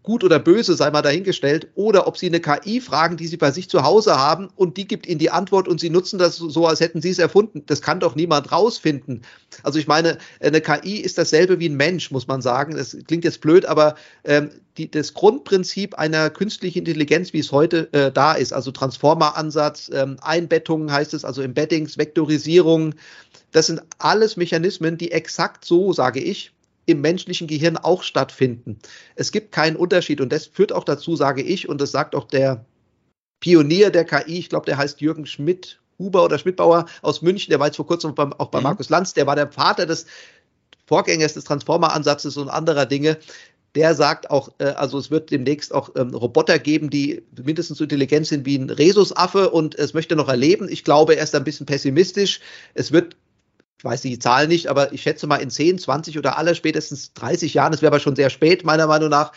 gut 0.09 0.25
oder 0.25 0.39
böse 0.39 0.73
sei 0.73 0.91
mal 0.91 1.03
dahingestellt, 1.03 1.69
oder 1.75 2.07
ob 2.07 2.17
Sie 2.17 2.29
eine 2.29 2.41
KI 2.41 2.81
fragen, 2.81 3.19
die 3.19 3.27
Sie 3.27 3.37
bei 3.37 3.51
sich 3.51 3.69
zu 3.69 3.83
Hause 3.83 4.17
haben 4.17 4.49
und 4.57 4.79
die 4.79 4.89
gibt 4.89 5.07
Ihnen 5.07 5.19
die 5.19 5.31
Antwort 5.31 5.69
und 5.69 5.81
Sie 5.81 5.91
nutzen 5.91 6.19
das 6.19 6.37
so, 6.37 6.67
als 6.67 6.81
hätten 6.81 7.03
Sie 7.03 7.11
es 7.11 7.19
erfunden. 7.19 7.63
Das 7.67 7.83
kann 7.83 8.01
doch 8.01 8.15
niemand 8.15 8.51
rausfinden. 8.51 9.21
Also 9.65 9.79
ich 9.79 9.87
meine, 9.87 10.17
eine 10.41 10.63
KI 10.63 10.97
ist 10.97 11.19
dasselbe 11.19 11.61
wie 11.61 11.69
ein 11.69 11.77
Mensch, 11.77 12.11
muss 12.11 12.27
man 12.27 12.41
sagen. 12.41 12.75
Das 12.75 12.97
klingt 13.07 13.25
jetzt 13.25 13.43
blöd, 13.43 13.67
aber 13.67 13.97
ähm, 14.25 14.49
die, 14.79 14.91
das 14.91 15.13
Grundprinzip 15.13 15.99
einer 15.99 16.31
künstlichen 16.31 16.79
Intelligenz, 16.79 17.35
wie 17.35 17.41
es 17.41 17.53
heute 17.53 17.93
äh, 17.93 18.11
da 18.11 18.33
ist, 18.33 18.55
also 18.55 18.71
Transformer-Ansatz, 18.71 19.91
ähm, 19.93 20.17
Einbettungen 20.23 20.91
heißt 20.91 21.13
es, 21.13 21.27
also 21.27 21.43
Embeddings, 21.43 21.99
Vektorisierung, 21.99 22.95
das 23.53 23.67
sind 23.67 23.83
alles 23.99 24.39
Mechanismen, 24.39 24.97
die 24.97 25.13
exakt 25.13 25.67
so, 25.67 25.93
sage 25.93 26.21
ich, 26.21 26.53
im 26.89 27.03
menschlichen 27.03 27.47
Gehirn 27.47 27.77
auch 27.77 28.03
stattfinden. 28.03 28.79
Es 29.15 29.31
gibt 29.31 29.53
keinen 29.53 29.77
Unterschied 29.77 30.23
und 30.23 30.33
das 30.33 30.47
führt 30.47 30.73
auch 30.73 30.85
dazu, 30.85 31.17
sage 31.17 31.43
ich, 31.43 31.69
und 31.69 31.81
das 31.81 31.93
sagt 31.93 32.15
auch 32.15 32.25
der 32.25 32.65
Pionier 33.41 33.91
der 33.91 34.05
KI, 34.05 34.39
ich 34.39 34.49
glaube, 34.49 34.65
der 34.67 34.79
heißt 34.79 35.03
Jürgen 35.03 35.27
Schmidt, 35.27 35.81
Huber 35.99 36.25
oder 36.25 36.39
Schmidtbauer 36.39 36.87
aus 37.03 37.21
München, 37.21 37.51
der 37.51 37.61
war 37.61 37.67
jetzt 37.67 37.77
vor 37.77 37.87
kurzem 37.87 38.15
beim, 38.15 38.33
auch 38.33 38.49
bei 38.49 38.59
mhm. 38.59 38.65
Markus 38.65 38.89
Lanz, 38.89 39.13
der 39.13 39.27
war 39.27 39.37
der 39.37 39.53
Vater 39.53 39.85
des 39.85 40.07
Vorgängers 40.87 41.35
des 41.35 41.45
Transformer-Ansatzes 41.45 42.39
und 42.39 42.49
anderer 42.49 42.87
Dinge. 42.87 43.19
Der 43.75 43.95
sagt 43.95 44.31
auch, 44.31 44.55
äh, 44.59 44.65
also 44.65 44.99
es 44.99 45.11
wird 45.11 45.31
demnächst 45.31 45.75
auch 45.75 45.91
ähm, 45.95 46.15
Roboter 46.15 46.59
geben, 46.59 46.89
die 46.89 47.23
mindestens 47.45 47.77
so 47.77 47.85
intelligent 47.85 48.27
sind 48.27 48.47
wie 48.47 48.57
ein 48.57 48.71
Rhesusaffe 48.71 49.51
und 49.51 49.75
es 49.75 49.93
möchte 49.93 50.17
noch 50.17 50.29
erleben. 50.29 50.69
Ich 50.71 50.85
glaube, 50.85 51.17
er 51.17 51.25
ist 51.25 51.35
ein 51.35 51.45
bisschen 51.45 51.67
pessimistisch. 51.67 52.41
Es 52.73 52.93
wird 52.93 53.15
ich 53.79 53.85
weiß 53.85 54.03
die 54.03 54.19
Zahl 54.19 54.49
nicht, 54.49 54.67
aber 54.67 54.93
ich 54.93 55.03
schätze 55.03 55.29
mal 55.29 55.37
in 55.37 55.51
10, 55.51 55.79
20 55.79 56.19
oder 56.19 56.37
aller 56.37 56.57
spätestens 56.57 57.13
30 57.15 57.55
Jahren, 57.55 57.71
das 57.71 57.81
wäre 57.81 57.93
aber 57.93 58.01
schon 58.01 58.17
sehr 58.17 58.29
spät, 58.29 58.65
meiner 58.65 58.89
Meinung 58.89 59.09
nach, 59.09 59.33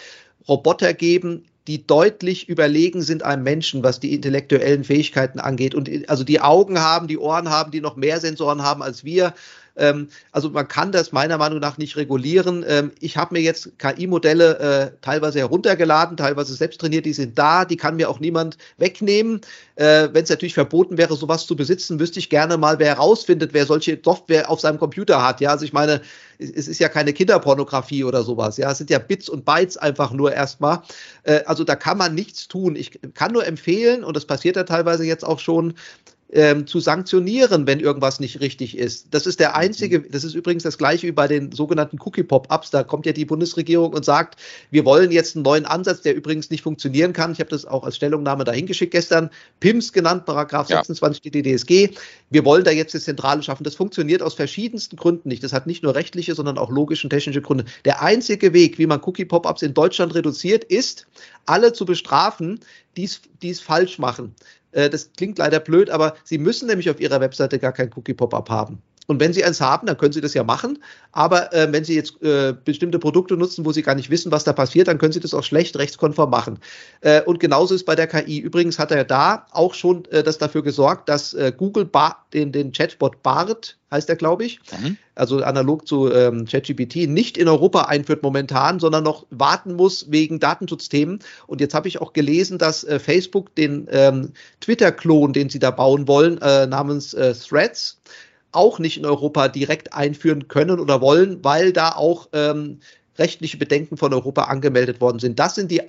Roboter 0.48 0.96
geben, 0.96 1.46
die 1.68 1.86
deutlich 1.86 2.50
überlegen 2.50 3.04
sind 3.04 3.22
einem 3.22 3.44
Menschen, 3.44 3.84
was 3.84 4.00
die 4.00 4.16
intellektuellen 4.16 4.84
Fähigkeiten 4.84 5.40
angeht. 5.40 5.76
Und 5.76 5.90
also 6.10 6.24
die 6.24 6.42
Augen 6.42 6.80
haben, 6.80 7.08
die 7.08 7.20
Ohren 7.20 7.50
haben, 7.50 7.70
die 7.70 7.82
noch 7.82 7.96
mehr 7.96 8.20
Sensoren 8.20 8.64
haben 8.64 8.82
als 8.82 9.04
wir. 9.04 9.36
Ähm, 9.76 10.10
also 10.32 10.50
man 10.50 10.68
kann 10.68 10.92
das 10.92 11.12
meiner 11.12 11.38
Meinung 11.38 11.60
nach 11.60 11.78
nicht 11.78 11.96
regulieren. 11.98 12.64
Ähm, 12.68 12.92
ich 13.00 13.18
habe 13.18 13.34
mir 13.34 13.42
jetzt 13.42 13.78
KI-Modelle 13.80 14.60
äh, 14.60 14.92
teilweise 15.02 15.40
heruntergeladen, 15.40 16.18
teilweise 16.18 16.54
selbst 16.54 16.82
trainiert, 16.82 17.06
die 17.06 17.14
sind 17.14 17.38
da, 17.38 17.66
die 17.66 17.78
kann 17.78 17.96
mir 17.96 18.10
auch 18.10 18.20
niemand 18.20 18.58
wegnehmen. 18.78 19.42
Äh, 19.76 20.10
Wenn 20.12 20.24
es 20.24 20.30
natürlich 20.30 20.54
verboten 20.54 20.98
wäre, 20.98 21.16
sowas 21.16 21.46
zu 21.46 21.56
besitzen, 21.56 22.00
wüsste 22.00 22.20
ich 22.20 22.30
gerne 22.30 22.58
mal, 22.58 22.80
wer 22.80 22.88
herausfindet, 22.88 23.54
wer 23.54 23.66
solche 23.66 24.00
Software 24.04 24.50
auf 24.50 24.60
seinem 24.60 24.80
Computer 24.80 25.26
hat. 25.26 25.42
Ja, 25.42 25.52
also 25.52 25.66
ich 25.66 25.74
meine, 25.74 26.02
es 26.38 26.68
ist 26.68 26.80
ja 26.80 26.90
keine 26.90 27.14
Kinderpornografie 27.14 28.04
oder 28.04 28.24
sowas. 28.24 28.58
Ja, 28.58 28.72
es 28.72 28.78
sind 28.80 28.90
ja 28.90 29.00
Bits 29.00 29.30
und 29.30 29.46
Bytes 29.46 29.78
einfach 29.78 30.12
nur 30.12 30.34
erstmal. 30.34 30.82
Äh, 31.24 31.44
also 31.46 31.64
da 31.64 31.76
kann 31.76 31.98
man 31.98 32.16
nichts 32.16 32.48
tun. 32.48 32.76
Ich 32.76 33.00
kann 33.14 33.32
nur 33.32 33.46
empfehlen, 33.46 34.04
und 34.04 34.16
das 34.16 34.26
passiert 34.26 34.56
ja 34.56 34.64
teilweise 34.64 35.06
jetzt 35.06 35.24
auch 35.24 35.40
schon, 35.40 35.74
ähm, 36.34 36.66
zu 36.66 36.80
sanktionieren, 36.80 37.68
wenn 37.68 37.80
irgendwas 37.80 38.20
nicht 38.20 38.40
richtig 38.40 38.78
ist. 38.78 39.08
Das 39.12 39.28
ist 39.28 39.40
der 39.40 39.50
mhm. 39.50 39.56
einzige, 39.56 40.02
das 40.02 40.24
ist 40.24 40.34
übrigens 40.34 40.64
das 40.64 40.78
gleiche 40.78 41.08
wie 41.08 41.12
bei 41.12 41.28
den 41.28 41.52
sogenannten 41.52 41.98
Cookie-Pop-Ups. 42.00 42.70
Da 42.72 42.84
kommt 42.84 43.06
ja 43.06 43.12
die 43.12 43.26
Bundesregierung 43.26 43.94
und 43.94 44.06
sagt, 44.06 44.40
wir 44.70 44.86
wollen 44.86 45.12
jetzt 45.12 45.36
einen 45.36 45.44
neuen 45.44 45.66
Ansatz, 45.66 46.02
der 46.02 46.16
übrigens 46.16 46.50
nicht 46.50 46.64
funktionieren 46.64 47.14
kann. 47.14 47.34
Ich 47.34 47.40
habe 47.40 47.50
das 47.50 47.66
auch 47.66 47.84
als 47.84 47.98
Stellungnahme 47.98 48.44
dahingeschickt 48.44 48.92
gestern. 48.92 49.30
PIMS 49.60 49.92
genannt, 49.92 50.26
Paragraph 50.26 50.70
ja. 50.70 50.78
26 50.78 51.32
DDSG. 51.32 51.90
Wir 52.30 52.46
wollen 52.46 52.64
da 52.64 52.72
jetzt 52.72 52.96
das 52.96 53.04
Zentrale 53.04 53.44
schaffen. 53.44 53.64
Das 53.64 53.76
funktioniert 53.76 54.22
aus 54.22 54.34
verschiedensten 54.34 54.96
Gründen 54.96 55.28
nicht. 55.28 55.44
Das 55.44 55.52
hat 55.52 55.68
nicht 55.68 55.84
nur 55.84 55.96
rechtliche, 55.96 56.34
sondern 56.36 56.58
auch 56.58 56.70
logische 56.70 57.08
und 57.08 57.10
technische 57.10 57.42
Gründe. 57.42 57.66
Der 57.84 58.02
einzige 58.02 58.54
Weg, 58.54 58.78
wie 58.78 58.88
man 58.88 59.02
Cookie-Pop-Ups 59.02 59.62
in 59.64 59.74
Deutschland 59.74 60.16
reduziert, 60.16 60.64
ist, 60.64 61.08
alle 61.46 61.74
zu 61.74 61.86
bestrafen, 61.86 62.60
die 62.96 63.10
es 63.42 63.60
falsch 63.60 64.00
machen. 64.00 64.36
Äh, 64.72 64.90
das 64.90 65.14
klingt 65.14 65.38
leider 65.38 65.60
blöd, 65.60 65.90
aber 65.90 66.16
Sie 66.24 66.38
müssen 66.38 66.68
nämlich 66.68 66.90
auf 66.90 67.00
Ihrer 67.00 67.22
Webseite 67.22 67.60
gar 67.60 67.74
kein 67.74 67.92
Cookie-Pop-up 67.94 68.50
haben. 68.50 68.82
Und 69.08 69.20
wenn 69.20 69.34
Sie 69.34 69.44
eins 69.44 69.60
haben, 69.60 69.88
dann 69.88 69.98
können 69.98 70.14
Sie 70.14 70.22
das 70.22 70.34
ja 70.34 70.44
machen. 70.44 70.80
Aber 71.12 71.54
äh, 71.54 71.68
wenn 71.72 71.84
Sie 71.84 71.96
jetzt 71.96 72.22
äh, 72.22 72.54
bestimmte 72.54 73.00
Produkte 73.00 73.36
nutzen, 73.36 73.66
wo 73.66 73.72
Sie 73.72 73.82
gar 73.82 73.96
nicht 73.96 74.10
wissen, 74.10 74.32
was 74.32 74.44
da 74.44 74.54
passiert, 74.54 74.88
dann 74.88 75.00
können 75.00 75.12
Sie 75.12 75.20
das 75.20 75.34
auch 75.34 75.44
schlecht 75.44 75.78
rechtskonform 75.78 76.30
machen. 76.30 76.60
Äh, 77.02 77.22
und 77.24 77.40
genauso 77.40 77.76
ist 77.76 77.86
bei 77.86 77.96
der 77.96 78.08
KI. 78.08 78.40
Übrigens 78.40 78.80
hat 78.80 78.92
er 78.92 79.04
da 79.04 79.48
auch 79.52 79.74
schon 79.74 80.06
äh, 80.06 80.24
das 80.24 80.38
dafür 80.38 80.64
gesorgt, 80.64 81.10
dass 81.10 81.34
äh, 81.34 81.52
Google 81.56 81.86
Bar 81.86 82.26
den, 82.34 82.52
den 82.52 82.72
Chatbot 82.72 83.22
BART, 83.24 83.78
heißt 83.90 84.08
er, 84.08 84.16
glaube 84.16 84.46
ich, 84.46 84.62
mhm. 84.80 84.96
also 85.16 85.44
analog 85.44 85.86
zu 85.86 86.10
ähm, 86.14 86.46
ChatGPT, 86.46 87.10
nicht 87.10 87.38
in 87.38 87.50
Europa 87.50 87.82
einführt 87.82 88.24
momentan, 88.24 88.80
sondern 88.80 89.04
noch 89.04 89.26
warten 89.32 89.74
muss 89.74 90.10
wegen 90.10 90.40
Datenschutzthemen. 90.40 91.20
Und 91.48 91.60
jetzt 91.60 91.74
habe 91.74 91.90
ich 91.90 92.00
auch 92.00 92.14
gelesen, 92.14 92.58
dass 92.58 92.86
äh, 92.86 93.00
Facebook 93.00 93.54
den 93.56 93.90
ähm, 93.92 94.32
Twitter-Klon, 94.62 95.34
den 95.34 95.50
sie 95.50 95.60
da 95.60 95.72
bauen 95.72 96.08
wollen, 96.08 96.36
namens 96.36 97.12
Threads, 97.12 98.00
auch 98.52 98.80
nicht 98.80 98.98
in 98.98 99.06
Europa 99.06 99.48
direkt 99.48 99.94
einführen 99.94 100.48
können 100.48 100.80
oder 100.80 101.02
wollen, 101.02 101.44
weil 101.44 101.74
da 101.74 101.94
auch 101.96 102.30
ähm, 102.34 102.80
rechtliche 103.18 103.58
Bedenken 103.58 103.98
von 103.98 104.14
Europa 104.14 104.44
angemeldet 104.44 105.02
worden 105.02 105.20
sind. 105.20 105.40
Das 105.40 105.56
sind 105.56 105.72
die 105.72 105.82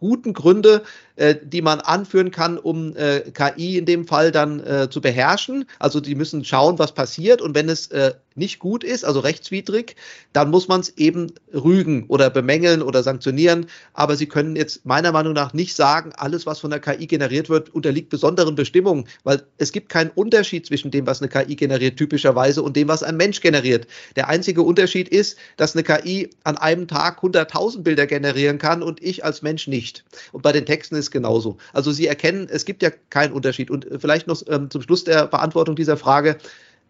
guten 0.00 0.32
Gründe, 0.32 0.82
äh, 1.16 1.36
die 1.42 1.60
man 1.60 1.80
anführen 1.80 2.30
kann, 2.30 2.56
um 2.58 2.96
äh, 2.96 3.20
KI 3.20 3.76
in 3.76 3.84
dem 3.84 4.06
Fall 4.06 4.32
dann 4.32 4.60
äh, 4.60 4.88
zu 4.90 5.02
beherrschen. 5.02 5.66
Also 5.78 6.00
die 6.00 6.14
müssen 6.14 6.42
schauen, 6.44 6.78
was 6.78 6.92
passiert 6.92 7.42
und 7.42 7.54
wenn 7.54 7.68
es 7.68 7.88
äh, 7.88 8.14
nicht 8.34 8.58
gut 8.58 8.82
ist, 8.82 9.04
also 9.04 9.20
rechtswidrig, 9.20 9.96
dann 10.32 10.50
muss 10.50 10.66
man 10.68 10.80
es 10.80 10.96
eben 10.96 11.32
rügen 11.52 12.06
oder 12.08 12.30
bemängeln 12.30 12.80
oder 12.80 13.02
sanktionieren. 13.02 13.66
Aber 13.92 14.16
Sie 14.16 14.26
können 14.26 14.56
jetzt 14.56 14.86
meiner 14.86 15.12
Meinung 15.12 15.34
nach 15.34 15.52
nicht 15.52 15.76
sagen, 15.76 16.12
alles, 16.16 16.46
was 16.46 16.60
von 16.60 16.70
der 16.70 16.80
KI 16.80 17.06
generiert 17.06 17.50
wird, 17.50 17.68
unterliegt 17.74 18.08
besonderen 18.08 18.54
Bestimmungen, 18.54 19.06
weil 19.24 19.42
es 19.58 19.72
gibt 19.72 19.90
keinen 19.90 20.10
Unterschied 20.10 20.66
zwischen 20.66 20.90
dem, 20.90 21.06
was 21.06 21.20
eine 21.20 21.28
KI 21.28 21.54
generiert 21.54 21.98
typischerweise 21.98 22.62
und 22.62 22.76
dem, 22.76 22.88
was 22.88 23.02
ein 23.02 23.16
Mensch 23.16 23.40
generiert. 23.40 23.86
Der 24.16 24.28
einzige 24.28 24.62
Unterschied 24.62 25.08
ist, 25.08 25.36
dass 25.56 25.76
eine 25.76 25.82
KI 25.82 26.30
an 26.44 26.56
einem 26.56 26.88
Tag 26.88 27.22
100.000 27.22 27.82
Bilder 27.82 28.06
generieren 28.06 28.58
kann 28.58 28.82
und 28.82 29.02
ich 29.02 29.24
als 29.24 29.42
Mensch 29.42 29.66
nicht. 29.68 29.89
Und 30.32 30.42
bei 30.42 30.52
den 30.52 30.66
Texten 30.66 30.96
ist 30.96 31.10
genauso. 31.10 31.58
Also 31.72 31.92
Sie 31.92 32.06
erkennen, 32.06 32.48
es 32.50 32.64
gibt 32.64 32.82
ja 32.82 32.90
keinen 33.10 33.32
Unterschied. 33.32 33.70
Und 33.70 33.86
vielleicht 33.98 34.26
noch 34.26 34.42
ähm, 34.48 34.70
zum 34.70 34.82
Schluss 34.82 35.04
der 35.04 35.26
Beantwortung 35.26 35.76
dieser 35.76 35.96
Frage. 35.96 36.38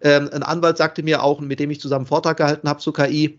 Ähm, 0.01 0.29
ein 0.33 0.43
Anwalt 0.43 0.77
sagte 0.79 1.03
mir 1.03 1.23
auch, 1.23 1.41
mit 1.41 1.61
dem 1.61 1.71
ich 1.71 1.81
zusammen 1.81 2.07
Vortrag 2.07 2.37
gehalten 2.37 2.69
habe 2.69 2.81
zu 2.81 2.93
KI, 2.93 3.39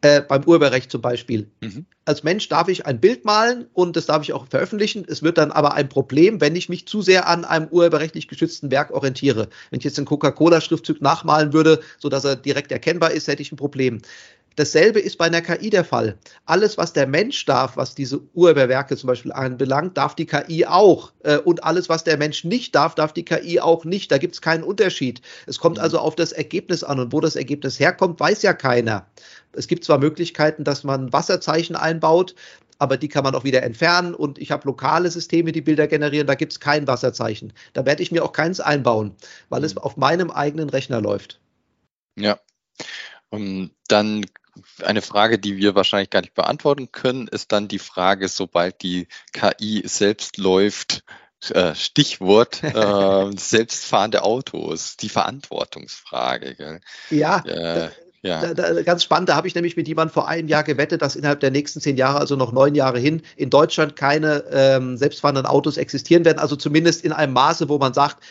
äh, 0.00 0.22
beim 0.22 0.44
Urheberrecht 0.44 0.92
zum 0.92 1.00
Beispiel. 1.00 1.50
Mhm. 1.60 1.84
Als 2.04 2.22
Mensch 2.22 2.48
darf 2.48 2.68
ich 2.68 2.86
ein 2.86 3.00
Bild 3.00 3.24
malen 3.24 3.66
und 3.72 3.96
das 3.96 4.06
darf 4.06 4.22
ich 4.22 4.32
auch 4.32 4.46
veröffentlichen. 4.46 5.04
Es 5.08 5.22
wird 5.22 5.38
dann 5.38 5.50
aber 5.50 5.74
ein 5.74 5.88
Problem, 5.88 6.40
wenn 6.40 6.54
ich 6.54 6.68
mich 6.68 6.86
zu 6.86 7.02
sehr 7.02 7.26
an 7.26 7.44
einem 7.44 7.66
urheberrechtlich 7.68 8.28
geschützten 8.28 8.70
Werk 8.70 8.92
orientiere. 8.92 9.48
Wenn 9.70 9.78
ich 9.78 9.84
jetzt 9.84 9.98
einen 9.98 10.06
Coca-Cola-Schriftzug 10.06 11.00
nachmalen 11.00 11.52
würde, 11.52 11.80
sodass 11.98 12.24
er 12.24 12.36
direkt 12.36 12.70
erkennbar 12.70 13.10
ist, 13.10 13.26
hätte 13.26 13.42
ich 13.42 13.50
ein 13.50 13.56
Problem. 13.56 14.00
Dasselbe 14.58 14.98
ist 14.98 15.18
bei 15.18 15.26
einer 15.26 15.40
KI 15.40 15.70
der 15.70 15.84
Fall. 15.84 16.18
Alles, 16.44 16.76
was 16.76 16.92
der 16.92 17.06
Mensch 17.06 17.44
darf, 17.44 17.76
was 17.76 17.94
diese 17.94 18.20
Urheberwerke 18.34 18.96
zum 18.96 19.06
Beispiel 19.06 19.30
anbelangt, 19.30 19.96
darf 19.96 20.16
die 20.16 20.26
KI 20.26 20.66
auch. 20.66 21.12
Äh, 21.22 21.38
und 21.38 21.62
alles, 21.62 21.88
was 21.88 22.02
der 22.02 22.16
Mensch 22.16 22.42
nicht 22.42 22.74
darf, 22.74 22.96
darf 22.96 23.12
die 23.12 23.24
KI 23.24 23.60
auch 23.60 23.84
nicht. 23.84 24.10
Da 24.10 24.18
gibt 24.18 24.34
es 24.34 24.42
keinen 24.42 24.64
Unterschied. 24.64 25.22
Es 25.46 25.60
kommt 25.60 25.76
mhm. 25.76 25.84
also 25.84 26.00
auf 26.00 26.16
das 26.16 26.32
Ergebnis 26.32 26.82
an. 26.82 26.98
Und 26.98 27.12
wo 27.12 27.20
das 27.20 27.36
Ergebnis 27.36 27.78
herkommt, 27.78 28.18
weiß 28.18 28.42
ja 28.42 28.52
keiner. 28.52 29.06
Es 29.52 29.68
gibt 29.68 29.84
zwar 29.84 29.98
Möglichkeiten, 29.98 30.64
dass 30.64 30.82
man 30.82 31.12
Wasserzeichen 31.12 31.76
einbaut, 31.76 32.34
aber 32.80 32.96
die 32.96 33.08
kann 33.08 33.22
man 33.22 33.36
auch 33.36 33.44
wieder 33.44 33.62
entfernen. 33.62 34.12
Und 34.12 34.38
ich 34.40 34.50
habe 34.50 34.66
lokale 34.66 35.08
Systeme, 35.08 35.52
die 35.52 35.62
Bilder 35.62 35.86
generieren, 35.86 36.26
da 36.26 36.34
gibt 36.34 36.52
es 36.52 36.58
kein 36.58 36.88
Wasserzeichen. 36.88 37.52
Da 37.74 37.86
werde 37.86 38.02
ich 38.02 38.10
mir 38.10 38.24
auch 38.24 38.32
keins 38.32 38.58
einbauen, 38.58 39.14
weil 39.50 39.62
es 39.62 39.76
mhm. 39.76 39.82
auf 39.82 39.96
meinem 39.96 40.32
eigenen 40.32 40.68
Rechner 40.68 41.00
läuft. 41.00 41.38
Ja. 42.18 42.40
Und 43.30 43.72
dann 43.88 44.24
eine 44.82 45.02
Frage, 45.02 45.38
die 45.38 45.56
wir 45.56 45.74
wahrscheinlich 45.74 46.10
gar 46.10 46.20
nicht 46.20 46.34
beantworten 46.34 46.92
können, 46.92 47.28
ist 47.28 47.52
dann 47.52 47.68
die 47.68 47.78
Frage, 47.78 48.28
sobald 48.28 48.82
die 48.82 49.08
KI 49.32 49.82
selbst 49.86 50.38
läuft, 50.38 51.02
äh, 51.50 51.74
Stichwort 51.74 52.62
äh, 52.62 53.30
selbstfahrende 53.36 54.22
Autos, 54.22 54.96
die 54.96 55.08
Verantwortungsfrage. 55.08 56.54
Gell? 56.54 56.80
Ja. 57.10 57.44
Äh, 57.46 57.90
ja. 58.22 58.52
Da, 58.52 58.72
da, 58.72 58.82
ganz 58.82 59.04
spannend, 59.04 59.28
da 59.28 59.36
habe 59.36 59.46
ich 59.46 59.54
nämlich 59.54 59.76
mit 59.76 59.86
jemandem 59.86 60.12
vor 60.12 60.26
einem 60.26 60.48
Jahr 60.48 60.64
gewettet, 60.64 61.02
dass 61.02 61.14
innerhalb 61.14 61.38
der 61.38 61.52
nächsten 61.52 61.80
zehn 61.80 61.96
Jahre, 61.96 62.18
also 62.18 62.34
noch 62.34 62.50
neun 62.50 62.74
Jahre 62.74 62.98
hin, 62.98 63.22
in 63.36 63.48
Deutschland 63.48 63.94
keine 63.94 64.44
ähm, 64.50 64.96
selbstfahrenden 64.96 65.46
Autos 65.46 65.76
existieren 65.76 66.24
werden. 66.24 66.38
Also 66.40 66.56
zumindest 66.56 67.04
in 67.04 67.12
einem 67.12 67.32
Maße, 67.32 67.68
wo 67.68 67.78
man 67.78 67.94
sagt, 67.94 68.24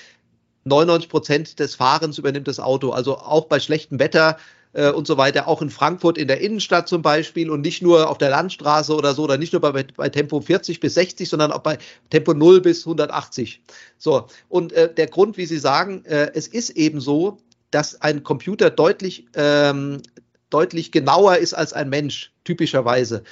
99 0.66 1.10
Prozent 1.10 1.60
des 1.60 1.76
Fahrens 1.76 2.18
übernimmt 2.18 2.50
das 2.50 2.60
Auto. 2.60 2.92
Also 2.92 3.18
auch 3.18 3.46
bei 3.46 3.60
schlechtem 3.60 4.00
Wetter 4.00 4.38
äh, 4.74 4.92
und 4.92 5.08
so 5.08 5.18
weiter, 5.18 5.48
auch 5.48 5.62
in 5.62 5.70
Frankfurt 5.70 6.18
in 6.18 6.28
der 6.28 6.42
Innenstadt 6.42 6.88
zum 6.88 7.02
Beispiel 7.02 7.50
und 7.50 7.62
nicht 7.62 7.82
nur 7.82 8.10
auf 8.10 8.18
der 8.18 8.30
Landstraße 8.30 8.96
oder 8.96 9.14
so, 9.14 9.24
oder 9.24 9.38
nicht 9.38 9.54
nur 9.54 9.62
bei, 9.62 9.72
bei 9.72 10.10
Tempo 10.10 10.42
40 10.42 10.80
bis 10.80 10.94
60, 10.94 11.28
sondern 11.28 11.52
auch 11.52 11.60
bei 11.60 11.78
Tempo 12.10 12.34
0 12.34 12.62
bis 12.62 12.86
180. 12.86 13.62
So, 13.98 14.28
und 14.50 14.74
äh, 14.74 14.94
der 14.94 15.08
Grund, 15.08 15.38
wie 15.38 15.46
Sie 15.46 15.60
sagen, 15.60 16.06
äh, 16.06 16.32
es 16.34 16.48
ist 16.48 16.72
eben 16.72 17.02
so, 17.02 17.38
dass 17.72 18.02
ein 18.02 18.24
Computer 18.24 18.70
deutlich, 18.70 19.26
ähm, 19.36 20.02
deutlich 20.50 20.92
genauer 20.92 21.38
ist 21.38 21.54
als 21.54 21.74
ein 21.74 21.90
Mensch, 21.90 22.32
typischerweise. 22.44 23.24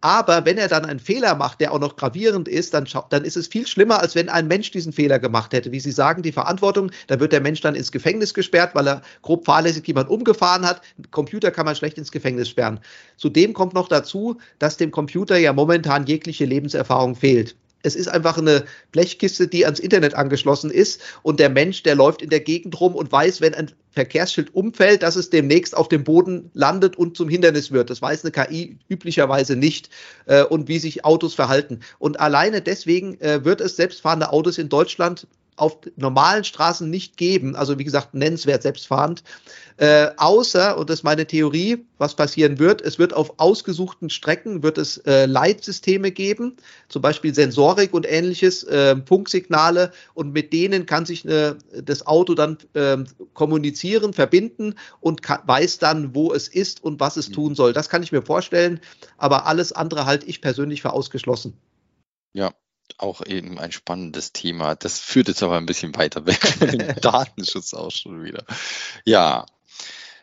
Aber 0.00 0.44
wenn 0.44 0.58
er 0.58 0.68
dann 0.68 0.84
einen 0.84 1.00
Fehler 1.00 1.34
macht, 1.34 1.60
der 1.60 1.72
auch 1.72 1.80
noch 1.80 1.96
gravierend 1.96 2.46
ist, 2.46 2.72
dann, 2.72 2.86
dann 3.10 3.24
ist 3.24 3.36
es 3.36 3.48
viel 3.48 3.66
schlimmer, 3.66 4.00
als 4.00 4.14
wenn 4.14 4.28
ein 4.28 4.46
Mensch 4.46 4.70
diesen 4.70 4.92
Fehler 4.92 5.18
gemacht 5.18 5.52
hätte. 5.52 5.72
Wie 5.72 5.80
Sie 5.80 5.90
sagen, 5.90 6.22
die 6.22 6.30
Verantwortung, 6.30 6.92
da 7.08 7.18
wird 7.18 7.32
der 7.32 7.40
Mensch 7.40 7.60
dann 7.62 7.74
ins 7.74 7.90
Gefängnis 7.90 8.32
gesperrt, 8.32 8.74
weil 8.74 8.86
er 8.86 9.02
grob 9.22 9.44
fahrlässig 9.44 9.86
jemand 9.88 10.08
umgefahren 10.08 10.64
hat. 10.64 10.82
Computer 11.10 11.50
kann 11.50 11.66
man 11.66 11.74
schlecht 11.74 11.98
ins 11.98 12.12
Gefängnis 12.12 12.48
sperren. 12.48 12.78
Zudem 13.16 13.52
kommt 13.54 13.74
noch 13.74 13.88
dazu, 13.88 14.38
dass 14.60 14.76
dem 14.76 14.92
Computer 14.92 15.36
ja 15.36 15.52
momentan 15.52 16.06
jegliche 16.06 16.44
Lebenserfahrung 16.44 17.16
fehlt. 17.16 17.56
Es 17.82 17.94
ist 17.94 18.08
einfach 18.08 18.38
eine 18.38 18.64
Blechkiste, 18.92 19.46
die 19.46 19.64
ans 19.64 19.78
Internet 19.78 20.14
angeschlossen 20.14 20.70
ist 20.70 21.00
und 21.22 21.38
der 21.38 21.48
Mensch, 21.48 21.82
der 21.82 21.94
läuft 21.94 22.22
in 22.22 22.30
der 22.30 22.40
Gegend 22.40 22.80
rum 22.80 22.94
und 22.94 23.12
weiß, 23.12 23.40
wenn 23.40 23.54
ein 23.54 23.70
Verkehrsschild 23.92 24.54
umfällt, 24.54 25.02
dass 25.02 25.16
es 25.16 25.30
demnächst 25.30 25.76
auf 25.76 25.88
dem 25.88 26.04
Boden 26.04 26.50
landet 26.54 26.96
und 26.96 27.16
zum 27.16 27.28
Hindernis 27.28 27.72
wird. 27.72 27.90
Das 27.90 28.02
weiß 28.02 28.24
eine 28.24 28.32
KI 28.32 28.78
üblicherweise 28.88 29.56
nicht 29.56 29.90
äh, 30.26 30.42
und 30.42 30.68
wie 30.68 30.78
sich 30.78 31.04
Autos 31.04 31.34
verhalten. 31.34 31.80
Und 31.98 32.20
alleine 32.20 32.62
deswegen 32.62 33.20
äh, 33.20 33.44
wird 33.44 33.60
es 33.60 33.76
selbstfahrende 33.76 34.32
Autos 34.32 34.58
in 34.58 34.68
Deutschland 34.68 35.26
auf 35.58 35.78
normalen 35.96 36.44
Straßen 36.44 36.88
nicht 36.88 37.16
geben, 37.16 37.56
also 37.56 37.78
wie 37.78 37.84
gesagt 37.84 38.14
nennenswert 38.14 38.62
selbstfahrend, 38.62 39.22
äh, 39.78 40.08
außer, 40.16 40.76
und 40.76 40.90
das 40.90 41.00
ist 41.00 41.04
meine 41.04 41.26
Theorie, 41.26 41.84
was 41.98 42.14
passieren 42.14 42.58
wird, 42.58 42.80
es 42.80 42.98
wird 42.98 43.14
auf 43.14 43.34
ausgesuchten 43.38 44.10
Strecken, 44.10 44.62
wird 44.62 44.76
es 44.76 44.98
äh, 44.98 45.26
Leitsysteme 45.26 46.10
geben, 46.10 46.56
zum 46.88 47.02
Beispiel 47.02 47.32
Sensorik 47.34 47.94
und 47.94 48.04
ähnliches, 48.10 48.64
äh, 48.64 48.96
Funksignale, 49.06 49.92
und 50.14 50.32
mit 50.32 50.52
denen 50.52 50.86
kann 50.86 51.06
sich 51.06 51.24
eine, 51.24 51.58
das 51.82 52.06
Auto 52.06 52.34
dann 52.34 52.58
äh, 52.74 52.98
kommunizieren, 53.34 54.12
verbinden 54.12 54.74
und 55.00 55.22
kann, 55.22 55.40
weiß 55.46 55.78
dann, 55.78 56.14
wo 56.14 56.32
es 56.32 56.48
ist 56.48 56.82
und 56.82 56.98
was 56.98 57.16
es 57.16 57.28
mhm. 57.28 57.34
tun 57.34 57.54
soll. 57.54 57.72
Das 57.72 57.88
kann 57.88 58.02
ich 58.02 58.10
mir 58.10 58.22
vorstellen, 58.22 58.80
aber 59.16 59.46
alles 59.46 59.72
andere 59.72 60.06
halte 60.06 60.26
ich 60.26 60.40
persönlich 60.40 60.82
für 60.82 60.92
ausgeschlossen. 60.92 61.54
Ja, 62.32 62.52
auch 62.98 63.24
eben 63.26 63.58
ein 63.58 63.72
spannendes 63.72 64.32
Thema. 64.32 64.74
Das 64.74 64.98
führt 64.98 65.28
jetzt 65.28 65.42
aber 65.42 65.56
ein 65.56 65.66
bisschen 65.66 65.94
weiter 65.96 66.26
weg 66.26 66.46
von 66.46 66.68
dem 66.68 66.94
Datenschutz 67.00 67.74
auch 67.74 67.90
schon 67.90 68.24
wieder. 68.24 68.44
Ja. 69.04 69.46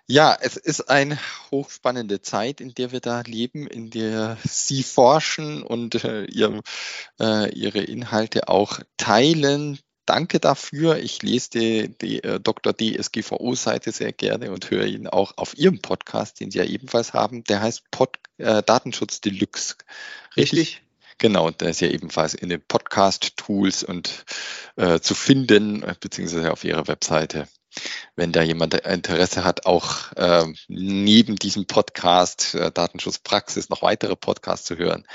Ja, 0.08 0.38
es 0.40 0.56
ist 0.56 0.90
eine 0.90 1.18
hochspannende 1.50 2.22
Zeit, 2.22 2.62
in 2.62 2.76
der 2.76 2.92
wir 2.92 3.00
da 3.00 3.22
leben, 3.22 3.66
in 3.66 3.90
der 3.90 4.38
Sie 4.44 4.84
forschen 4.84 5.64
und 5.64 6.04
äh, 6.04 6.26
ihr, 6.26 6.62
äh, 7.20 7.52
Ihre 7.52 7.80
Inhalte 7.80 8.48
auch 8.48 8.80
teilen. 8.98 9.80
Danke 10.06 10.40
dafür. 10.40 10.98
Ich 10.98 11.24
lese 11.24 11.50
die, 11.50 11.98
die 11.98 12.24
äh, 12.24 12.40
Dr. 12.40 12.74
DSGVO-Seite 12.78 13.92
sehr 13.92 14.14
gerne 14.14 14.52
und 14.52 14.70
höre 14.70 14.86
ihn 14.86 15.08
auch 15.08 15.34
auf 15.38 15.58
Ihrem 15.58 15.80
Podcast, 15.80 16.40
den 16.40 16.52
Sie 16.52 16.60
ja 16.60 16.66
ebenfalls 16.66 17.14
haben. 17.14 17.44
Der 17.46 17.62
heißt 17.62 17.90
Pod, 17.90 18.20
äh, 18.38 18.62
Datenschutz 18.62 19.22
Deluxe. 19.22 19.76
Richtig? 20.38 20.60
Richtig? 20.60 20.85
Genau, 21.18 21.50
der 21.52 21.70
ist 21.70 21.80
ja 21.80 21.88
ebenfalls 21.88 22.34
in 22.34 22.50
den 22.50 22.62
Podcast-Tools 22.62 23.84
und 23.84 24.26
äh, 24.76 25.00
zu 25.00 25.16
finden, 25.16 25.86
beziehungsweise 26.02 26.52
auf 26.52 26.64
ihrer 26.64 26.88
Webseite 26.88 27.48
wenn 28.16 28.32
da 28.32 28.42
jemand 28.42 28.74
Interesse 28.74 29.44
hat, 29.44 29.66
auch 29.66 30.12
äh, 30.16 30.46
neben 30.68 31.36
diesem 31.36 31.66
Podcast 31.66 32.56
äh, 32.56 32.72
Datenschutzpraxis 32.72 33.70
noch 33.70 33.82
weitere 33.82 34.16
Podcasts 34.16 34.66
zu 34.66 34.78
hören. 34.78 35.06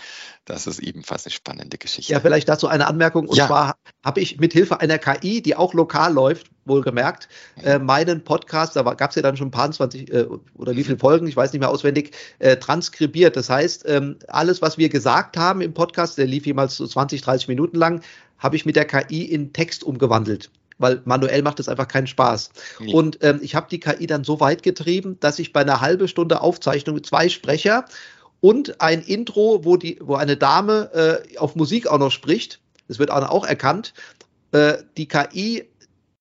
Das 0.44 0.66
ist 0.66 0.80
ebenfalls 0.80 1.26
eine 1.26 1.32
spannende 1.32 1.78
Geschichte. 1.78 2.12
Ja, 2.12 2.20
vielleicht 2.20 2.48
dazu 2.48 2.66
eine 2.66 2.86
Anmerkung. 2.86 3.28
Und 3.28 3.36
ja. 3.36 3.46
zwar 3.46 3.76
habe 4.04 4.20
ich 4.20 4.38
mit 4.38 4.52
Hilfe 4.52 4.80
einer 4.80 4.98
KI, 4.98 5.42
die 5.42 5.56
auch 5.56 5.74
lokal 5.74 6.12
läuft, 6.12 6.48
wohlgemerkt, 6.64 7.28
äh, 7.62 7.78
meinen 7.78 8.24
Podcast, 8.24 8.76
da 8.76 8.82
gab 8.82 9.10
es 9.10 9.16
ja 9.16 9.22
dann 9.22 9.36
schon 9.36 9.48
ein 9.48 9.52
paar 9.52 9.70
20 9.70 10.12
äh, 10.12 10.26
oder 10.54 10.76
wie 10.76 10.84
viele 10.84 10.98
Folgen, 10.98 11.26
ich 11.26 11.36
weiß 11.36 11.52
nicht 11.52 11.60
mehr 11.60 11.70
auswendig, 11.70 12.14
äh, 12.38 12.56
transkribiert. 12.56 13.36
Das 13.36 13.48
heißt, 13.48 13.84
ähm, 13.88 14.16
alles, 14.28 14.60
was 14.62 14.78
wir 14.78 14.88
gesagt 14.88 15.36
haben 15.36 15.60
im 15.60 15.74
Podcast, 15.74 16.18
der 16.18 16.26
lief 16.26 16.46
jemals 16.46 16.76
so 16.76 16.86
20, 16.86 17.22
30 17.22 17.48
Minuten 17.48 17.76
lang, 17.76 18.02
habe 18.38 18.56
ich 18.56 18.64
mit 18.64 18.76
der 18.76 18.86
KI 18.86 19.24
in 19.24 19.52
Text 19.52 19.84
umgewandelt 19.84 20.50
weil 20.80 21.02
manuell 21.04 21.42
macht 21.42 21.60
es 21.60 21.68
einfach 21.68 21.86
keinen 21.86 22.06
Spaß. 22.06 22.50
Nee. 22.80 22.92
Und 22.92 23.18
ähm, 23.22 23.38
ich 23.42 23.54
habe 23.54 23.68
die 23.70 23.78
KI 23.78 24.06
dann 24.06 24.24
so 24.24 24.40
weit 24.40 24.62
getrieben, 24.62 25.18
dass 25.20 25.38
ich 25.38 25.52
bei 25.52 25.60
einer 25.60 25.80
halben 25.80 26.08
Stunde 26.08 26.40
Aufzeichnung 26.40 27.04
zwei 27.04 27.28
Sprecher 27.28 27.84
und 28.40 28.80
ein 28.80 29.02
Intro, 29.02 29.64
wo, 29.64 29.76
die, 29.76 29.98
wo 30.00 30.14
eine 30.14 30.36
Dame 30.36 31.22
äh, 31.32 31.38
auf 31.38 31.54
Musik 31.54 31.86
auch 31.86 31.98
noch 31.98 32.10
spricht, 32.10 32.60
das 32.88 32.98
wird 32.98 33.10
auch 33.10 33.44
erkannt, 33.44 33.92
äh, 34.52 34.78
die 34.96 35.06
KI 35.06 35.69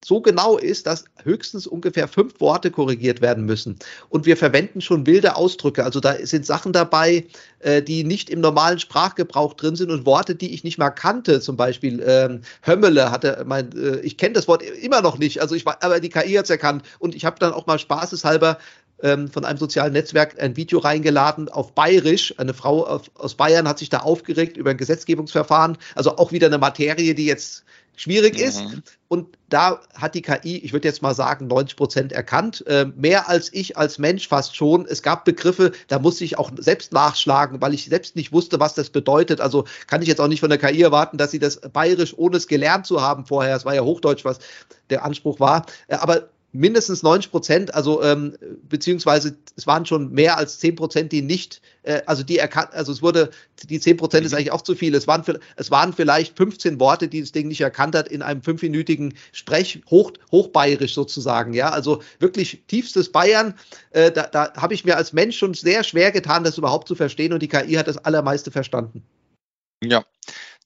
so 0.04 0.22
genau 0.22 0.58
ist, 0.58 0.88
dass 0.88 1.06
höchstens 1.24 1.68
ungefähr 1.68 2.08
fünf 2.08 2.40
Worte 2.40 2.72
korrigiert 2.72 3.22
werden 3.22 3.46
müssen. 3.46 3.78
Und 4.10 4.26
wir 4.26 4.38
verwenden 4.38 4.82
schon 4.82 5.06
wilde 5.06 5.36
Ausdrücke. 5.36 5.84
Also 5.84 6.00
da 6.00 6.16
sind 6.26 6.46
Sachen 6.46 6.72
dabei, 6.72 7.26
äh, 7.60 7.82
die 7.82 8.04
nicht 8.04 8.30
im 8.30 8.40
normalen 8.40 8.80
Sprachgebrauch 8.80 9.54
drin 9.54 9.76
sind 9.76 9.92
und 9.92 10.06
Worte, 10.06 10.36
die 10.36 10.54
ich 10.54 10.64
nicht 10.64 10.78
mal 10.78 10.90
kannte. 10.90 11.42
Zum 11.42 11.58
Beispiel 11.58 12.02
ähm, 12.06 12.42
Hömmele 12.66 13.12
hatte 13.12 13.44
mein, 13.46 13.72
äh, 13.74 14.00
ich 14.00 14.18
kenne 14.18 14.34
das 14.34 14.48
Wort 14.48 14.64
immer 14.64 15.02
noch 15.02 15.18
nicht. 15.18 15.42
Also 15.42 15.56
ich 15.56 15.66
war, 15.66 15.78
aber 15.82 16.00
die 16.00 16.10
KI 16.10 16.34
hat 16.34 16.46
es 16.46 16.50
erkannt. 16.50 16.84
Und 17.00 17.14
ich 17.14 17.26
habe 17.26 17.38
dann 17.40 17.52
auch 17.52 17.68
mal 17.68 17.80
spaßeshalber 17.80 18.58
ähm, 19.02 19.30
von 19.30 19.46
einem 19.46 19.60
sozialen 19.60 19.94
Netzwerk 19.94 20.42
ein 20.42 20.56
Video 20.56 20.80
reingeladen 20.80 21.50
auf 21.50 21.74
Bayerisch. 21.74 22.34
Eine 22.38 22.54
Frau 22.54 23.02
aus 23.16 23.36
Bayern 23.36 23.68
hat 23.68 23.80
sich 23.80 23.90
da 23.90 24.00
aufgeregt 24.00 24.58
über 24.58 24.72
ein 24.72 24.78
Gesetzgebungsverfahren. 24.78 25.78
Also 25.96 26.18
auch 26.18 26.32
wieder 26.32 26.48
eine 26.48 26.58
Materie, 26.58 27.16
die 27.16 27.26
jetzt 27.26 27.64
schwierig 28.00 28.38
mhm. 28.38 28.44
ist. 28.44 28.64
Und 29.10 29.38
da 29.50 29.82
hat 29.94 30.16
die 30.16 30.22
KI, 30.22 30.58
ich 30.58 30.72
würde 30.72 30.88
jetzt 30.88 31.02
mal 31.02 31.14
sagen, 31.14 31.48
90 31.48 31.76
Prozent 31.76 32.12
erkannt. 32.14 32.66
Äh, 32.68 32.86
mehr 32.96 33.28
als 33.28 33.52
ich 33.52 33.78
als 33.78 33.98
Mensch 33.98 34.28
fast 34.28 34.56
schon. 34.56 34.86
Es 34.86 35.04
gab 35.04 35.26
Begriffe, 35.26 35.74
da 35.88 36.00
musste 36.00 36.24
ich 36.24 36.38
auch 36.38 36.52
selbst 36.58 36.94
nachschlagen, 36.94 37.60
weil 37.62 37.74
ich 37.74 37.86
selbst 37.86 38.16
nicht 38.16 38.32
wusste, 38.32 38.60
was 38.60 38.74
das 38.74 38.90
bedeutet. 38.90 39.42
Also 39.42 39.66
kann 39.88 40.02
ich 40.02 40.08
jetzt 40.08 40.22
auch 40.22 40.28
nicht 40.28 40.40
von 40.40 40.50
der 40.50 40.60
KI 40.60 40.82
erwarten, 40.82 41.18
dass 41.18 41.32
sie 41.32 41.40
das 41.40 41.60
bayerisch, 41.60 42.18
ohne 42.18 42.38
es 42.38 42.48
gelernt 42.48 42.86
zu 42.86 43.02
haben 43.02 43.26
vorher, 43.26 43.56
es 43.56 43.66
war 43.66 43.76
ja 43.76 43.82
Hochdeutsch, 43.82 44.24
was 44.24 44.40
der 44.90 45.04
Anspruch 45.04 45.40
war. 45.40 45.66
Äh, 45.88 45.96
aber 45.96 46.30
mindestens 46.52 47.04
90 47.04 47.32
Prozent, 47.32 47.74
also 47.74 48.02
ähm, 48.02 48.36
beziehungsweise 48.68 49.38
es 49.56 49.68
waren 49.68 49.86
schon 49.86 50.12
mehr 50.12 50.38
als 50.38 50.60
10 50.60 50.76
Prozent, 50.76 51.12
die 51.12 51.22
nicht, 51.22 51.62
äh, 51.84 52.02
also 52.06 52.24
die 52.24 52.38
erkannt, 52.38 52.74
also 52.74 52.92
es 52.92 53.02
wurde, 53.02 53.30
die 53.64 53.80
10 53.80 53.98
Prozent 53.98 54.26
ist 54.26 54.32
mhm. 54.32 54.38
eigentlich 54.38 54.52
auch 54.52 54.64
zu 54.64 54.76
viel. 54.76 54.96
Es 54.96 55.08
waren, 55.08 55.24
es 55.58 55.72
waren 55.72 55.94
vielleicht 55.94 56.38
15 56.38 56.80
Worte, 56.80 57.08
die 57.08 57.22
das 57.22 57.32
Ding 57.32 57.48
nicht 57.48 57.62
erkannt 57.62 57.96
hat 57.96 58.08
in 58.08 58.22
einem 58.22 58.42
fünfminütigen 58.42 59.14
Sprech, 59.32 59.82
hoch, 59.90 60.14
hochbayerisch 60.32 60.94
sozusagen, 60.94 61.54
ja, 61.54 61.70
also 61.70 62.02
wirklich 62.20 62.64
tiefstes 62.68 63.12
Bayern. 63.12 63.54
Äh, 63.92 64.12
da 64.12 64.24
da 64.24 64.54
habe 64.56 64.74
ich 64.74 64.86
mir 64.86 64.98
als 64.98 65.14
Mensch 65.14 65.38
schon 65.38 65.54
sehr 65.54 65.84
schwer 65.84 66.12
getan, 66.12 66.44
das 66.44 66.58
überhaupt 66.58 66.88
zu 66.88 66.96
verstehen 66.96 67.34
und 67.34 67.42
die 67.42 67.48
KI 67.48 67.74
hat 67.74 67.88
das 67.88 67.98
allermeiste 67.98 68.52
verstanden. 68.52 69.04
Ja, 69.84 70.04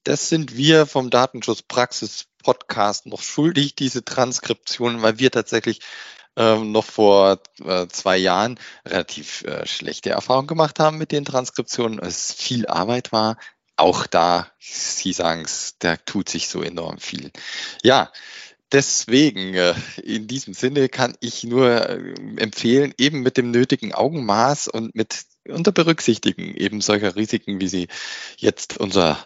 das 0.04 0.30
sind 0.30 0.56
wir 0.58 0.86
vom 0.86 1.10
Datenschutzpraxis 1.10 2.26
Podcast 2.44 3.06
noch 3.06 3.22
schuldig, 3.22 3.76
diese 3.76 4.04
Transkription, 4.04 5.02
weil 5.02 5.20
wir 5.20 5.32
tatsächlich 5.32 5.80
ähm, 6.36 6.72
noch 6.72 6.86
vor 6.86 7.40
äh, 7.64 7.88
zwei 7.88 8.18
Jahren 8.18 8.60
relativ 8.86 9.44
äh, 9.44 9.66
schlechte 9.66 10.10
Erfahrungen 10.10 10.48
gemacht 10.48 10.80
haben 10.80 10.98
mit 10.98 11.12
den 11.12 11.26
Transkriptionen. 11.26 12.00
Es 12.00 12.34
viel 12.34 12.68
Arbeit 12.68 13.12
war. 13.12 13.38
Auch 13.76 14.06
da, 14.06 14.52
Sie 14.60 15.14
sagen 15.14 15.42
es, 15.46 15.76
da 15.80 15.96
tut 15.98 16.30
sich 16.30 16.48
so 16.48 16.62
enorm 16.62 17.00
viel. 17.00 17.32
Ja, 17.82 18.12
deswegen, 18.72 19.54
äh, 19.54 19.74
in 20.04 20.28
diesem 20.28 20.54
Sinne 20.54 20.90
kann 20.90 21.16
ich 21.22 21.44
nur 21.44 21.70
äh, 21.70 22.14
empfehlen, 22.38 22.94
eben 22.98 23.22
mit 23.22 23.38
dem 23.38 23.52
nötigen 23.52 23.94
Augenmaß 23.94 24.68
und 24.68 24.96
mit 24.96 25.26
unter 25.48 25.72
Berücksichtigen 25.72 26.56
eben 26.56 26.82
solcher 26.82 27.16
Risiken, 27.16 27.60
wie 27.60 27.68
sie 27.68 27.88
jetzt 28.38 28.80
unser 28.80 29.18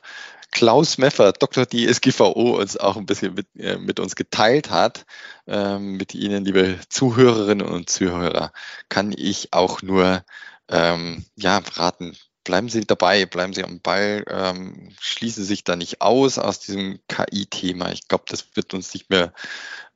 Klaus 0.51 0.97
Meffer, 0.97 1.33
Dr. 1.33 1.65
DSGVO, 1.65 2.57
uns 2.59 2.77
auch 2.77 2.97
ein 2.97 3.05
bisschen 3.05 3.33
mit, 3.33 3.47
äh, 3.57 3.77
mit 3.77 3.99
uns 3.99 4.15
geteilt 4.15 4.69
hat. 4.69 5.05
Ähm, 5.45 5.93
mit 5.97 6.15
Ihnen, 6.15 6.45
liebe 6.45 6.79
Zuhörerinnen 6.89 7.67
und 7.67 7.89
Zuhörer, 7.89 8.51
kann 8.89 9.13
ich 9.15 9.53
auch 9.53 9.81
nur 9.81 10.23
ähm, 10.69 11.25
ja, 11.35 11.61
raten, 11.75 12.15
bleiben 12.43 12.69
Sie 12.69 12.81
dabei, 12.81 13.25
bleiben 13.25 13.53
Sie 13.53 13.63
am 13.63 13.81
Ball, 13.81 14.23
ähm, 14.29 14.89
schließen 14.99 15.43
Sie 15.43 15.49
sich 15.49 15.63
da 15.63 15.75
nicht 15.75 16.01
aus 16.01 16.39
aus 16.39 16.59
diesem 16.59 16.99
KI-Thema. 17.07 17.91
Ich 17.91 18.07
glaube, 18.07 18.23
das 18.27 18.45
wird 18.55 18.73
uns 18.73 18.93
nicht 18.93 19.09
mehr 19.09 19.33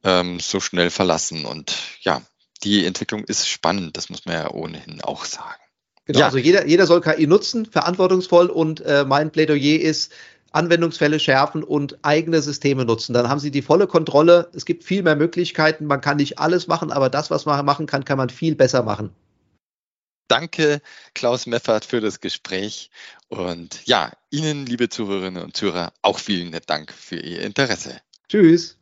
ähm, 0.04 0.40
so 0.40 0.60
schnell 0.60 0.90
verlassen. 0.90 1.46
Und 1.46 1.76
ja, 2.02 2.22
die 2.64 2.86
Entwicklung 2.86 3.24
ist 3.24 3.48
spannend, 3.48 3.98
das 3.98 4.10
muss 4.10 4.26
man 4.26 4.36
ja 4.36 4.52
ohnehin 4.52 5.02
auch 5.02 5.26
sagen. 5.26 5.62
Genau, 6.06 6.20
ja. 6.20 6.26
also 6.26 6.38
jeder, 6.38 6.68
jeder 6.68 6.88
soll 6.88 7.02
KI 7.02 7.28
nutzen, 7.28 7.66
verantwortungsvoll 7.66 8.48
und 8.48 8.82
äh, 8.82 9.06
mein 9.06 9.32
Plädoyer 9.32 9.80
ist, 9.80 10.12
Anwendungsfälle 10.52 11.20
schärfen 11.20 11.64
und 11.64 11.98
eigene 12.04 12.42
Systeme 12.42 12.86
nutzen. 12.86 13.14
Dann 13.14 13.30
haben 13.30 13.40
Sie 13.40 13.52
die 13.52 13.62
volle 13.62 13.88
Kontrolle. 13.88 14.50
Es 14.54 14.66
gibt 14.66 14.84
viel 14.84 15.04
mehr 15.04 15.16
Möglichkeiten. 15.16 15.86
Man 15.86 16.02
kann 16.02 16.18
nicht 16.18 16.40
alles 16.40 16.68
machen, 16.68 16.92
aber 16.92 17.10
das, 17.10 17.32
was 17.32 17.46
man 17.46 17.66
machen 17.66 17.86
kann, 17.86 18.06
kann 18.06 18.18
man 18.18 18.30
viel 18.30 18.56
besser 18.56 18.84
machen. 18.84 19.12
Danke, 20.28 20.82
Klaus 21.14 21.46
Meffert, 21.46 21.84
für 21.84 22.00
das 22.00 22.22
Gespräch. 22.22 22.90
Und 23.28 23.86
ja, 23.86 24.14
Ihnen, 24.30 24.66
liebe 24.66 24.88
Zuhörerinnen 24.88 25.44
und 25.44 25.58
Zuhörer, 25.58 25.92
auch 26.02 26.20
vielen 26.20 26.58
Dank 26.68 26.94
für 26.94 27.18
Ihr 27.18 27.42
Interesse. 27.42 28.02
Tschüss. 28.30 28.81